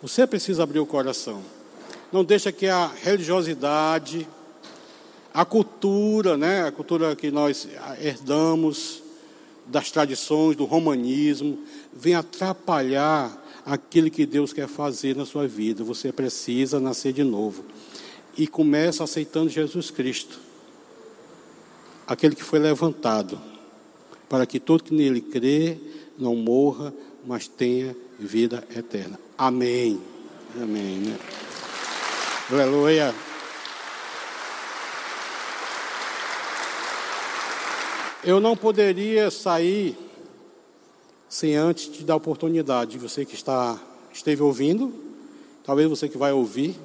Você 0.00 0.26
precisa 0.26 0.62
abrir 0.62 0.78
o 0.78 0.86
coração. 0.86 1.42
Não 2.12 2.24
deixa 2.24 2.52
que 2.52 2.66
a 2.66 2.86
religiosidade, 2.86 4.26
a 5.34 5.44
cultura, 5.44 6.36
né, 6.36 6.66
a 6.66 6.72
cultura 6.72 7.14
que 7.16 7.30
nós 7.30 7.68
herdamos 8.00 9.02
das 9.66 9.90
tradições, 9.90 10.56
do 10.56 10.64
romanismo, 10.64 11.58
venha 11.92 12.20
atrapalhar 12.20 13.36
aquilo 13.64 14.10
que 14.10 14.26
Deus 14.26 14.52
quer 14.52 14.68
fazer 14.68 15.16
na 15.16 15.26
sua 15.26 15.46
vida. 15.46 15.84
Você 15.84 16.12
precisa 16.12 16.80
nascer 16.80 17.12
de 17.12 17.24
novo. 17.24 17.64
E 18.36 18.46
começa 18.46 19.04
aceitando 19.04 19.50
Jesus 19.50 19.90
Cristo, 19.90 20.38
aquele 22.06 22.34
que 22.34 22.44
foi 22.44 22.58
levantado 22.58 23.40
para 24.28 24.46
que 24.46 24.60
todo 24.60 24.84
que 24.84 24.94
nele 24.94 25.20
crê 25.20 25.76
não 26.16 26.36
morra, 26.36 26.94
mas 27.26 27.48
tenha 27.48 27.96
vida 28.18 28.64
eterna. 28.74 29.18
Amém. 29.36 30.00
Amém. 30.56 30.98
Né? 30.98 31.18
Aleluia. 32.50 33.14
Eu 38.22 38.38
não 38.38 38.56
poderia 38.56 39.30
sair 39.30 39.96
sem 41.30 41.54
antes 41.54 41.86
te 41.86 42.02
dar 42.02 42.14
a 42.14 42.16
oportunidade, 42.16 42.98
você 42.98 43.24
que 43.24 43.36
está 43.36 43.78
esteve 44.12 44.42
ouvindo, 44.42 44.92
talvez 45.64 45.88
você 45.88 46.08
que 46.08 46.18
vai 46.18 46.32
ouvir 46.32 46.76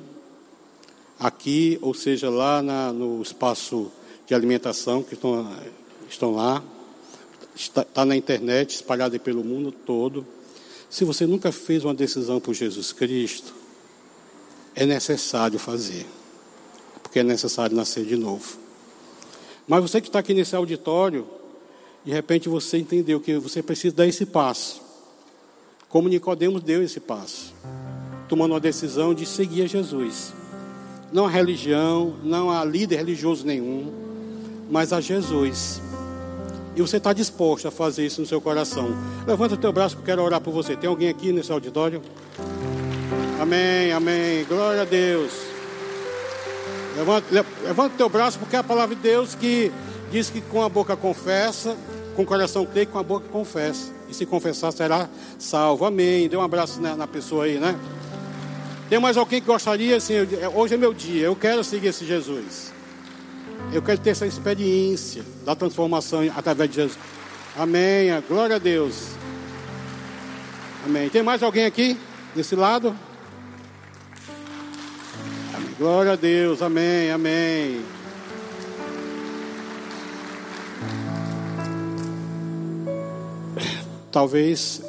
aqui, 1.20 1.80
ou 1.82 1.96
seja, 1.96 2.30
lá 2.30 2.62
na, 2.62 2.93
no 2.93 3.24
espaço 3.24 3.91
de 4.28 4.36
alimentação 4.36 5.02
que 5.02 5.16
estão, 5.16 5.52
estão 6.08 6.36
lá, 6.36 6.64
está, 7.56 7.82
está 7.82 8.06
na 8.06 8.16
internet, 8.16 8.76
espalhada 8.76 9.18
pelo 9.18 9.43
mundo 9.43 9.72
todo. 9.72 10.24
Se 10.91 11.04
você 11.04 11.26
nunca 11.26 11.52
fez 11.52 11.84
uma 11.84 11.96
decisão 11.96 12.39
por 12.39 12.54
Jesus 12.54 12.93
Cristo, 12.93 13.52
é 14.76 14.86
necessário 14.86 15.58
fazer, 15.58 16.06
porque 17.02 17.18
é 17.20 17.24
necessário 17.24 17.76
nascer 17.76 18.06
de 18.06 18.16
novo. 18.16 18.60
Mas 19.68 19.82
você 19.82 20.00
que 20.00 20.08
está 20.08 20.20
aqui 20.20 20.36
nesse 20.36 20.56
auditório, 20.56 21.26
de 22.06 22.12
repente 22.12 22.47
você 22.47 22.78
entendeu 22.78 23.20
que 23.20 23.38
você 23.39 23.64
precisa 23.64 23.95
dar 23.95 24.06
esse 24.06 24.28
passo. 24.28 24.82
Como 25.89 26.08
Nicodemos 26.08 26.62
deu 26.62 26.84
esse 26.84 26.99
passo, 26.99 27.53
tomando 28.30 28.51
uma 28.51 28.60
decisão 28.60 29.14
de 29.14 29.26
seguir 29.26 29.64
a 29.64 29.68
Jesus. 29.68 30.32
Não 31.12 31.26
a 31.26 31.30
religião, 31.30 32.16
não 32.24 32.51
a 32.51 32.64
líder 32.64 32.97
religioso 32.97 33.45
nenhum, 33.45 33.91
mas 34.70 34.93
a 34.93 35.01
Jesus. 35.01 35.82
E 36.76 36.82
você 36.82 36.97
está 36.97 37.12
disposto 37.12 37.68
a 37.68 37.72
fazer 37.72 38.06
isso 38.06 38.22
no 38.22 38.28
seu 38.28 38.39
coração. 38.39 38.89
Levanta 39.26 39.56
o 39.56 39.58
teu 39.58 39.72
braço 39.72 39.95
que 39.95 40.01
eu 40.01 40.06
quero 40.06 40.22
orar 40.22 40.41
por 40.41 40.51
você. 40.51 40.76
Tem 40.76 40.89
alguém 40.89 41.10
aqui 41.10 41.32
nesse 41.32 41.51
auditório? 41.51 42.01
Amém, 43.41 43.91
amém. 43.93 44.43
Glória 44.45 44.82
a 44.82 44.86
Deus. 44.86 45.32
Levanta, 46.97 47.28
levanta 47.64 47.95
o 47.95 47.97
teu 47.97 48.10
braço, 48.10 48.38
porque 48.38 48.56
é 48.56 48.60
a 48.60 48.64
palavra 48.64 48.95
de 48.95 49.01
Deus 49.01 49.34
que 49.34 49.72
diz 50.12 50.30
que 50.30 50.41
com 50.41 50.62
a 50.62 50.70
boca 50.70 50.95
confessa, 50.95 51.76
com 52.16 52.24
o 52.24 52.26
coração 52.26 52.66
crê, 52.66 52.86
com 52.86 52.97
a 52.97 53.03
boca 53.03 53.28
confessa. 53.30 53.91
E 54.09 54.13
se 54.13 54.26
confessar, 54.26 54.72
será 54.72 55.09
salvo. 55.38 55.86
Amém. 55.86 56.28
Dê 56.28 56.38
um 56.38 56.41
abraço 56.41 56.82
na, 56.82 56.95
na 56.95 57.07
pessoa 57.07 57.45
aí, 57.45 57.59
né? 57.59 57.78
Tem 58.89 58.99
mais 58.99 59.18
alguém 59.18 59.41
que 59.41 59.47
gostaria, 59.47 59.97
assim, 59.97 60.13
hoje 60.53 60.76
é 60.76 60.78
meu 60.78 60.93
dia, 60.93 61.26
eu 61.26 61.36
quero 61.36 61.63
seguir 61.63 61.88
esse 61.88 62.05
Jesus. 62.05 62.72
Eu 63.74 63.82
quero 63.82 63.99
ter 63.99 64.11
essa 64.11 64.28
experiência 64.28 65.24
da 65.43 65.55
transformação 65.55 66.22
através 66.36 66.70
de 66.70 66.76
Jesus. 66.76 66.99
Amém. 67.57 68.09
Glória 68.28 68.57
a 68.57 68.59
Deus. 68.59 69.07
Amém. 70.86 71.09
Tem 71.09 71.24
mais 71.24 71.41
alguém 71.41 71.66
aqui? 71.66 71.97
Desse 72.36 72.55
lado? 72.55 72.95
Amém. 75.55 75.70
Glória 75.80 76.11
a 76.11 76.16
Deus. 76.16 76.61
Amém. 76.61 77.09
Amém. 77.09 77.95
Talvez 84.16 84.82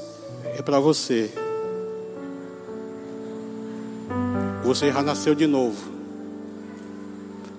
é 0.57 0.63
para 0.63 0.79
você. 0.79 1.31
Você 4.65 4.91
já 4.93 5.03
nasceu 5.03 5.35
de 5.35 5.47
novo 5.47 5.97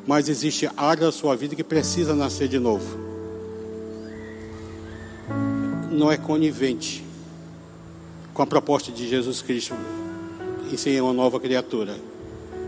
mas 0.08 0.30
existe 0.30 0.70
área 0.78 1.08
da 1.08 1.12
sua 1.12 1.36
vida 1.36 1.54
que 1.54 1.64
precisa 1.64 2.16
nascer 2.16 2.48
de 2.48 2.58
novo. 2.58 2.98
Não 5.92 6.10
é 6.10 6.16
conivente 6.16 7.04
com 8.34 8.42
a 8.42 8.48
proposta 8.48 8.90
de 8.90 9.06
Jesus 9.06 9.42
Cristo 9.42 9.76
em 10.72 10.78
ser 10.78 11.02
uma 11.04 11.12
nova 11.12 11.42
criatura. 11.42 11.98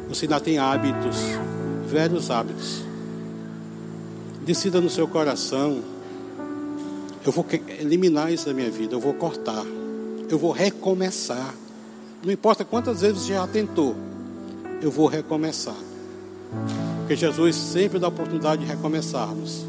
Você 0.10 0.26
ainda 0.26 0.42
tem 0.42 0.60
hábitos, 0.60 1.16
velhos 1.88 2.30
hábitos. 2.30 2.84
Decida 4.46 4.82
no 4.82 4.90
seu 4.90 5.08
coração. 5.08 5.82
Eu 7.26 7.34
vou 7.34 7.46
eliminar 7.80 8.32
isso 8.32 8.46
da 8.46 8.54
minha 8.54 8.72
vida, 8.72 8.96
eu 8.96 9.00
vou 9.00 9.14
cortar, 9.14 9.66
eu 10.30 10.38
vou 10.38 10.52
recomeçar. 10.52 11.54
Não 12.24 12.32
importa 12.32 12.64
quantas 12.64 13.02
vezes 13.02 13.24
você 13.24 13.34
já 13.34 13.46
tentou, 13.46 13.96
eu 14.82 14.90
vou 14.90 15.08
recomeçar. 15.08 15.76
Porque 17.00 17.16
Jesus 17.16 17.56
sempre 17.56 18.00
dá 18.00 18.08
a 18.08 18.10
oportunidade 18.10 18.64
de 18.64 18.72
recomeçarmos. 18.72 19.66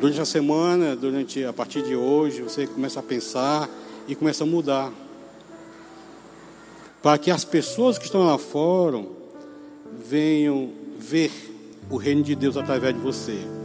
Durante 0.00 0.20
a 0.20 0.24
semana, 0.24 0.96
durante 0.96 1.44
a 1.44 1.52
partir 1.52 1.82
de 1.82 1.94
hoje, 1.94 2.42
você 2.42 2.66
começa 2.66 3.00
a 3.00 3.02
pensar 3.02 3.68
e 4.08 4.14
começa 4.14 4.44
a 4.44 4.46
mudar. 4.46 4.90
Para 7.02 7.18
que 7.18 7.30
as 7.30 7.44
pessoas 7.44 7.98
que 7.98 8.06
estão 8.06 8.24
lá 8.24 8.38
fora 8.38 9.04
venham 10.08 10.70
ver 10.98 11.30
o 11.90 11.96
reino 11.96 12.22
de 12.22 12.34
Deus 12.34 12.56
através 12.56 12.94
de 12.94 13.00
você 13.00 13.55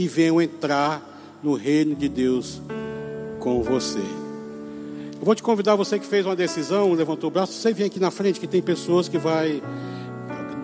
e 0.00 0.08
venham 0.08 0.40
entrar 0.40 1.02
no 1.42 1.52
reino 1.52 1.94
de 1.94 2.08
Deus 2.08 2.62
com 3.38 3.62
você. 3.62 3.98
Eu 3.98 5.26
vou 5.26 5.34
te 5.34 5.42
convidar, 5.42 5.76
você 5.76 5.98
que 5.98 6.06
fez 6.06 6.24
uma 6.24 6.34
decisão, 6.34 6.94
levantou 6.94 7.28
o 7.28 7.30
braço, 7.30 7.52
você 7.52 7.70
vem 7.70 7.84
aqui 7.84 8.00
na 8.00 8.10
frente, 8.10 8.40
que 8.40 8.46
tem 8.46 8.62
pessoas 8.62 9.10
que 9.10 9.18
vai 9.18 9.62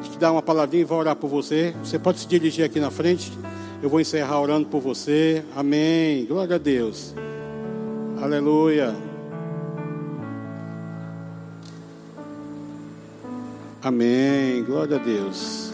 te 0.00 0.18
dar 0.18 0.32
uma 0.32 0.40
palavrinha 0.40 0.80
e 0.80 0.84
vai 0.86 0.96
orar 0.96 1.14
por 1.14 1.28
você. 1.28 1.74
Você 1.84 1.98
pode 1.98 2.20
se 2.20 2.26
dirigir 2.26 2.64
aqui 2.64 2.80
na 2.80 2.90
frente. 2.90 3.30
Eu 3.82 3.90
vou 3.90 4.00
encerrar 4.00 4.40
orando 4.40 4.68
por 4.68 4.80
você. 4.80 5.44
Amém. 5.54 6.24
Glória 6.24 6.56
a 6.56 6.58
Deus. 6.58 7.14
Aleluia. 8.18 8.96
Amém. 13.82 14.64
Glória 14.64 14.96
a 14.96 14.98
Deus. 14.98 15.65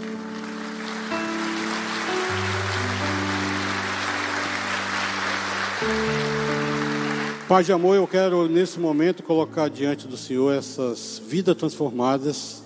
Pai 7.52 7.62
de 7.62 7.70
amor, 7.70 7.94
eu 7.96 8.08
quero 8.08 8.48
nesse 8.48 8.80
momento 8.80 9.22
colocar 9.22 9.68
diante 9.68 10.08
do 10.08 10.16
Senhor 10.16 10.54
essas 10.54 11.20
vidas 11.28 11.54
transformadas 11.54 12.62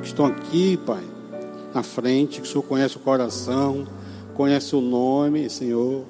que 0.00 0.08
estão 0.08 0.26
aqui, 0.26 0.76
Pai, 0.76 1.04
na 1.72 1.80
frente, 1.84 2.40
que 2.40 2.48
o 2.48 2.50
Senhor 2.50 2.64
conhece 2.64 2.96
o 2.96 2.98
coração, 2.98 3.86
conhece 4.34 4.74
o 4.74 4.80
nome, 4.80 5.48
Senhor. 5.48 6.04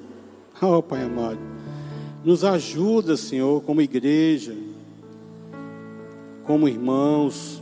Oh, 0.59 0.81
Pai 0.81 1.03
amado, 1.03 1.37
nos 2.23 2.43
ajuda, 2.43 3.15
Senhor, 3.15 3.61
como 3.61 3.83
igreja, 3.83 4.55
como 6.43 6.67
irmãos, 6.67 7.61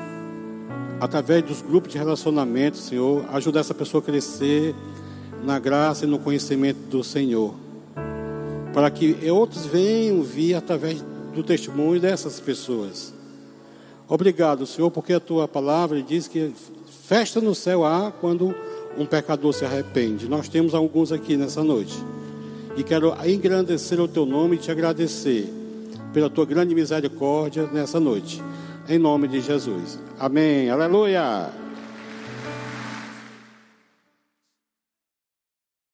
através 1.02 1.44
dos 1.44 1.62
grupos 1.62 1.92
de 1.92 1.98
relacionamento, 1.98 2.78
Senhor, 2.78 3.26
ajudar 3.34 3.60
essa 3.60 3.74
pessoa 3.74 4.02
a 4.02 4.06
crescer 4.06 4.74
na 5.44 5.60
graça 5.60 6.06
e 6.06 6.08
no 6.08 6.18
conhecimento 6.18 6.80
do 6.88 7.04
Senhor. 7.04 7.73
Para 8.74 8.90
que 8.90 9.16
outros 9.30 9.66
venham 9.66 10.22
vir 10.22 10.56
através 10.56 11.04
do 11.34 11.44
testemunho 11.44 12.00
dessas 12.00 12.40
pessoas. 12.40 13.14
Obrigado, 14.08 14.66
Senhor, 14.66 14.92
porque 14.92 15.14
a 15.14 15.20
tua 15.20 15.48
palavra 15.48 16.02
diz 16.02 16.28
que 16.28 16.52
festa 17.08 17.40
no 17.40 17.56
céu 17.56 17.86
há 17.86 18.12
quando 18.12 18.54
um 18.98 19.06
pecador 19.06 19.54
se 19.54 19.66
arrepende. 19.66 20.28
Nós 20.28 20.48
temos 20.48 20.74
alguns 20.74 21.12
aqui 21.12 21.38
nessa 21.38 21.64
noite. 21.64 21.96
E 22.76 22.84
quero 22.84 23.14
engrandecer 23.26 24.00
o 24.00 24.08
teu 24.08 24.26
nome 24.26 24.56
e 24.56 24.60
te 24.60 24.72
agradecer 24.72 25.48
pela 26.14 26.30
tua 26.30 26.46
grande 26.46 26.74
misericórdia 26.76 27.68
nessa 27.72 28.00
noite. 28.00 28.42
Em 28.88 29.00
nome 29.00 29.28
de 29.28 29.42
Jesus. 29.42 30.00
Amém. 30.20 30.70
Aleluia. 30.70 31.62